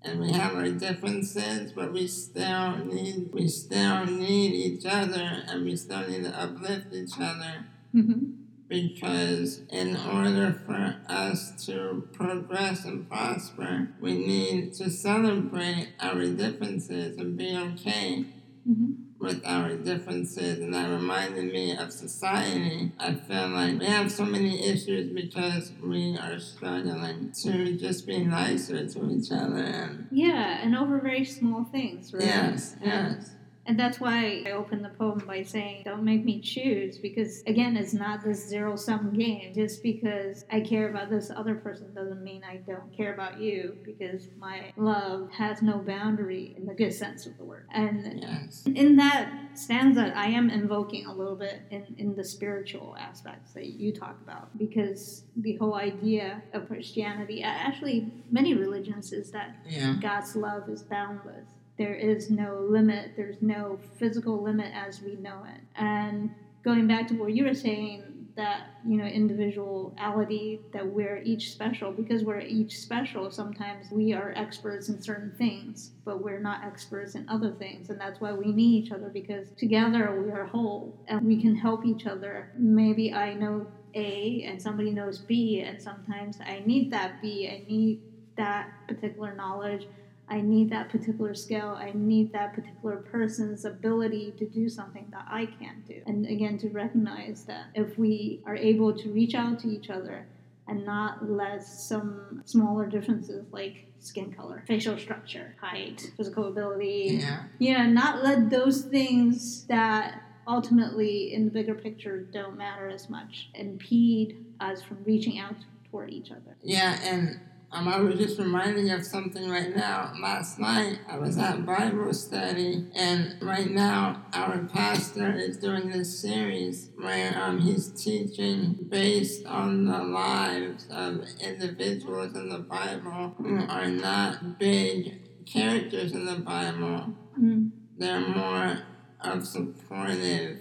and 0.01 0.21
we 0.21 0.33
have 0.33 0.55
our 0.55 0.71
differences, 0.71 1.73
but 1.73 1.93
we 1.93 2.07
still 2.07 2.87
need 2.87 3.29
we 3.35 3.49
still 3.49 4.07
need 4.07 4.55
each 4.55 4.87
other 4.87 5.43
and 5.47 5.67
we 5.67 5.77
still 5.77 6.09
need 6.09 6.25
to 6.25 6.35
uplift 6.43 6.91
each 6.95 7.21
other 7.21 7.67
Mm-hmm. 7.95 8.31
because 8.69 9.61
in 9.71 9.97
order 9.97 10.53
for 10.67 10.97
us 11.09 11.65
to 11.67 12.09
progress 12.13 12.85
and 12.85 13.09
prosper, 13.09 13.91
we 14.01 14.15
need 14.15 14.73
to 14.75 14.91
celebrate 14.91 15.89
our 16.01 16.25
differences 16.27 17.17
and 17.19 17.37
be 17.37 17.57
okay 17.57 18.25
Mm-hmm. 18.67 18.93
with 19.23 19.45
our 19.45 19.75
differences. 19.77 20.59
And 20.61 20.73
that 20.73 20.89
reminded 20.89 21.53
me 21.53 21.77
of 21.77 21.93
society. 21.93 22.93
I 22.99 23.13
feel 23.13 23.49
like 23.51 23.79
we 23.79 23.85
have 23.85 24.11
so 24.11 24.25
many 24.25 24.67
issues 24.67 25.13
because 25.13 25.71
we 25.83 26.17
are 26.17 26.39
struggling 26.39 27.31
to 27.43 27.77
just 27.77 28.07
be 28.07 28.25
nicer 28.25 28.87
to 28.89 29.11
each 29.11 29.31
other. 29.31 29.63
And 29.63 30.09
Yeah, 30.11 30.61
and 30.63 30.75
over 30.75 30.99
very 30.99 31.27
small 31.27 31.65
things, 31.65 32.15
right? 32.15 32.23
yes, 32.25 32.75
And- 32.81 33.17
yes. 33.19 33.31
And 33.67 33.79
that's 33.79 33.99
why 33.99 34.43
I 34.47 34.51
opened 34.51 34.85
the 34.85 34.91
poem 34.91 35.23
by 35.27 35.43
saying, 35.43 35.83
Don't 35.85 36.05
make 36.05 36.25
me 36.25 36.41
choose, 36.41 36.99
because 36.99 37.43
again, 37.47 37.77
it's 37.77 37.95
not 37.95 38.23
this 38.23 38.47
zero 38.47 38.77
sum 38.77 39.13
game. 39.15 39.55
Just 39.55 39.83
because 39.83 40.45
I 40.51 40.61
care 40.61 40.91
about 40.91 41.09
this 41.11 41.31
other 41.35 41.55
person 41.55 41.93
doesn't 41.95 42.23
mean 42.23 42.43
I 42.45 42.57
don't 42.59 42.95
care 42.95 43.15
about 43.15 43.41
you, 43.41 43.77
because 43.85 44.29
my 44.39 44.73
love 44.77 45.31
has 45.33 45.63
no 45.63 45.79
boundary 45.79 46.55
in 46.59 46.67
the 46.67 46.75
good 46.75 46.93
sense 46.93 47.27
of 47.27 47.37
the 47.39 47.45
word. 47.45 47.67
And 47.73 48.21
Yes. 48.21 48.65
in 48.67 48.97
that 48.97 49.33
stanza, 49.55 50.13
I 50.15 50.27
am 50.27 50.51
invoking 50.51 51.07
a 51.07 51.15
little 51.15 51.37
bit 51.37 51.63
in, 51.71 51.87
in 51.99 52.15
the 52.17 52.25
spiritual 52.25 52.97
aspects 52.99 53.53
that 53.55 53.67
you 53.67 53.93
talk 53.93 54.19
about, 54.23 54.57
because 54.59 55.25
the 55.37 55.57
whole 55.57 55.75
idea 55.75 56.43
of 56.53 56.69
Christianity, 56.69 57.43
actually, 57.43 58.13
many 58.31 58.55
religions, 58.55 59.13
is 59.13 59.31
that 59.31 59.57
Yeah. 59.67 59.97
God's 60.01 60.37
love 60.37 60.69
is 60.69 60.83
boundless. 60.83 61.49
There 61.77 61.95
is 61.95 62.31
no 62.31 62.61
limit, 62.69 63.13
there's 63.17 63.43
no 63.43 63.79
physical 63.99 64.43
limit 64.43 64.73
as 64.75 65.01
we 65.01 65.17
know 65.17 65.45
it. 65.45 65.61
And 65.77 66.31
going 66.65 66.87
back 66.87 67.09
to 67.09 67.15
what 67.15 67.33
you 67.33 67.45
were 67.45 67.55
saying, 67.55 68.15
that, 68.37 68.81
you 68.85 68.97
know, 68.97 69.05
individuality, 69.05 70.61
that 70.73 70.85
we're 70.85 71.23
each 71.23 71.53
special, 71.53 71.93
because 71.93 72.25
we're 72.25 72.41
each 72.41 72.81
special, 72.81 73.31
sometimes 73.31 73.87
we 73.93 74.13
are 74.13 74.33
experts 74.37 74.89
in 74.89 75.01
certain 75.01 75.33
things, 75.39 75.93
but 76.05 76.21
we're 76.21 76.41
not 76.41 76.65
experts 76.65 77.15
in 77.15 77.29
other 77.29 77.53
things. 77.53 77.91
And 77.91 78.01
that's 78.01 78.21
why 78.21 78.33
we 78.33 78.51
need 78.53 78.85
each 78.85 78.93
other, 78.93 79.09
because 79.09 79.51
together 79.57 80.21
we 80.21 80.33
are 80.33 80.47
whole 80.47 80.99
and 81.07 81.23
we 81.25 81.41
can 81.41 81.55
help 81.55 81.87
each 81.87 82.07
other. 82.07 82.51
Maybe 82.59 83.13
I 83.13 83.35
know 83.35 83.69
A 83.95 84.43
and 84.47 84.61
somebody 84.61 84.91
knows 84.91 85.19
B, 85.19 85.61
and 85.61 85.81
sometimes 85.81 86.39
I 86.45 86.61
need 86.67 86.91
that 86.91 87.23
B, 87.23 87.49
I 87.49 87.65
need 87.71 88.01
that 88.37 88.69
particular 88.89 89.33
knowledge. 89.35 89.87
I 90.35 90.41
need 90.41 90.69
that 90.71 90.89
particular 90.89 91.33
skill. 91.33 91.69
I 91.79 91.93
need 91.95 92.33
that 92.33 92.55
particular 92.55 92.97
person's 92.97 93.65
ability 93.65 94.35
to 94.39 94.45
do 94.45 94.69
something 94.69 95.07
that 95.13 95.27
I 95.31 95.47
can't 95.47 95.87
do. 95.87 96.03
And 96.07 96.27
again, 96.27 96.59
to 96.59 96.69
recognize 96.71 97.45
that 97.45 97.67
if 97.77 97.97
we 97.97 98.43
are 98.45 98.57
able 98.57 98.93
to 98.99 99.13
reach 99.13 99.37
out 99.37 99.61
to 99.61 99.69
each 99.69 99.91
other 99.91 100.27
and 100.67 100.85
not 100.85 101.31
let 101.31 101.63
some 101.63 102.43
smaller 102.47 102.87
differences 102.87 103.47
like 103.53 103.87
skin 104.01 104.33
color, 104.33 104.65
facial 104.67 104.99
structure, 104.99 105.55
height, 105.61 106.11
physical 106.17 106.49
ability, 106.49 107.19
Yeah. 107.21 107.45
yeah, 107.61 107.87
not 107.87 108.25
let 108.25 108.51
those 108.51 108.83
things 108.83 109.65
that 109.67 110.21
ultimately, 110.49 111.33
in 111.33 111.45
the 111.45 111.51
bigger 111.53 111.77
picture, 111.77 112.23
don't 112.33 112.57
matter 112.57 112.89
as 112.89 113.09
much, 113.09 113.51
impede 113.55 114.45
us 114.59 114.83
from 114.83 114.99
reaching 115.05 115.39
out 115.39 115.55
toward 115.93 116.11
each 116.11 116.33
other. 116.33 116.57
Yeah, 116.61 116.99
and 117.05 117.39
um, 117.75 117.89
I 117.89 117.99
was 118.01 118.19
just 118.19 118.39
reminding 118.39 118.91
of 118.91 119.05
something 119.05 119.51
right 119.51 119.75
now. 119.75 120.13
Last 120.23 120.59
night 120.59 121.01
I 121.09 121.19
was 121.19 121.37
at 121.39 121.67
Bible 121.67 122.15
study, 122.15 122.89
and 122.95 123.37
right 123.43 123.71
now 123.71 124.23
our 124.33 124.59
pastor 124.65 125.35
is 125.35 125.57
doing 125.57 125.91
this 125.91 126.19
series 126.21 126.91
where 126.97 127.37
um, 127.37 127.59
he's 127.61 127.89
teaching 127.91 128.87
based 128.89 129.45
on 129.47 129.87
the 129.87 129.99
lives 129.99 130.87
of 130.91 131.25
individuals 131.41 132.35
in 132.37 132.49
the 132.49 132.61
Bible 132.61 133.35
who 133.39 133.59
are 133.69 133.89
not 133.89 134.59
big 134.59 135.45
characters 135.47 136.13
in 136.13 136.27
the 136.27 136.37
Bible. 136.39 137.13
Mm. 137.41 137.71
They're 137.99 138.21
more 138.21 138.79
of 139.21 139.47
supportive 139.47 140.59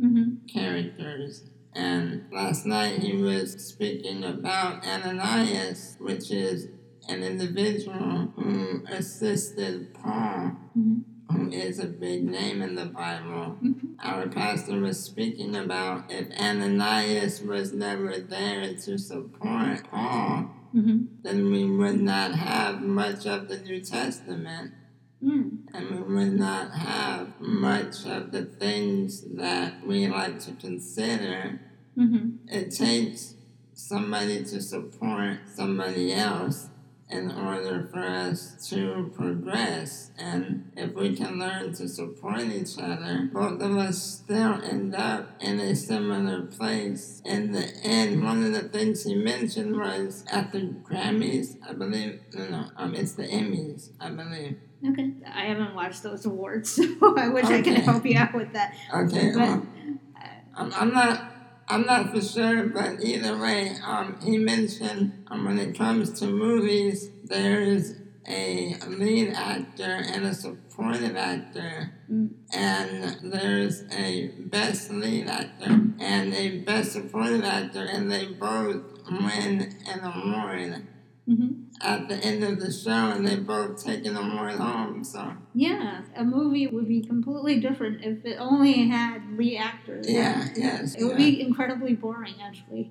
Mm-hmm. 0.00 0.46
characters. 0.52 1.44
And 1.74 2.24
last 2.32 2.66
night 2.66 3.00
he 3.00 3.16
was 3.16 3.52
speaking 3.66 4.24
about 4.24 4.84
Ananias, 4.86 5.96
which 6.00 6.30
is 6.30 6.68
an 7.08 7.22
individual 7.22 8.32
who 8.36 8.84
assisted 8.88 9.94
Paul, 9.94 10.52
Mm-hmm. 10.78 11.00
who 11.36 11.50
is 11.50 11.78
a 11.78 11.86
big 11.86 12.24
name 12.24 12.62
in 12.62 12.74
the 12.74 12.86
Bible. 12.86 13.56
Mhm. 13.62 13.94
Our 14.02 14.28
pastor 14.28 14.80
was 14.80 14.98
speaking 15.02 15.54
about 15.56 16.10
if 16.10 16.30
Ananias 16.38 17.42
was 17.42 17.72
never 17.72 18.18
there 18.18 18.74
to 18.74 18.98
support 18.98 19.82
Paul, 19.90 20.50
Mm-hmm. 20.74 20.98
then 21.22 21.50
we 21.50 21.64
would 21.68 22.00
not 22.00 22.32
have 22.34 22.80
much 22.82 23.26
of 23.26 23.48
the 23.48 23.58
New 23.58 23.80
Testament 23.80 24.72
Mm. 25.24 25.58
and 25.72 25.90
we 25.90 26.14
would 26.14 26.32
not 26.32 26.72
have 26.72 27.40
much 27.40 28.06
of 28.06 28.32
the 28.32 28.44
things 28.44 29.22
that 29.36 29.86
we 29.86 30.08
like 30.08 30.40
to 30.40 30.52
consider. 30.52 31.60
Mm-hmm. 31.96 32.48
It 32.48 32.72
takes 32.72 33.34
somebody 33.72 34.42
to 34.44 34.60
support 34.60 35.38
somebody 35.46 36.12
else 36.12 36.68
in 37.12 37.30
order 37.30 37.86
for 37.92 38.00
us 38.00 38.68
to 38.70 39.12
progress. 39.14 40.10
And 40.18 40.72
if 40.76 40.94
we 40.94 41.14
can 41.14 41.38
learn 41.38 41.74
to 41.74 41.88
support 41.88 42.40
each 42.40 42.78
other, 42.78 43.28
both 43.32 43.60
of 43.60 43.76
us 43.76 44.02
still 44.02 44.60
end 44.62 44.94
up 44.94 45.30
in 45.40 45.60
a 45.60 45.76
similar 45.76 46.42
place. 46.42 47.20
In 47.24 47.52
the 47.52 47.66
end, 47.84 48.24
one 48.24 48.42
of 48.42 48.52
the 48.52 48.68
things 48.68 49.04
he 49.04 49.14
mentioned 49.14 49.76
was 49.76 50.24
at 50.32 50.52
the 50.52 50.60
Grammys, 50.60 51.58
I 51.68 51.74
believe, 51.74 52.20
no, 52.34 52.48
no, 52.48 52.64
um, 52.76 52.94
it's 52.94 53.12
the 53.12 53.24
Emmys, 53.24 53.90
I 54.00 54.10
believe. 54.10 54.56
Okay. 54.90 55.12
I 55.26 55.42
haven't 55.46 55.74
watched 55.74 56.02
those 56.02 56.26
awards, 56.26 56.70
so 56.76 57.16
I 57.16 57.28
wish 57.28 57.44
I 57.46 57.62
could 57.62 57.78
help 57.78 58.04
you 58.04 58.18
out 58.18 58.34
with 58.34 58.52
that. 58.52 58.74
Okay, 58.94 59.32
But- 59.32 59.38
well, 59.40 59.66
I'm, 60.56 60.72
I'm 60.74 60.92
not. 60.92 61.28
I'm 61.68 61.86
not 61.86 62.10
for 62.12 62.20
sure, 62.20 62.66
but 62.66 63.02
either 63.02 63.38
way, 63.38 63.74
um, 63.86 64.18
he 64.22 64.36
mentioned 64.36 65.24
um, 65.30 65.44
when 65.46 65.58
it 65.58 65.78
comes 65.78 66.18
to 66.20 66.26
movies, 66.26 67.08
there's 67.24 67.94
a 68.28 68.76
lead 68.88 69.32
actor 69.34 70.02
and 70.12 70.26
a 70.26 70.34
supportive 70.34 71.16
actor, 71.16 71.92
Mm. 72.10 72.30
and 72.52 73.32
there's 73.32 73.84
a 73.92 74.28
best 74.38 74.90
lead 74.90 75.28
actor 75.28 75.80
and 76.00 76.34
a 76.34 76.58
best 76.60 76.92
supportive 76.92 77.44
actor, 77.44 77.84
and 77.84 78.10
they 78.10 78.26
both 78.26 78.82
win 79.10 79.74
an 79.86 80.00
award 80.04 80.86
Mm-hmm. 81.28 81.64
at 81.80 82.08
the 82.08 82.16
end 82.16 82.42
of 82.42 82.58
the 82.58 82.72
show, 82.72 82.90
and 82.90 83.24
they 83.26 83.36
both 83.36 83.82
take 83.84 84.04
an 84.04 84.16
award 84.16 84.54
home. 84.54 85.04
So 85.04 85.32
Yeah, 85.54 86.02
a 86.16 86.24
movie 86.24 86.66
would 86.66 86.88
be 86.88 87.00
completely 87.00 87.60
different 87.60 88.02
if 88.04 88.24
it 88.24 88.38
only 88.40 88.88
had 88.88 89.22
lead 89.38 89.58
actors. 89.58 90.08
yeah, 90.10 90.48
yes, 90.56 90.94
It 90.96 91.04
would 91.04 91.16
be 91.16 91.40
incredibly 91.40 91.94
boring, 91.94 92.34
actually. 92.42 92.90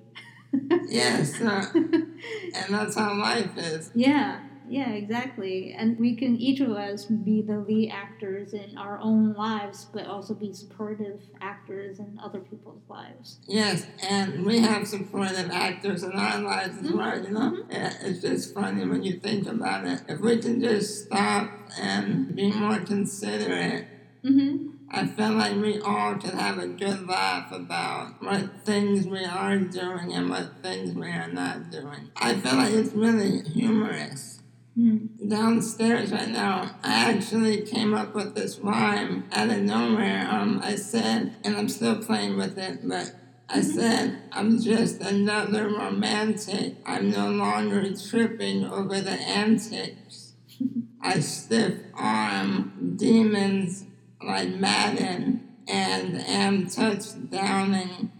yes, 0.88 1.40
uh, 1.42 1.66
and 1.74 2.74
that's 2.74 2.96
how 2.96 3.14
life 3.18 3.56
is. 3.58 3.90
yeah, 3.94 4.40
yeah, 4.72 4.90
exactly. 4.92 5.74
And 5.76 5.98
we 5.98 6.16
can, 6.16 6.36
each 6.36 6.60
of 6.60 6.70
us, 6.70 7.04
be 7.04 7.42
the 7.42 7.58
lead 7.58 7.90
actors 7.90 8.54
in 8.54 8.78
our 8.78 8.98
own 8.98 9.34
lives, 9.34 9.86
but 9.92 10.06
also 10.06 10.34
be 10.34 10.52
supportive 10.52 11.20
actors 11.40 11.98
in 11.98 12.18
other 12.22 12.40
people's 12.40 12.82
lives. 12.88 13.38
Yes, 13.46 13.86
and 14.02 14.46
we 14.46 14.60
have 14.60 14.88
supportive 14.88 15.50
actors 15.50 16.02
in 16.02 16.12
our 16.12 16.40
lives 16.40 16.78
as 16.78 16.90
well, 16.92 17.22
you 17.22 17.30
know? 17.30 17.50
Mhm. 17.50 17.70
Yeah, 17.70 17.92
it's 18.02 18.22
just 18.22 18.54
funny 18.54 18.86
when 18.86 19.02
you 19.02 19.20
think 19.20 19.46
about 19.46 19.86
it. 19.86 20.00
If 20.08 20.20
we 20.20 20.38
can 20.38 20.60
just 20.60 21.04
stop 21.04 21.50
and 21.78 22.34
be 22.34 22.50
more 22.52 22.78
considerate, 22.78 23.86
Mm-hmm. 24.24 24.68
I 24.88 25.06
feel 25.06 25.32
like 25.32 25.56
we 25.56 25.80
all 25.80 26.14
can 26.16 26.36
have 26.38 26.58
a 26.58 26.68
good 26.68 27.08
laugh 27.08 27.50
about 27.50 28.22
what 28.22 28.64
things 28.64 29.06
we 29.06 29.24
are 29.24 29.58
doing 29.58 30.12
and 30.12 30.28
what 30.30 30.62
things 30.62 30.94
we 30.94 31.08
are 31.08 31.32
not 31.32 31.70
doing. 31.70 32.10
I 32.16 32.34
feel 32.34 32.56
like 32.56 32.72
it's 32.72 32.92
really 32.92 33.42
humorous. 33.42 34.41
Mm. 34.78 35.28
Downstairs 35.28 36.12
right 36.12 36.30
now, 36.30 36.76
I 36.82 37.10
actually 37.10 37.62
came 37.62 37.92
up 37.92 38.14
with 38.14 38.34
this 38.34 38.58
rhyme 38.58 39.28
out 39.32 39.50
of 39.50 39.58
nowhere. 39.58 40.26
Um, 40.30 40.60
I 40.62 40.76
said, 40.76 41.36
and 41.44 41.56
I'm 41.56 41.68
still 41.68 42.02
playing 42.02 42.38
with 42.38 42.56
it, 42.56 42.80
but 42.88 43.14
I 43.50 43.60
said, 43.60 44.22
I'm 44.32 44.60
just 44.62 45.02
another 45.02 45.68
romantic. 45.68 46.76
I'm 46.86 47.10
no 47.10 47.28
longer 47.30 47.84
tripping 47.94 48.64
over 48.64 49.00
the 49.02 49.10
antics. 49.10 50.32
I 51.02 51.20
stiff 51.20 51.74
arm 51.94 52.94
demons 52.96 53.84
like 54.24 54.48
Madden 54.48 55.48
and 55.68 56.16
am 56.16 56.66
touchdowning 56.66 58.10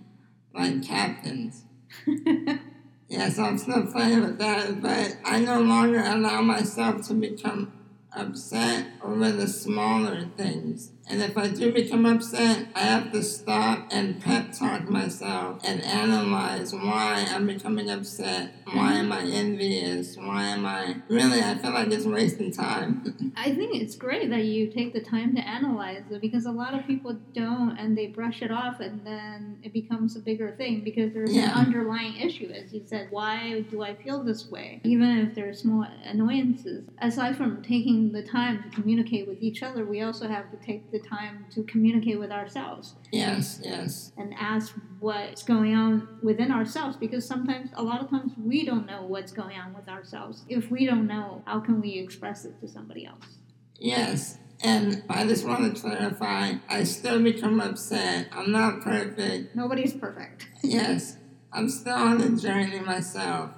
like 0.54 0.82
captains. 0.82 1.64
Yeah, 3.12 3.28
so 3.28 3.44
I'm 3.44 3.58
still 3.58 3.84
playing 3.88 4.22
with 4.22 4.38
that, 4.38 4.80
but 4.80 5.18
I 5.22 5.38
no 5.40 5.60
longer 5.60 5.98
allow 5.98 6.40
myself 6.40 7.06
to 7.08 7.14
become 7.14 7.70
upset 8.10 8.86
over 9.04 9.30
the 9.30 9.46
smaller 9.46 10.24
things. 10.38 10.91
And 11.10 11.20
if 11.20 11.36
I 11.36 11.48
do 11.48 11.72
become 11.72 12.06
upset, 12.06 12.68
I 12.74 12.80
have 12.80 13.10
to 13.12 13.22
stop 13.22 13.88
and 13.90 14.20
pep 14.22 14.52
talk 14.52 14.88
myself 14.88 15.60
and 15.64 15.82
analyze 15.82 16.72
why 16.72 17.26
I'm 17.28 17.46
becoming 17.46 17.90
upset. 17.90 18.54
Why 18.72 18.94
am 18.94 19.10
I 19.12 19.22
envious? 19.22 20.16
Why 20.16 20.44
am 20.44 20.64
I. 20.64 20.96
Really, 21.08 21.42
I 21.42 21.56
feel 21.58 21.72
like 21.72 21.88
it's 21.90 22.06
wasting 22.06 22.52
time. 22.52 23.32
I 23.36 23.52
think 23.54 23.74
it's 23.82 23.96
great 23.96 24.30
that 24.30 24.44
you 24.44 24.68
take 24.68 24.92
the 24.92 25.00
time 25.00 25.34
to 25.34 25.42
analyze 25.42 26.04
it 26.10 26.20
because 26.20 26.46
a 26.46 26.52
lot 26.52 26.72
of 26.72 26.86
people 26.86 27.18
don't 27.34 27.76
and 27.78 27.98
they 27.98 28.06
brush 28.06 28.40
it 28.40 28.52
off 28.52 28.78
and 28.80 29.04
then 29.04 29.58
it 29.62 29.72
becomes 29.72 30.16
a 30.16 30.20
bigger 30.20 30.52
thing 30.52 30.82
because 30.84 31.12
there's 31.12 31.34
Yeah. 31.34 31.50
an 31.58 31.66
underlying 31.66 32.16
issue, 32.16 32.48
as 32.54 32.72
you 32.72 32.82
said. 32.86 33.08
Why 33.10 33.62
do 33.70 33.82
I 33.82 33.94
feel 33.96 34.22
this 34.22 34.48
way? 34.50 34.80
Even 34.84 35.18
if 35.18 35.34
there 35.34 35.48
are 35.48 35.54
small 35.54 35.84
annoyances. 36.04 36.84
Aside 37.00 37.36
from 37.36 37.60
taking 37.62 38.12
the 38.12 38.22
time 38.22 38.62
to 38.62 38.68
communicate 38.70 39.26
with 39.26 39.42
each 39.42 39.62
other, 39.62 39.84
we 39.84 40.00
also 40.00 40.28
have 40.28 40.50
to 40.52 40.56
take 40.64 40.91
the 40.92 40.98
time 41.00 41.46
to 41.50 41.62
communicate 41.64 42.18
with 42.18 42.30
ourselves 42.30 42.94
yes, 43.10 43.60
yes. 43.64 44.12
and 44.18 44.34
ask 44.38 44.74
what's 45.00 45.42
going 45.42 45.74
on 45.74 46.06
within 46.22 46.52
ourselves 46.52 46.96
because 46.96 47.26
sometimes, 47.26 47.70
a 47.74 47.82
lot 47.82 48.02
of 48.02 48.10
times, 48.10 48.32
we 48.38 48.64
don't 48.64 48.86
know 48.86 49.02
what's 49.02 49.32
going 49.32 49.56
on 49.56 49.74
with 49.74 49.88
ourselves. 49.88 50.44
If 50.48 50.70
we 50.70 50.86
don't 50.86 51.06
know, 51.06 51.42
how 51.46 51.60
can 51.60 51.80
we 51.80 51.98
express 51.98 52.44
it 52.44 52.60
to 52.60 52.68
somebody 52.68 53.06
else? 53.06 53.38
Yes, 53.78 54.38
and 54.62 55.02
I 55.08 55.26
just 55.26 55.44
want 55.46 55.74
to 55.74 55.80
clarify 55.80 56.52
I 56.68 56.84
still 56.84 57.20
become 57.22 57.60
upset. 57.60 58.28
I'm 58.32 58.52
not 58.52 58.82
perfect. 58.82 59.56
Nobody's 59.56 59.94
perfect. 59.94 60.46
Yes, 60.62 61.16
I'm 61.52 61.68
still 61.68 61.96
on 61.96 62.18
the 62.18 62.40
journey 62.40 62.78
myself. 62.80 63.50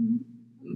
Mhm. 0.00 0.20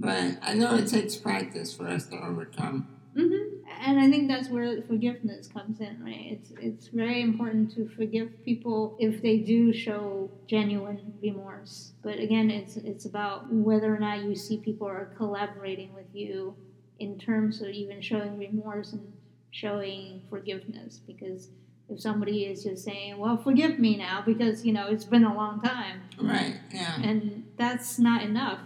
But 0.01 0.37
I 0.41 0.53
know 0.53 0.75
it 0.75 0.87
takes 0.87 1.15
practice 1.15 1.73
for 1.73 1.87
us 1.87 2.07
to 2.07 2.17
overcome. 2.17 2.87
hmm 3.15 3.58
And 3.81 3.99
I 3.99 4.09
think 4.09 4.27
that's 4.27 4.49
where 4.49 4.81
forgiveness 4.81 5.47
comes 5.47 5.79
in, 5.79 6.03
right? 6.03 6.37
It's 6.39 6.51
it's 6.59 6.87
very 6.87 7.21
important 7.21 7.73
to 7.75 7.87
forgive 7.89 8.43
people 8.43 8.97
if 8.99 9.21
they 9.21 9.37
do 9.37 9.71
show 9.73 10.29
genuine 10.47 11.13
remorse. 11.21 11.93
But 12.01 12.19
again, 12.19 12.51
it's 12.51 12.77
it's 12.77 13.05
about 13.05 13.51
whether 13.51 13.93
or 13.93 13.99
not 13.99 14.23
you 14.23 14.35
see 14.35 14.57
people 14.57 14.87
are 14.87 15.13
collaborating 15.17 15.93
with 15.93 16.07
you 16.13 16.55
in 16.99 17.17
terms 17.17 17.61
of 17.61 17.69
even 17.69 18.01
showing 18.01 18.37
remorse 18.37 18.91
and 18.93 19.13
showing 19.51 20.21
forgiveness. 20.29 20.99
Because 20.99 21.49
if 21.87 21.99
somebody 22.01 22.45
is 22.45 22.63
just 22.63 22.83
saying, 22.83 23.17
"Well, 23.17 23.37
forgive 23.37 23.79
me 23.79 23.95
now," 23.97 24.21
because 24.25 24.65
you 24.65 24.73
know 24.73 24.87
it's 24.87 25.05
been 25.05 25.23
a 25.23 25.33
long 25.33 25.61
time, 25.61 26.01
Right, 26.21 26.55
yeah. 26.73 27.01
and 27.01 27.45
that's 27.57 27.97
not 27.97 28.23
enough. 28.23 28.59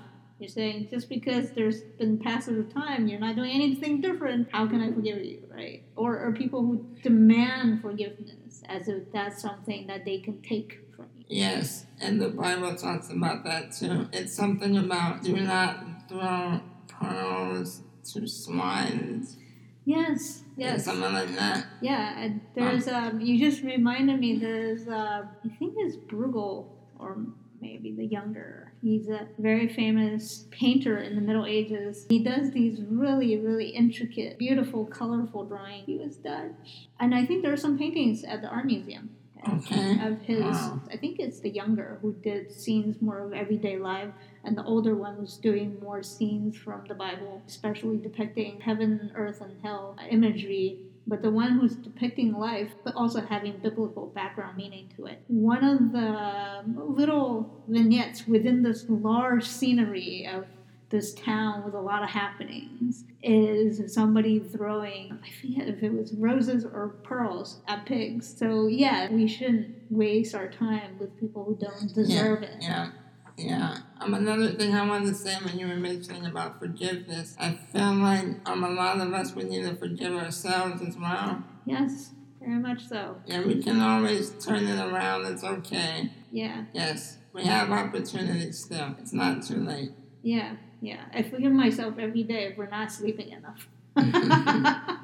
You're 0.43 0.49
saying 0.49 0.89
just 0.91 1.07
because 1.07 1.51
there's 1.51 1.83
been 1.97 2.17
passage 2.17 2.57
of 2.57 2.73
time, 2.73 3.07
you're 3.07 3.17
not 3.17 3.37
doing 3.37 3.51
anything 3.51 4.01
different. 4.01 4.49
How 4.51 4.67
can 4.67 4.81
I 4.81 4.91
forgive 4.91 5.23
you, 5.23 5.41
right? 5.49 5.83
Or 5.95 6.19
or 6.19 6.33
people 6.33 6.59
who 6.59 6.85
demand 7.01 7.81
forgiveness 7.81 8.61
as 8.67 8.89
if 8.89 9.09
that's 9.13 9.41
something 9.41 9.87
that 9.87 10.03
they 10.03 10.17
can 10.17 10.41
take 10.41 10.81
from 10.97 11.05
you. 11.15 11.23
Yes, 11.29 11.85
and 12.01 12.19
the 12.19 12.27
Bible 12.27 12.75
talks 12.75 13.09
about 13.09 13.45
that 13.45 13.71
too. 13.71 14.09
It's 14.11 14.35
something 14.35 14.75
about 14.75 15.23
do 15.23 15.33
not 15.37 16.09
throw 16.09 16.59
pearls 16.89 17.79
to 18.11 18.27
swines. 18.27 19.37
Yes, 19.85 20.43
yes. 20.57 20.83
something 20.83 21.13
like 21.13 21.33
that. 21.37 21.67
Yeah, 21.81 22.19
and 22.19 22.41
there's 22.53 22.89
um. 22.89 23.21
You 23.21 23.39
just 23.39 23.63
reminded 23.63 24.19
me. 24.19 24.39
There's 24.39 24.89
uh. 24.89 25.23
I 25.45 25.49
think 25.57 25.75
it's 25.77 25.95
Bruegel 25.95 26.65
or 26.99 27.15
maybe 27.61 27.93
the 27.93 28.05
younger. 28.05 28.62
He's 28.83 29.07
a 29.07 29.27
very 29.39 29.69
famous 29.69 30.45
painter 30.51 30.97
in 30.97 31.15
the 31.15 31.21
Middle 31.21 31.45
Ages. 31.45 32.05
He 32.09 32.19
does 32.21 32.51
these 32.51 32.81
really, 32.81 33.37
really 33.37 33.69
intricate, 33.69 34.37
beautiful, 34.37 34.83
colorful 34.85 35.45
drawings. 35.45 35.85
He 35.85 35.97
was 35.97 36.17
Dutch, 36.17 36.89
and 36.99 37.15
I 37.15 37.25
think 37.25 37.43
there 37.43 37.53
are 37.53 37.57
some 37.57 37.77
paintings 37.77 38.25
at 38.25 38.41
the 38.41 38.49
art 38.49 38.65
museum. 38.65 39.11
Okay. 39.47 39.99
Of 40.05 40.21
his, 40.21 40.41
Wow. 40.41 40.81
I 40.91 40.97
think 40.97 41.19
it's 41.19 41.39
the 41.41 41.49
younger 41.49 41.97
who 42.01 42.13
did 42.13 42.51
scenes 42.51 43.01
more 43.01 43.19
of 43.19 43.33
everyday 43.33 43.77
life, 43.77 44.11
and 44.43 44.57
the 44.57 44.63
older 44.63 44.95
one 44.95 45.19
was 45.19 45.37
doing 45.37 45.77
more 45.81 46.01
scenes 46.03 46.57
from 46.57 46.83
the 46.87 46.93
Bible, 46.93 47.41
especially 47.47 47.97
depicting 47.97 48.61
heaven, 48.61 49.11
earth, 49.15 49.41
and 49.41 49.61
hell 49.61 49.97
imagery 50.09 50.79
but 51.05 51.21
the 51.21 51.29
one 51.29 51.59
who's 51.59 51.75
depicting 51.75 52.33
life, 52.33 52.71
but 52.83 52.95
also 52.95 53.21
having 53.21 53.57
biblical 53.59 54.07
background 54.07 54.57
meaning 54.57 54.89
to 54.95 55.05
it. 55.05 55.21
One 55.27 55.63
of 55.63 55.91
the 55.91 56.63
little 56.65 57.63
vignettes 57.67 58.27
within 58.27 58.63
this 58.63 58.85
large 58.87 59.45
scenery 59.45 60.27
of 60.31 60.45
this 60.89 61.13
town 61.15 61.65
with 61.65 61.73
a 61.73 61.81
lot 61.81 62.03
of 62.03 62.09
happenings 62.09 63.03
is 63.23 63.91
somebody 63.91 64.39
throwing, 64.39 65.17
I 65.23 65.29
forget 65.41 65.67
if 65.67 65.81
it 65.81 65.91
was 65.91 66.13
roses 66.13 66.65
or 66.65 66.89
pearls 67.03 67.61
at 67.67 67.85
pigs. 67.85 68.31
So, 68.37 68.67
yeah, 68.67 69.09
we 69.09 69.27
shouldn't 69.27 69.75
waste 69.89 70.35
our 70.35 70.47
time 70.47 70.99
with 70.99 71.19
people 71.19 71.43
who 71.45 71.55
don't 71.55 71.93
deserve 71.95 72.43
it. 72.43 72.57
Yeah, 72.61 72.91
yeah. 73.37 73.77
Um, 73.99 74.13
another 74.13 74.51
thing 74.51 74.73
I 74.73 74.85
wanted 74.87 75.07
to 75.07 75.15
say 75.15 75.35
when 75.43 75.57
you 75.57 75.67
were 75.67 75.75
mentioning 75.75 76.25
about 76.25 76.59
forgiveness, 76.59 77.35
I 77.39 77.51
feel 77.53 77.93
like 77.95 78.25
um, 78.47 78.63
a 78.63 78.69
lot 78.69 78.99
of 78.99 79.13
us 79.13 79.33
we 79.33 79.43
need 79.43 79.63
to 79.63 79.75
forgive 79.75 80.13
ourselves 80.13 80.81
as 80.81 80.97
well. 80.97 81.43
Yes, 81.65 82.11
very 82.39 82.59
much 82.59 82.87
so. 82.87 83.17
Yeah, 83.25 83.45
we 83.45 83.61
can 83.63 83.79
always 83.81 84.31
turn 84.43 84.65
it 84.67 84.79
around. 84.79 85.25
It's 85.25 85.43
okay. 85.43 86.11
Yeah, 86.31 86.65
Yes, 86.73 87.17
we 87.31 87.43
have 87.43 87.71
opportunities 87.71 88.63
still. 88.65 88.95
It's 88.99 89.13
not 89.13 89.43
too 89.43 89.57
late. 89.57 89.91
yeah, 90.21 90.55
yeah. 90.81 91.05
I 91.13 91.23
forgive 91.23 91.51
myself 91.53 91.95
every 91.97 92.23
day 92.23 92.45
if 92.45 92.57
we're 92.57 92.67
not 92.69 92.91
sleeping 92.91 93.29
enough. 93.29 93.67
I 93.95 94.97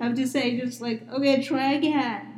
have 0.00 0.14
to 0.16 0.26
say, 0.26 0.58
just 0.58 0.80
like, 0.80 1.08
okay, 1.10 1.42
try 1.42 1.72
again. 1.74 2.33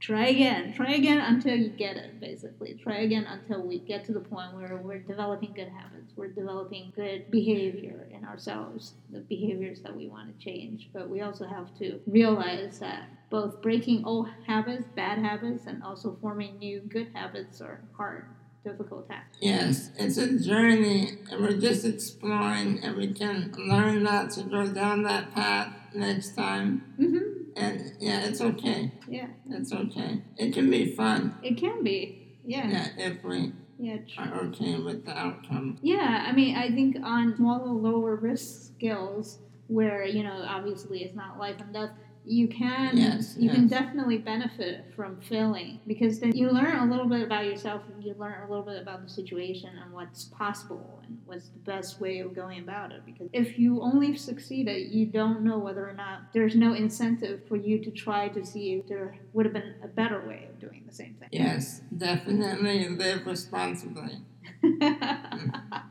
Try 0.00 0.28
again. 0.28 0.72
Try 0.72 0.92
again 0.94 1.18
until 1.20 1.56
you 1.56 1.70
get 1.70 1.96
it, 1.96 2.20
basically. 2.20 2.74
Try 2.74 2.98
again 2.98 3.26
until 3.26 3.66
we 3.66 3.80
get 3.80 4.04
to 4.04 4.12
the 4.12 4.20
point 4.20 4.54
where 4.54 4.76
we're 4.76 4.98
developing 5.00 5.52
good 5.52 5.68
habits. 5.68 6.12
We're 6.16 6.28
developing 6.28 6.92
good 6.94 7.28
behavior 7.30 8.06
in 8.10 8.24
ourselves, 8.24 8.94
the 9.10 9.20
behaviors 9.20 9.80
that 9.82 9.96
we 9.96 10.06
want 10.08 10.28
to 10.28 10.44
change. 10.44 10.88
But 10.92 11.08
we 11.08 11.20
also 11.20 11.46
have 11.46 11.74
to 11.74 12.00
realize 12.06 12.78
that 12.78 13.08
both 13.28 13.60
breaking 13.60 14.04
old 14.04 14.28
habits, 14.46 14.86
bad 14.94 15.18
habits, 15.18 15.66
and 15.66 15.82
also 15.82 16.16
forming 16.20 16.58
new 16.58 16.80
good 16.80 17.08
habits 17.12 17.60
are 17.60 17.82
hard, 17.96 18.28
difficult. 18.70 19.10
Yes, 19.40 19.90
it's 19.98 20.18
a 20.18 20.38
journey, 20.38 21.18
and 21.30 21.40
we're 21.40 21.58
just 21.58 21.84
exploring, 21.84 22.80
and 22.82 22.96
we 22.96 23.12
can 23.12 23.52
learn 23.56 24.02
not 24.02 24.30
to 24.32 24.42
go 24.42 24.66
down 24.66 25.02
that 25.04 25.32
path 25.34 25.72
next 25.94 26.34
time. 26.36 26.84
Mm-hmm. 26.98 27.24
And 27.56 27.92
yeah, 28.00 28.26
it's 28.26 28.40
okay. 28.40 28.92
Yeah, 29.08 29.28
It's 29.50 29.72
okay. 29.72 30.22
It 30.36 30.52
can 30.54 30.70
be 30.70 30.94
fun. 30.94 31.34
it 31.42 31.56
can 31.56 31.82
be. 31.82 32.38
Yeah. 32.44 32.68
Yeah, 32.68 32.86
if 32.98 33.24
we 33.24 33.52
Yeah. 33.78 33.98
tr- 34.08 34.20
are 34.22 34.40
okay 34.46 34.76
with 34.78 35.04
the 35.04 35.16
outcome. 35.16 35.78
Yeah, 35.82 36.24
I 36.28 36.32
mean, 36.32 36.56
I 36.56 36.70
think 36.70 36.96
on 37.02 37.34
smaller, 37.36 37.66
lower 37.72 38.16
risk 38.16 38.72
skills 38.74 39.38
where, 39.66 40.04
you 40.04 40.22
know, 40.22 40.44
obviously 40.48 41.02
it's 41.04 41.14
not 41.14 41.38
life 41.38 41.60
and 41.60 41.72
death, 41.72 41.90
you 42.28 42.48
can 42.48 42.96
Yes, 42.96 43.36
you 43.38 43.50
can 43.50 43.66
definitely 43.66 44.18
benefit 44.18 44.92
from 44.94 45.20
failing 45.20 45.80
because 45.86 46.20
then 46.20 46.36
you 46.36 46.50
learn 46.50 46.76
a 46.76 46.90
little 46.90 47.06
bit 47.06 47.22
about 47.22 47.46
yourself 47.46 47.82
and 47.92 48.04
you 48.04 48.14
learn 48.18 48.42
a 48.42 48.48
little 48.48 48.64
bit 48.64 48.80
about 48.80 49.02
the 49.02 49.08
situation 49.08 49.70
and 49.82 49.92
what's 49.92 50.24
possible 50.24 51.02
and 51.06 51.18
what's 51.24 51.48
the 51.48 51.58
best 51.60 52.00
way 52.00 52.18
of 52.18 52.34
going 52.34 52.60
about 52.60 52.92
it 52.92 53.04
because 53.06 53.28
if 53.32 53.58
you 53.58 53.80
only 53.80 54.16
succeeded 54.16 54.92
you 54.92 55.06
don't 55.06 55.42
know 55.42 55.58
whether 55.58 55.88
or 55.88 55.94
not 55.94 56.32
there's 56.32 56.54
no 56.54 56.74
incentive 56.74 57.40
for 57.48 57.56
you 57.56 57.78
to 57.82 57.90
try 57.90 58.28
to 58.28 58.44
see 58.44 58.74
if 58.74 58.86
there 58.86 59.16
would 59.32 59.46
have 59.46 59.52
been 59.52 59.74
a 59.82 59.88
better 59.88 60.20
way 60.26 60.46
of 60.50 60.58
doing 60.60 60.84
the 60.86 60.94
same 60.94 61.14
thing 61.14 61.28
Yes, 61.32 61.80
definitely 61.96 62.88
live 62.88 63.26
responsibly. 63.26 64.18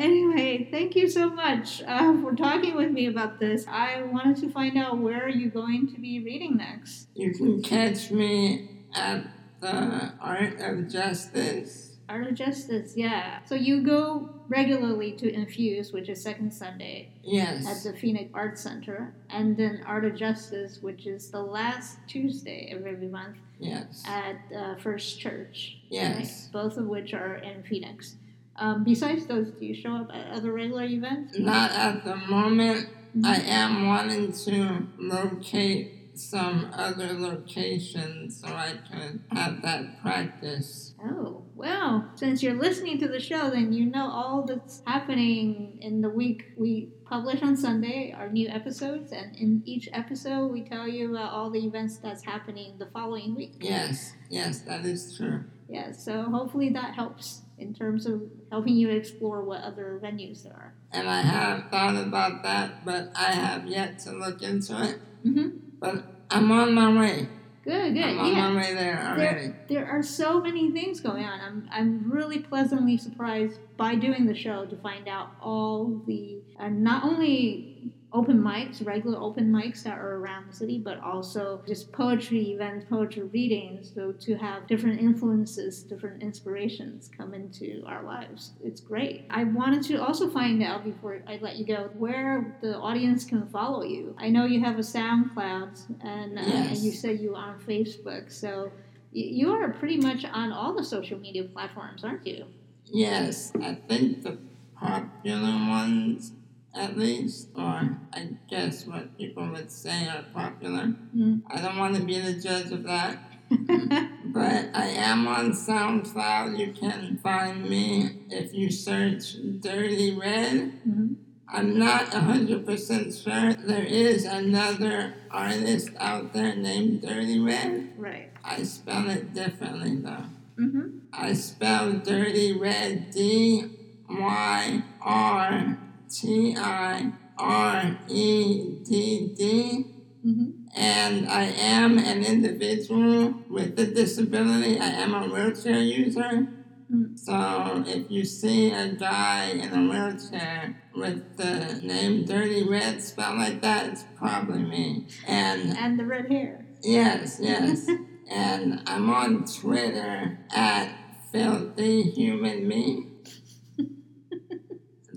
anyway, 0.00 0.68
thank 0.70 0.96
you 0.96 1.08
so 1.08 1.30
much 1.30 1.82
uh, 1.82 2.20
for 2.20 2.34
talking 2.34 2.74
with 2.76 2.90
me 2.90 3.06
about 3.06 3.38
this. 3.38 3.66
I 3.68 4.02
wanted 4.02 4.36
to 4.38 4.50
find 4.50 4.76
out 4.76 4.98
where 4.98 5.24
are 5.24 5.28
you 5.28 5.50
going 5.50 5.92
to 5.92 6.00
be 6.00 6.20
reading 6.24 6.56
next. 6.56 7.08
You 7.14 7.32
can 7.32 7.62
catch 7.62 8.10
me 8.10 8.68
at 8.94 9.24
the 9.60 10.12
Art 10.20 10.60
of 10.60 10.88
Justice. 10.88 11.96
Art 12.08 12.26
of 12.26 12.34
Justice, 12.34 12.94
yeah. 12.96 13.38
So 13.44 13.54
you 13.54 13.82
go 13.84 14.28
regularly 14.48 15.12
to 15.12 15.32
Infuse, 15.32 15.92
which 15.92 16.08
is 16.08 16.20
second 16.20 16.52
Sunday 16.52 17.12
Yes. 17.22 17.66
at 17.68 17.92
the 17.92 17.96
Phoenix 17.96 18.30
Arts 18.34 18.60
Center, 18.60 19.14
and 19.28 19.56
then 19.56 19.84
Art 19.86 20.04
of 20.04 20.16
Justice, 20.16 20.80
which 20.82 21.06
is 21.06 21.30
the 21.30 21.40
last 21.40 21.98
Tuesday 22.08 22.72
of 22.72 22.84
every 22.84 23.06
month 23.06 23.36
yes, 23.60 24.02
at 24.06 24.36
uh, 24.56 24.74
First 24.76 25.20
Church. 25.20 25.76
yes. 25.88 26.16
right? 26.16 26.52
Both 26.64 26.78
of 26.78 26.86
which 26.86 27.14
are 27.14 27.36
in 27.36 27.62
Phoenix. 27.62 28.16
Um, 28.60 28.84
besides 28.84 29.26
those, 29.26 29.50
do 29.52 29.64
you 29.64 29.74
show 29.74 29.96
up 29.96 30.10
at 30.12 30.30
other 30.30 30.52
regular 30.52 30.84
events? 30.84 31.38
Not 31.38 31.72
at 31.72 32.04
the 32.04 32.14
moment. 32.14 32.88
I 33.24 33.36
am 33.40 33.86
wanting 33.86 34.32
to 34.32 34.86
locate 34.98 35.96
some 36.14 36.70
other 36.74 37.14
locations 37.14 38.40
so 38.40 38.48
I 38.48 38.74
can 38.90 39.24
have 39.32 39.62
that 39.62 40.02
practice. 40.02 40.94
Oh, 41.02 41.42
well, 41.54 42.10
since 42.14 42.42
you're 42.42 42.54
listening 42.54 42.98
to 42.98 43.08
the 43.08 43.18
show, 43.18 43.50
then 43.50 43.72
you 43.72 43.86
know 43.86 44.10
all 44.10 44.44
that's 44.46 44.82
happening 44.86 45.78
in 45.80 46.02
the 46.02 46.10
week. 46.10 46.52
We 46.56 46.90
publish 47.06 47.42
on 47.42 47.56
Sunday 47.56 48.14
our 48.16 48.28
new 48.28 48.48
episodes, 48.48 49.12
and 49.12 49.34
in 49.36 49.62
each 49.64 49.88
episode, 49.92 50.48
we 50.48 50.62
tell 50.62 50.86
you 50.86 51.16
about 51.16 51.32
all 51.32 51.50
the 51.50 51.64
events 51.64 51.96
that's 51.96 52.24
happening 52.24 52.76
the 52.78 52.86
following 52.86 53.34
week. 53.34 53.54
Yes, 53.60 54.12
yes, 54.28 54.60
that 54.60 54.84
is 54.84 55.16
true. 55.16 55.44
Yeah, 55.68 55.92
so 55.92 56.24
hopefully 56.24 56.70
that 56.70 56.94
helps 56.94 57.42
in 57.60 57.74
terms 57.74 58.06
of 58.06 58.22
helping 58.50 58.74
you 58.74 58.90
explore 58.90 59.42
what 59.42 59.62
other 59.62 60.00
venues 60.02 60.42
there 60.42 60.52
are. 60.52 60.74
And 60.92 61.08
I 61.08 61.20
have 61.22 61.70
thought 61.70 61.96
about 61.96 62.42
that, 62.42 62.84
but 62.84 63.12
I 63.14 63.32
have 63.32 63.66
yet 63.66 63.98
to 64.00 64.12
look 64.12 64.42
into 64.42 64.72
it. 64.82 65.00
Mm-hmm. 65.24 65.48
But 65.78 66.04
I'm 66.30 66.50
on 66.50 66.74
my 66.74 66.98
way. 66.98 67.28
Good, 67.62 67.94
good. 67.94 68.04
I'm 68.04 68.18
on 68.18 68.32
yeah. 68.32 68.50
my 68.50 68.56
way 68.56 68.74
there 68.74 68.98
already. 69.06 69.52
There 69.68 69.86
are 69.86 70.02
so 70.02 70.40
many 70.40 70.70
things 70.70 71.00
going 71.00 71.24
on. 71.24 71.40
I'm, 71.40 71.68
I'm 71.70 72.10
really 72.10 72.38
pleasantly 72.38 72.96
surprised 72.96 73.60
by 73.76 73.96
doing 73.96 74.26
the 74.26 74.34
show 74.34 74.64
to 74.64 74.76
find 74.76 75.06
out 75.08 75.30
all 75.42 76.00
the 76.06 76.40
uh, 76.58 76.68
not 76.68 77.04
only 77.04 77.69
open 78.12 78.38
mics, 78.42 78.84
regular 78.84 79.18
open 79.18 79.52
mics 79.52 79.82
that 79.84 79.96
are 79.98 80.16
around 80.16 80.50
the 80.50 80.56
city, 80.56 80.78
but 80.78 80.98
also 81.00 81.62
just 81.66 81.92
poetry 81.92 82.50
events, 82.50 82.86
poetry 82.90 83.22
readings. 83.22 83.92
So 83.94 84.12
to 84.12 84.34
have 84.36 84.66
different 84.66 85.00
influences, 85.00 85.82
different 85.84 86.22
inspirations 86.22 87.08
come 87.16 87.34
into 87.34 87.82
our 87.86 88.02
lives, 88.02 88.52
it's 88.64 88.80
great. 88.80 89.26
I 89.30 89.44
wanted 89.44 89.82
to 89.84 90.02
also 90.02 90.28
find 90.28 90.62
out 90.62 90.82
before 90.84 91.22
I 91.28 91.38
let 91.40 91.56
you 91.56 91.64
go 91.64 91.90
where 91.98 92.56
the 92.60 92.76
audience 92.78 93.24
can 93.24 93.46
follow 93.48 93.84
you. 93.84 94.14
I 94.18 94.28
know 94.28 94.44
you 94.44 94.60
have 94.64 94.76
a 94.76 94.82
SoundCloud, 94.82 95.78
and, 96.02 96.38
uh, 96.38 96.42
and 96.42 96.78
you 96.78 96.90
said 96.92 97.20
you 97.20 97.34
are 97.36 97.50
on 97.54 97.60
Facebook, 97.60 98.32
so. 98.32 98.72
y- 99.14 99.30
You 99.40 99.50
are 99.52 99.68
pretty 99.72 99.96
much 99.98 100.24
on 100.24 100.52
all 100.52 100.72
the 100.74 100.84
social 100.84 101.18
media 101.18 101.44
platforms, 101.44 102.02
aren't 102.04 102.26
you? 102.26 102.44
Yes, 102.86 103.52
I 103.60 103.74
think 103.74 104.22
the 104.24 104.38
popular 104.76 105.52
ones, 105.68 106.32
at 106.74 106.96
least, 106.96 107.48
or 107.56 107.98
I 108.12 108.28
guess 108.48 108.86
what 108.86 109.16
people 109.18 109.48
would 109.50 109.70
say 109.70 110.08
are 110.08 110.24
popular. 110.32 110.94
Mm. 111.16 111.42
I 111.48 111.60
don't 111.60 111.78
want 111.78 111.96
to 111.96 112.02
be 112.02 112.18
the 112.20 112.34
judge 112.34 112.70
of 112.72 112.84
that. 112.84 113.18
But 114.32 114.70
I 114.74 114.86
am 114.86 115.26
on 115.26 115.50
SoundCloud. 115.50 116.56
You 116.56 116.72
can 116.72 117.18
find 117.18 117.68
me 117.68 118.10
if 118.30 118.54
you 118.54 118.70
search 118.70 119.34
Dirty 119.58 120.14
Red. 120.14 120.72
Mhm. 120.86 121.16
I'm 121.52 121.76
not 121.76 122.12
100% 122.14 123.12
sure. 123.12 123.54
There 123.54 123.82
is 123.82 124.24
another 124.24 125.14
artist 125.32 125.90
out 125.98 126.32
there 126.32 126.54
named 126.54 127.02
Dirty 127.02 127.40
Red. 127.40 127.92
Right. 127.98 128.30
I 128.44 128.62
spell 128.62 129.10
it 129.10 129.34
differently 129.34 129.96
though. 129.96 130.26
Mm-hmm. 130.56 130.88
I 131.12 131.32
spell 131.32 131.94
Dirty 131.94 132.52
Red 132.56 133.10
D 133.10 133.64
Y 134.08 134.82
R 135.02 135.78
T 136.10 136.54
I 136.56 137.12
R 137.38 137.98
E 138.08 138.80
D 138.84 139.34
D. 139.36 139.86
Mm-hmm. 140.26 140.50
And 140.76 141.28
I 141.28 141.44
am 141.44 141.98
an 141.98 142.24
individual 142.24 143.34
with 143.48 143.78
a 143.78 143.86
disability. 143.86 144.78
I 144.78 144.88
am 144.88 145.14
a 145.14 145.26
wheelchair 145.28 145.78
user. 145.78 146.48
Mm. 146.92 147.18
So 147.18 147.84
if 147.86 148.10
you 148.10 148.24
see 148.24 148.70
a 148.70 148.88
guy 148.88 149.50
in 149.50 149.72
a 149.72 149.90
wheelchair 149.90 150.82
with 150.94 151.36
the 151.36 151.80
name 151.82 152.24
Dirty 152.24 152.68
Red 152.68 153.00
spelled 153.02 153.38
like 153.38 153.62
that, 153.62 153.88
it's 153.90 154.04
probably 154.16 154.62
me. 154.62 155.06
And 155.26 155.76
And 155.76 155.98
the 155.98 156.04
red 156.04 156.30
hair. 156.30 156.66
yes, 156.82 157.38
yes. 157.40 157.88
and 158.30 158.82
I'm 158.86 159.08
on 159.10 159.44
Twitter 159.44 160.38
at 160.54 160.92
Filthy 161.32 162.02
Human 162.10 162.66
Me. 162.66 163.09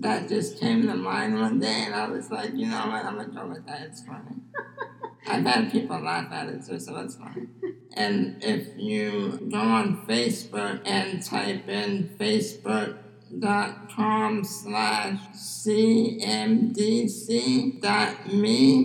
That 0.04 0.28
just 0.28 0.60
came 0.60 0.86
to 0.86 0.94
mind 0.94 1.40
one 1.40 1.58
day, 1.58 1.84
and 1.86 1.94
I 1.94 2.06
was 2.08 2.30
like, 2.30 2.52
you 2.54 2.66
know 2.66 2.88
what, 2.88 3.06
I'm 3.06 3.16
gonna 3.16 3.28
go 3.28 3.46
with 3.48 3.66
that. 3.66 3.80
It's 3.82 4.02
funny. 4.02 4.36
I've 5.26 5.46
had 5.46 5.72
people 5.72 5.98
laugh 5.98 6.30
at 6.30 6.48
it 6.48 6.66
too, 6.66 6.78
so 6.78 6.96
it's 6.98 7.16
funny. 7.16 7.48
And 7.96 8.42
if 8.42 8.76
you 8.76 9.38
go 9.52 9.60
on 9.60 10.04
Facebook 10.08 10.80
and 10.84 11.22
type 11.22 11.68
in 11.68 12.08
facebook.com 12.18 14.42
slash 14.42 15.20
cmdc.me, 15.32 16.90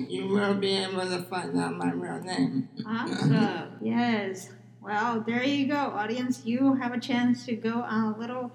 you 0.07 0.27
will 0.27 0.53
be 0.53 0.75
able 0.75 1.09
to 1.09 1.23
find 1.23 1.57
out 1.57 1.75
my 1.75 1.91
real 1.91 2.21
name. 2.21 2.69
Awesome. 2.85 3.71
yes. 3.81 4.51
Well, 4.79 5.21
there 5.25 5.43
you 5.43 5.65
go, 5.65 5.75
audience. 5.75 6.45
You 6.45 6.75
have 6.75 6.93
a 6.93 6.99
chance 6.99 7.47
to 7.47 7.55
go 7.55 7.81
on 7.81 8.13
a 8.13 8.15
little 8.15 8.51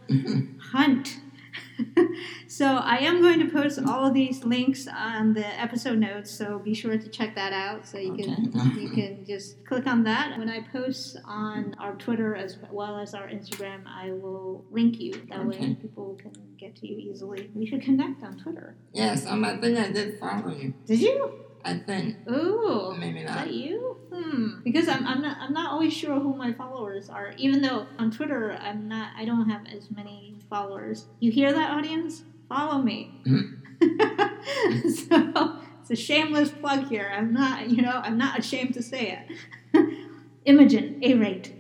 hunt. 0.71 1.19
so 2.49 2.67
I 2.67 2.99
am 2.99 3.21
going 3.21 3.41
to 3.41 3.51
post 3.51 3.79
all 3.87 4.07
of 4.07 4.15
these 4.15 4.45
links 4.45 4.87
on 4.87 5.35
the 5.35 5.47
episode 5.61 5.99
notes, 5.99 6.31
so 6.31 6.59
be 6.59 6.75
sure 6.75 6.97
to 6.97 7.09
check 7.09 7.35
that 7.35 7.53
out. 7.53 7.87
So 7.87 7.99
you 7.99 8.15
can 8.15 8.53
you 8.79 8.91
can 8.91 9.25
just 9.25 9.65
click 9.67 9.87
on 9.87 10.05
that. 10.05 10.39
When 10.39 10.49
I 10.49 10.61
post 10.73 11.17
on 11.25 11.75
our 11.79 11.95
Twitter 11.95 12.35
as 12.35 12.59
well 12.71 12.99
as 12.99 13.15
our 13.15 13.29
Instagram, 13.29 13.83
I 13.87 14.13
will 14.13 14.65
link 14.71 15.01
you. 15.01 15.13
That 15.29 15.45
way 15.45 15.77
people 15.81 16.19
can 16.21 16.33
get 16.59 16.77
to 16.77 16.87
you 16.87 16.99
easily. 17.11 17.51
We 17.55 17.67
should 17.67 17.83
connect 17.83 18.23
on 18.23 18.39
Twitter. 18.39 18.77
Yes, 18.93 19.27
um, 19.27 19.45
I 19.45 19.57
think 19.57 19.79
I 19.79 19.91
did 19.91 20.19
follow 20.19 20.55
you. 20.55 20.75
Did 20.87 21.01
you? 21.01 21.45
I 21.65 21.79
think. 21.79 22.17
Ooh. 22.31 22.95
Maybe 22.99 23.23
not. 23.23 23.31
Is 23.31 23.45
that 23.45 23.53
you? 23.53 23.97
Hmm. 24.13 24.63
Because 24.63 24.87
I'm, 24.89 25.07
I'm 25.07 25.23
not 25.23 25.39
I'm 25.39 25.53
not 25.53 25.73
always 25.73 25.93
sure 25.93 26.21
who 26.21 26.35
my 26.35 26.53
followers 26.53 27.09
are. 27.09 27.33
Even 27.39 27.63
though 27.63 27.87
on 27.99 28.11
Twitter 28.11 28.53
I'm 28.53 28.87
not 28.89 29.13
I 29.17 29.25
don't 29.25 29.49
have 29.49 29.67
as 29.67 29.91
many 29.91 30.37
followers. 30.55 31.07
You 31.19 31.33
hear 31.33 31.53
that, 31.53 31.71
audience? 31.73 32.23
Follow 32.49 32.81
me. 32.81 33.21
so 34.89 35.59
it's 35.81 35.91
a 35.91 35.97
shameless 35.97 36.51
plug 36.51 36.87
here. 36.87 37.11
I'm 37.13 37.33
not 37.33 37.71
you 37.71 37.83
know 37.83 38.01
I'm 38.05 38.17
not 38.17 38.39
ashamed 38.39 38.75
to 38.75 38.83
say 38.83 39.19
it. 39.19 39.99
Imogen, 40.45 41.01
A 41.03 41.15
rate. 41.15 41.53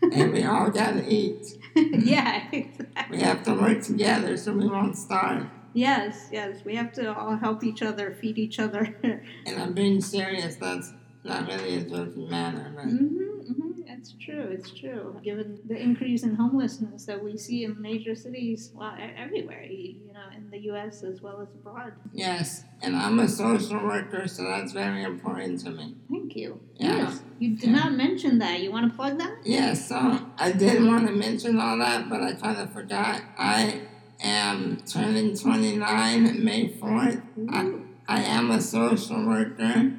And 0.00 0.32
we 0.32 0.44
all 0.44 0.70
gotta 0.70 1.04
eat. 1.06 1.44
yeah, 1.76 2.48
exactly. 2.50 3.18
We 3.18 3.22
have 3.22 3.42
to 3.44 3.52
work 3.52 3.82
together 3.82 4.38
so 4.38 4.54
we 4.54 4.66
won't 4.66 4.96
starve. 4.96 5.46
Yes, 5.74 6.28
yes. 6.32 6.64
We 6.64 6.74
have 6.76 6.92
to 6.94 7.14
all 7.14 7.36
help 7.36 7.62
each 7.62 7.82
other, 7.82 8.16
feed 8.18 8.38
each 8.38 8.58
other. 8.58 8.96
And 9.46 9.62
I'm 9.62 9.74
being 9.74 10.00
serious, 10.00 10.56
that's 10.56 10.94
not 11.22 11.46
really 11.48 11.74
a 11.76 11.82
joking 11.82 12.30
manner, 12.30 12.72
but 12.74 12.86
Mm-hmm, 12.86 13.52
mm-hmm. 13.52 13.67
It's 13.98 14.14
true. 14.24 14.46
It's 14.56 14.70
true. 14.70 15.20
Given 15.24 15.58
the 15.66 15.76
increase 15.76 16.22
in 16.22 16.36
homelessness 16.36 17.04
that 17.06 17.22
we 17.22 17.36
see 17.36 17.64
in 17.64 17.80
major 17.82 18.14
cities, 18.14 18.70
well, 18.74 18.94
e- 18.96 19.12
everywhere, 19.24 19.64
you 19.64 19.96
you 20.06 20.12
know, 20.12 20.28
in 20.36 20.50
the 20.50 20.58
U.S. 20.70 21.02
as 21.02 21.20
well 21.20 21.40
as 21.42 21.48
abroad. 21.58 21.92
yes. 22.12 22.64
And 22.80 22.94
I'm 22.94 23.18
a 23.18 23.26
social 23.28 23.80
worker, 23.82 24.28
so 24.28 24.44
that's 24.44 24.72
very 24.72 25.02
important 25.02 25.60
to 25.64 25.70
me. 25.70 25.96
Thank 26.08 26.36
you. 26.36 26.60
Yeah. 26.76 26.96
Yes. 26.98 27.20
You 27.40 27.56
did 27.56 27.70
Yeah. 27.70 27.76
not 27.80 27.92
mention 27.94 28.38
that. 28.38 28.60
You 28.60 28.70
want 28.70 28.88
to 28.90 28.96
plug 28.96 29.18
that? 29.18 29.34
Yes. 29.44 29.88
so 29.88 29.96
I 30.38 30.52
did 30.52 30.84
want 30.84 31.06
to 31.08 31.12
mention 31.12 31.58
all 31.58 31.76
that, 31.78 32.08
but 32.08 32.22
I 32.22 32.34
kind 32.34 32.58
of 32.58 32.72
forgot. 32.72 33.20
I 33.36 33.80
am 34.20 34.78
turning 34.86 35.36
29 35.36 36.44
May 36.44 36.68
4th. 36.80 37.20
I, 37.50 37.72
I 38.08 38.22
am 38.22 38.50
a 38.52 38.60
social 38.60 39.26
worker. 39.26 39.92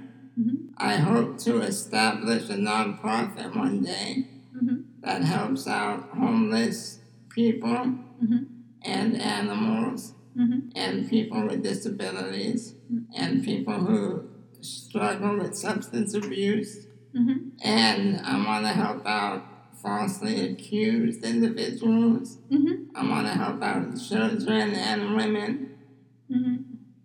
I 0.80 0.96
hope 0.96 1.38
to 1.40 1.62
establish 1.62 2.50
a 2.50 2.54
nonprofit 2.54 3.56
one 3.56 3.82
day 3.84 4.28
Mhm. 4.56 4.84
that 5.02 5.24
helps 5.24 5.68
out 5.68 6.10
homeless 6.14 7.00
people 7.30 7.96
Mhm. 8.24 8.46
and 8.84 9.16
animals 9.22 10.14
Mhm. 10.38 10.72
and 10.76 11.10
people 11.10 11.48
with 11.48 11.64
disabilities 11.64 12.76
Mm. 12.92 13.06
and 13.16 13.44
people 13.44 13.74
who 13.74 14.24
struggle 14.62 15.38
with 15.38 15.56
substance 15.56 16.14
abuse. 16.14 16.88
Mhm. 17.14 17.52
And 17.64 18.22
I 18.24 18.46
want 18.46 18.66
to 18.66 18.72
help 18.72 19.06
out 19.06 19.44
falsely 19.82 20.50
accused 20.50 21.24
individuals. 21.24 22.38
Mhm. 22.52 22.86
I 22.96 23.08
want 23.10 23.28
to 23.28 23.34
help 23.34 23.62
out 23.62 23.98
children 24.00 24.72
and 24.72 25.16
women. 25.16 25.69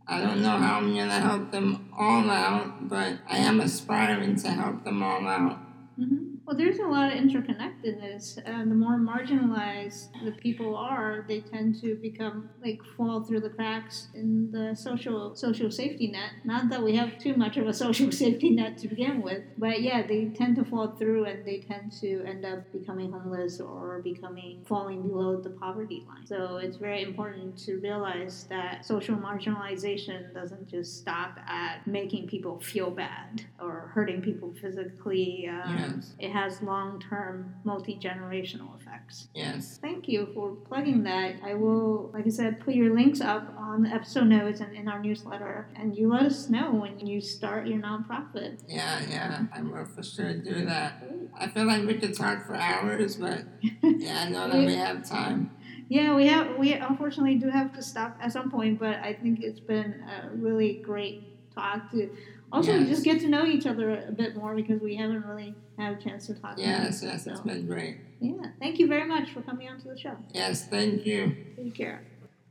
I 0.06 0.20
don't 0.20 0.42
know 0.42 0.50
how 0.50 0.76
I'm 0.76 0.94
going 0.94 1.08
to 1.08 1.14
help 1.14 1.50
them 1.50 1.88
all 1.96 2.28
out, 2.30 2.88
but 2.88 3.18
I 3.28 3.38
am 3.38 3.60
aspiring 3.60 4.36
to 4.36 4.48
help 4.48 4.84
them 4.84 5.02
all 5.02 5.26
out. 5.26 5.58
Mhm. 5.98 6.38
Well, 6.44 6.56
there's 6.56 6.78
a 6.78 6.86
lot 6.86 7.12
of 7.12 7.18
interconnectedness. 7.18 7.73
Uh, 7.84 8.64
the 8.64 8.74
more 8.74 8.98
marginalized 8.98 10.08
the 10.24 10.32
people 10.32 10.76
are, 10.76 11.24
they 11.28 11.40
tend 11.40 11.80
to 11.82 11.96
become 11.96 12.48
like 12.64 12.80
fall 12.96 13.22
through 13.22 13.40
the 13.40 13.50
cracks 13.50 14.08
in 14.14 14.50
the 14.50 14.74
social 14.74 15.34
social 15.34 15.70
safety 15.70 16.08
net. 16.08 16.30
Not 16.44 16.68
that 16.70 16.82
we 16.82 16.96
have 16.96 17.18
too 17.18 17.34
much 17.34 17.56
of 17.56 17.66
a 17.66 17.72
social 17.84 18.10
safety 18.10 18.50
net 18.50 18.78
to 18.78 18.88
begin 18.88 19.22
with, 19.22 19.42
but 19.58 19.82
yeah, 19.82 20.06
they 20.06 20.26
tend 20.26 20.56
to 20.56 20.64
fall 20.64 20.88
through 20.96 21.24
and 21.24 21.44
they 21.44 21.58
tend 21.58 21.92
to 22.00 22.24
end 22.26 22.44
up 22.44 22.70
becoming 22.72 23.12
homeless 23.12 23.60
or 23.60 24.00
becoming 24.02 24.62
falling 24.66 25.02
below 25.08 25.40
the 25.40 25.50
poverty 25.50 26.04
line. 26.08 26.26
So 26.26 26.56
it's 26.56 26.76
very 26.76 27.02
important 27.02 27.58
to 27.66 27.76
realize 27.80 28.46
that 28.50 28.84
social 28.84 29.16
marginalization 29.16 30.32
doesn't 30.32 30.68
just 30.68 30.98
stop 30.98 31.38
at 31.46 31.86
making 31.86 32.28
people 32.28 32.60
feel 32.60 32.90
bad 32.90 33.44
or 33.60 33.90
hurting 33.94 34.22
people 34.22 34.52
physically. 34.60 35.48
Um, 35.48 35.74
Yes. 35.74 36.12
It 36.18 36.30
has 36.30 36.62
long 36.62 37.00
term, 37.00 37.54
multi 37.74 37.98
generational 37.98 38.80
effects. 38.80 39.28
Yes. 39.34 39.78
Thank 39.82 40.08
you 40.08 40.28
for 40.32 40.50
plugging 40.68 41.02
that. 41.04 41.34
I 41.42 41.54
will, 41.54 42.10
like 42.14 42.26
I 42.26 42.30
said, 42.30 42.60
put 42.60 42.74
your 42.74 42.94
links 42.94 43.20
up 43.20 43.52
on 43.58 43.82
the 43.82 43.88
episode 43.88 44.28
notes 44.28 44.60
and 44.60 44.74
in 44.76 44.86
our 44.86 45.00
newsletter, 45.02 45.66
and 45.74 45.96
you 45.96 46.08
let 46.08 46.22
us 46.22 46.48
know 46.48 46.70
when 46.70 47.04
you 47.04 47.20
start 47.20 47.66
your 47.66 47.80
nonprofit. 47.80 48.60
Yeah, 48.68 49.02
yeah. 49.08 49.42
I 49.52 49.62
will 49.62 49.84
for 49.86 50.04
sure 50.04 50.34
do 50.34 50.64
that. 50.66 51.02
I 51.36 51.48
feel 51.48 51.66
like 51.66 51.84
we 51.84 51.94
could 51.94 52.14
talk 52.14 52.46
for 52.46 52.54
hours, 52.54 53.16
but 53.16 53.42
yeah, 53.82 54.24
I 54.26 54.28
know 54.28 54.48
that 54.48 54.66
we 54.66 54.74
have 54.74 55.08
time. 55.08 55.50
Yeah, 55.88 56.14
we 56.14 56.26
have 56.28 56.56
we 56.56 56.72
unfortunately 56.74 57.34
do 57.34 57.48
have 57.48 57.74
to 57.74 57.82
stop 57.82 58.16
at 58.20 58.32
some 58.32 58.50
point, 58.50 58.78
but 58.78 58.96
I 58.96 59.12
think 59.12 59.42
it's 59.42 59.60
been 59.60 60.02
a 60.08 60.30
really 60.34 60.74
great 60.74 61.52
talk 61.54 61.90
to 61.90 62.10
also 62.54 62.72
Yes. 62.78 62.88
just 62.88 63.04
get 63.04 63.20
to 63.20 63.28
know 63.28 63.44
each 63.44 63.66
other 63.66 64.04
a 64.08 64.12
bit 64.12 64.36
more 64.36 64.54
because 64.54 64.80
we 64.80 64.94
haven't 64.94 65.26
really 65.26 65.54
had 65.76 65.98
a 65.98 66.00
chance 66.00 66.26
to 66.28 66.34
talk. 66.34 66.54
Yes, 66.56 67.02
yes, 67.02 67.26
it's 67.26 67.38
So, 67.38 67.44
been 67.44 67.66
great. 67.66 67.96
yeah, 68.20 68.32
thank 68.60 68.78
you 68.78 68.86
very 68.86 69.06
much 69.08 69.30
for 69.32 69.42
coming 69.42 69.68
on 69.68 69.78
to 69.80 69.88
the 69.88 69.98
show. 69.98 70.16
Yes, 70.32 70.66
thank 70.68 71.04
you. 71.04 71.34
Take 71.56 71.74
care. 71.74 72.02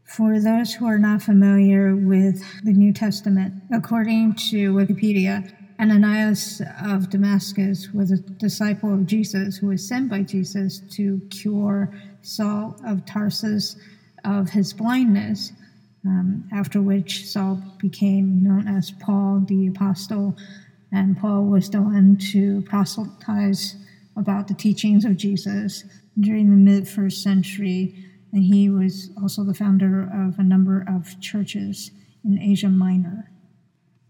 For 0.03 0.39
those 0.41 0.73
who 0.73 0.85
are 0.85 0.99
not 0.99 1.21
familiar 1.21 1.95
with 1.95 2.43
the 2.63 2.73
New 2.73 2.91
Testament, 2.91 3.53
according 3.71 4.33
to 4.51 4.73
Wikipedia, 4.73 5.49
Ananias 5.79 6.61
of 6.83 7.09
Damascus 7.09 7.89
was 7.93 8.11
a 8.11 8.17
disciple 8.17 8.93
of 8.93 9.05
Jesus 9.05 9.57
who 9.57 9.67
was 9.67 9.87
sent 9.87 10.09
by 10.09 10.21
Jesus 10.21 10.79
to 10.91 11.19
cure 11.29 11.89
Saul 12.21 12.75
of 12.85 13.05
Tarsus 13.05 13.77
of 14.25 14.49
his 14.49 14.73
blindness, 14.73 15.53
um, 16.05 16.47
after 16.51 16.81
which 16.81 17.27
Saul 17.27 17.61
became 17.77 18.43
known 18.43 18.67
as 18.67 18.91
Paul 18.91 19.43
the 19.47 19.67
Apostle, 19.67 20.35
and 20.91 21.17
Paul 21.17 21.45
was 21.45 21.69
the 21.69 21.81
one 21.81 22.17
to 22.31 22.61
proselytize 22.63 23.75
about 24.15 24.47
the 24.47 24.53
teachings 24.53 25.05
of 25.05 25.17
Jesus 25.17 25.83
during 26.19 26.49
the 26.49 26.55
mid 26.55 26.87
first 26.87 27.23
century, 27.23 27.95
and 28.31 28.43
he 28.43 28.69
was 28.69 29.09
also 29.21 29.43
the 29.43 29.53
founder 29.53 30.03
of 30.03 30.37
a 30.37 30.43
number 30.43 30.85
of 30.87 31.19
churches 31.19 31.91
in 32.23 32.39
Asia 32.39 32.69
Minor. 32.69 33.32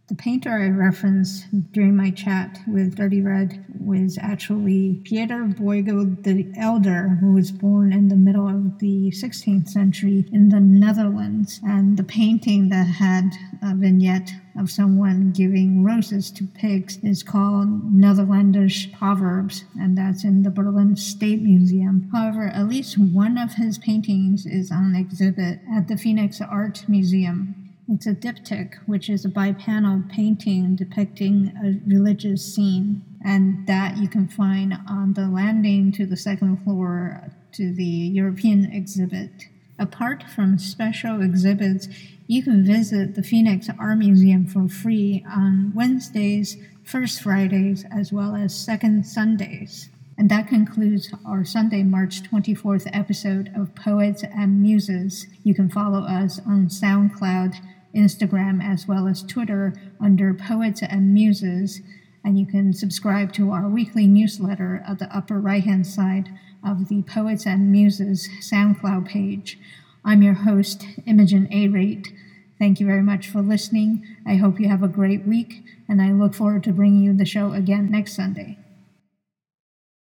The 0.10 0.16
painter 0.16 0.52
I 0.52 0.68
referenced 0.68 1.46
during 1.72 1.96
my 1.96 2.12
chat 2.12 2.60
with 2.68 2.96
Dirty 2.96 3.22
Red 3.22 3.64
was 3.80 4.18
actually 4.18 5.02
Pieter 5.06 5.46
Bruegel 5.46 6.22
the 6.24 6.52
Elder, 6.58 7.18
who 7.22 7.32
was 7.32 7.54
born 7.54 7.94
in 7.94 8.10
the 8.10 8.18
middle 8.18 8.50
of 8.50 8.80
the 8.80 9.12
16th 9.12 9.70
century 9.70 10.26
in 10.34 10.50
the 10.50 10.60
Netherlands. 10.60 11.62
And 11.64 11.96
the 11.96 12.04
painting 12.04 12.68
that 12.68 12.86
had 12.86 13.32
a 13.62 13.74
vignette 13.76 14.30
of 14.60 14.70
someone 14.70 15.32
giving 15.32 15.86
roses 15.86 16.32
to 16.32 16.48
pigs 16.48 16.98
is 17.02 17.24
called 17.24 17.94
Netherlandish 17.94 18.92
Proverbs, 18.92 19.64
and 19.80 19.98
that's 19.98 20.26
in 20.26 20.44
the 20.44 20.52
Berlin 20.52 20.98
State 20.98 21.42
Museum. 21.42 22.10
However, 22.12 22.48
at 22.48 22.68
least 22.68 22.98
one 22.98 23.38
of 23.38 23.54
his 23.54 23.78
paintings 23.78 24.46
is 24.46 24.70
on 24.70 24.96
exhibit 24.96 25.62
at 25.74 25.88
the 25.88 25.96
Phoenix 25.96 26.42
Art 26.42 26.84
Museum. 26.90 27.63
It's 27.90 28.08
a 28.08 28.16
diptych, 28.16 28.76
which 28.86 29.10
is 29.10 29.26
a 29.26 29.30
bipanel 29.30 30.10
painting 30.10 30.76
depicting 30.76 31.52
a 31.62 31.82
religious 31.86 32.56
scene, 32.56 33.04
and 33.24 33.68
that 33.68 33.98
you 33.98 34.08
can 34.08 34.28
find 34.30 34.74
on 34.90 35.14
the 35.14 35.28
landing 35.28 35.92
to 35.94 36.06
the 36.06 36.16
second 36.16 36.64
floor 36.64 37.30
to 37.54 37.74
the 37.74 37.84
European 37.84 38.72
exhibit. 38.72 39.48
Apart 39.78 40.24
from 40.24 40.58
special 40.58 41.22
exhibits, 41.22 41.90
you 42.26 42.42
can 42.42 42.66
visit 42.66 43.16
the 43.16 43.24
Phoenix 43.24 43.68
Art 43.78 43.98
Museum 43.98 44.48
for 44.48 44.70
free 44.70 45.26
on 45.30 45.74
Wednesdays, 45.76 46.56
First 46.86 47.22
Fridays, 47.22 47.86
as 47.92 48.14
well 48.14 48.34
as 48.34 48.56
Second 48.56 49.06
Sundays. 49.06 49.90
And 50.18 50.30
that 50.30 50.48
concludes 50.48 51.12
our 51.26 51.44
Sunday, 51.44 51.84
March 51.84 52.24
24th 52.24 52.90
episode 52.94 53.52
of 53.56 53.76
Poets 53.76 54.24
and 54.24 54.62
Muses. 54.62 55.28
You 55.44 55.54
can 55.54 55.70
follow 55.70 56.04
us 56.04 56.40
on 56.46 56.68
SoundCloud, 56.68 57.60
Instagram, 57.96 58.64
as 58.64 58.88
well 58.88 59.08
as 59.08 59.24
Twitter 59.24 59.74
under 60.00 60.34
Poets 60.34 60.82
and 60.82 61.14
Muses. 61.14 61.82
And 62.24 62.40
you 62.40 62.46
can 62.46 62.74
subscribe 62.74 63.34
to 63.34 63.52
our 63.52 63.68
weekly 63.68 64.08
newsletter 64.08 64.84
at 64.88 65.00
the 65.00 65.16
upper 65.16 65.40
right 65.40 65.64
hand 65.64 65.86
side 65.86 66.30
of 66.66 66.88
the 66.88 67.02
Poets 67.04 67.46
and 67.46 67.72
Muses 67.72 68.30
SoundCloud 68.40 69.08
page. 69.08 69.60
I'm 70.06 70.22
your 70.22 70.34
host, 70.34 70.86
Imogen 71.06 71.48
A. 71.52 71.68
Rate. 71.68 72.14
Thank 72.60 72.80
you 72.80 72.86
very 72.86 73.02
much 73.02 73.28
for 73.28 73.42
listening. 73.42 74.06
I 74.26 74.36
hope 74.36 74.60
you 74.60 74.70
have 74.70 74.84
a 74.84 74.88
great 74.88 75.26
week, 75.26 75.64
and 75.88 76.02
I 76.02 76.12
look 76.14 76.34
forward 76.34 76.64
to 76.64 76.72
bringing 76.72 77.04
you 77.04 77.14
the 77.14 77.26
show 77.26 77.52
again 77.52 77.92
next 77.92 78.16
Sunday. 78.16 78.63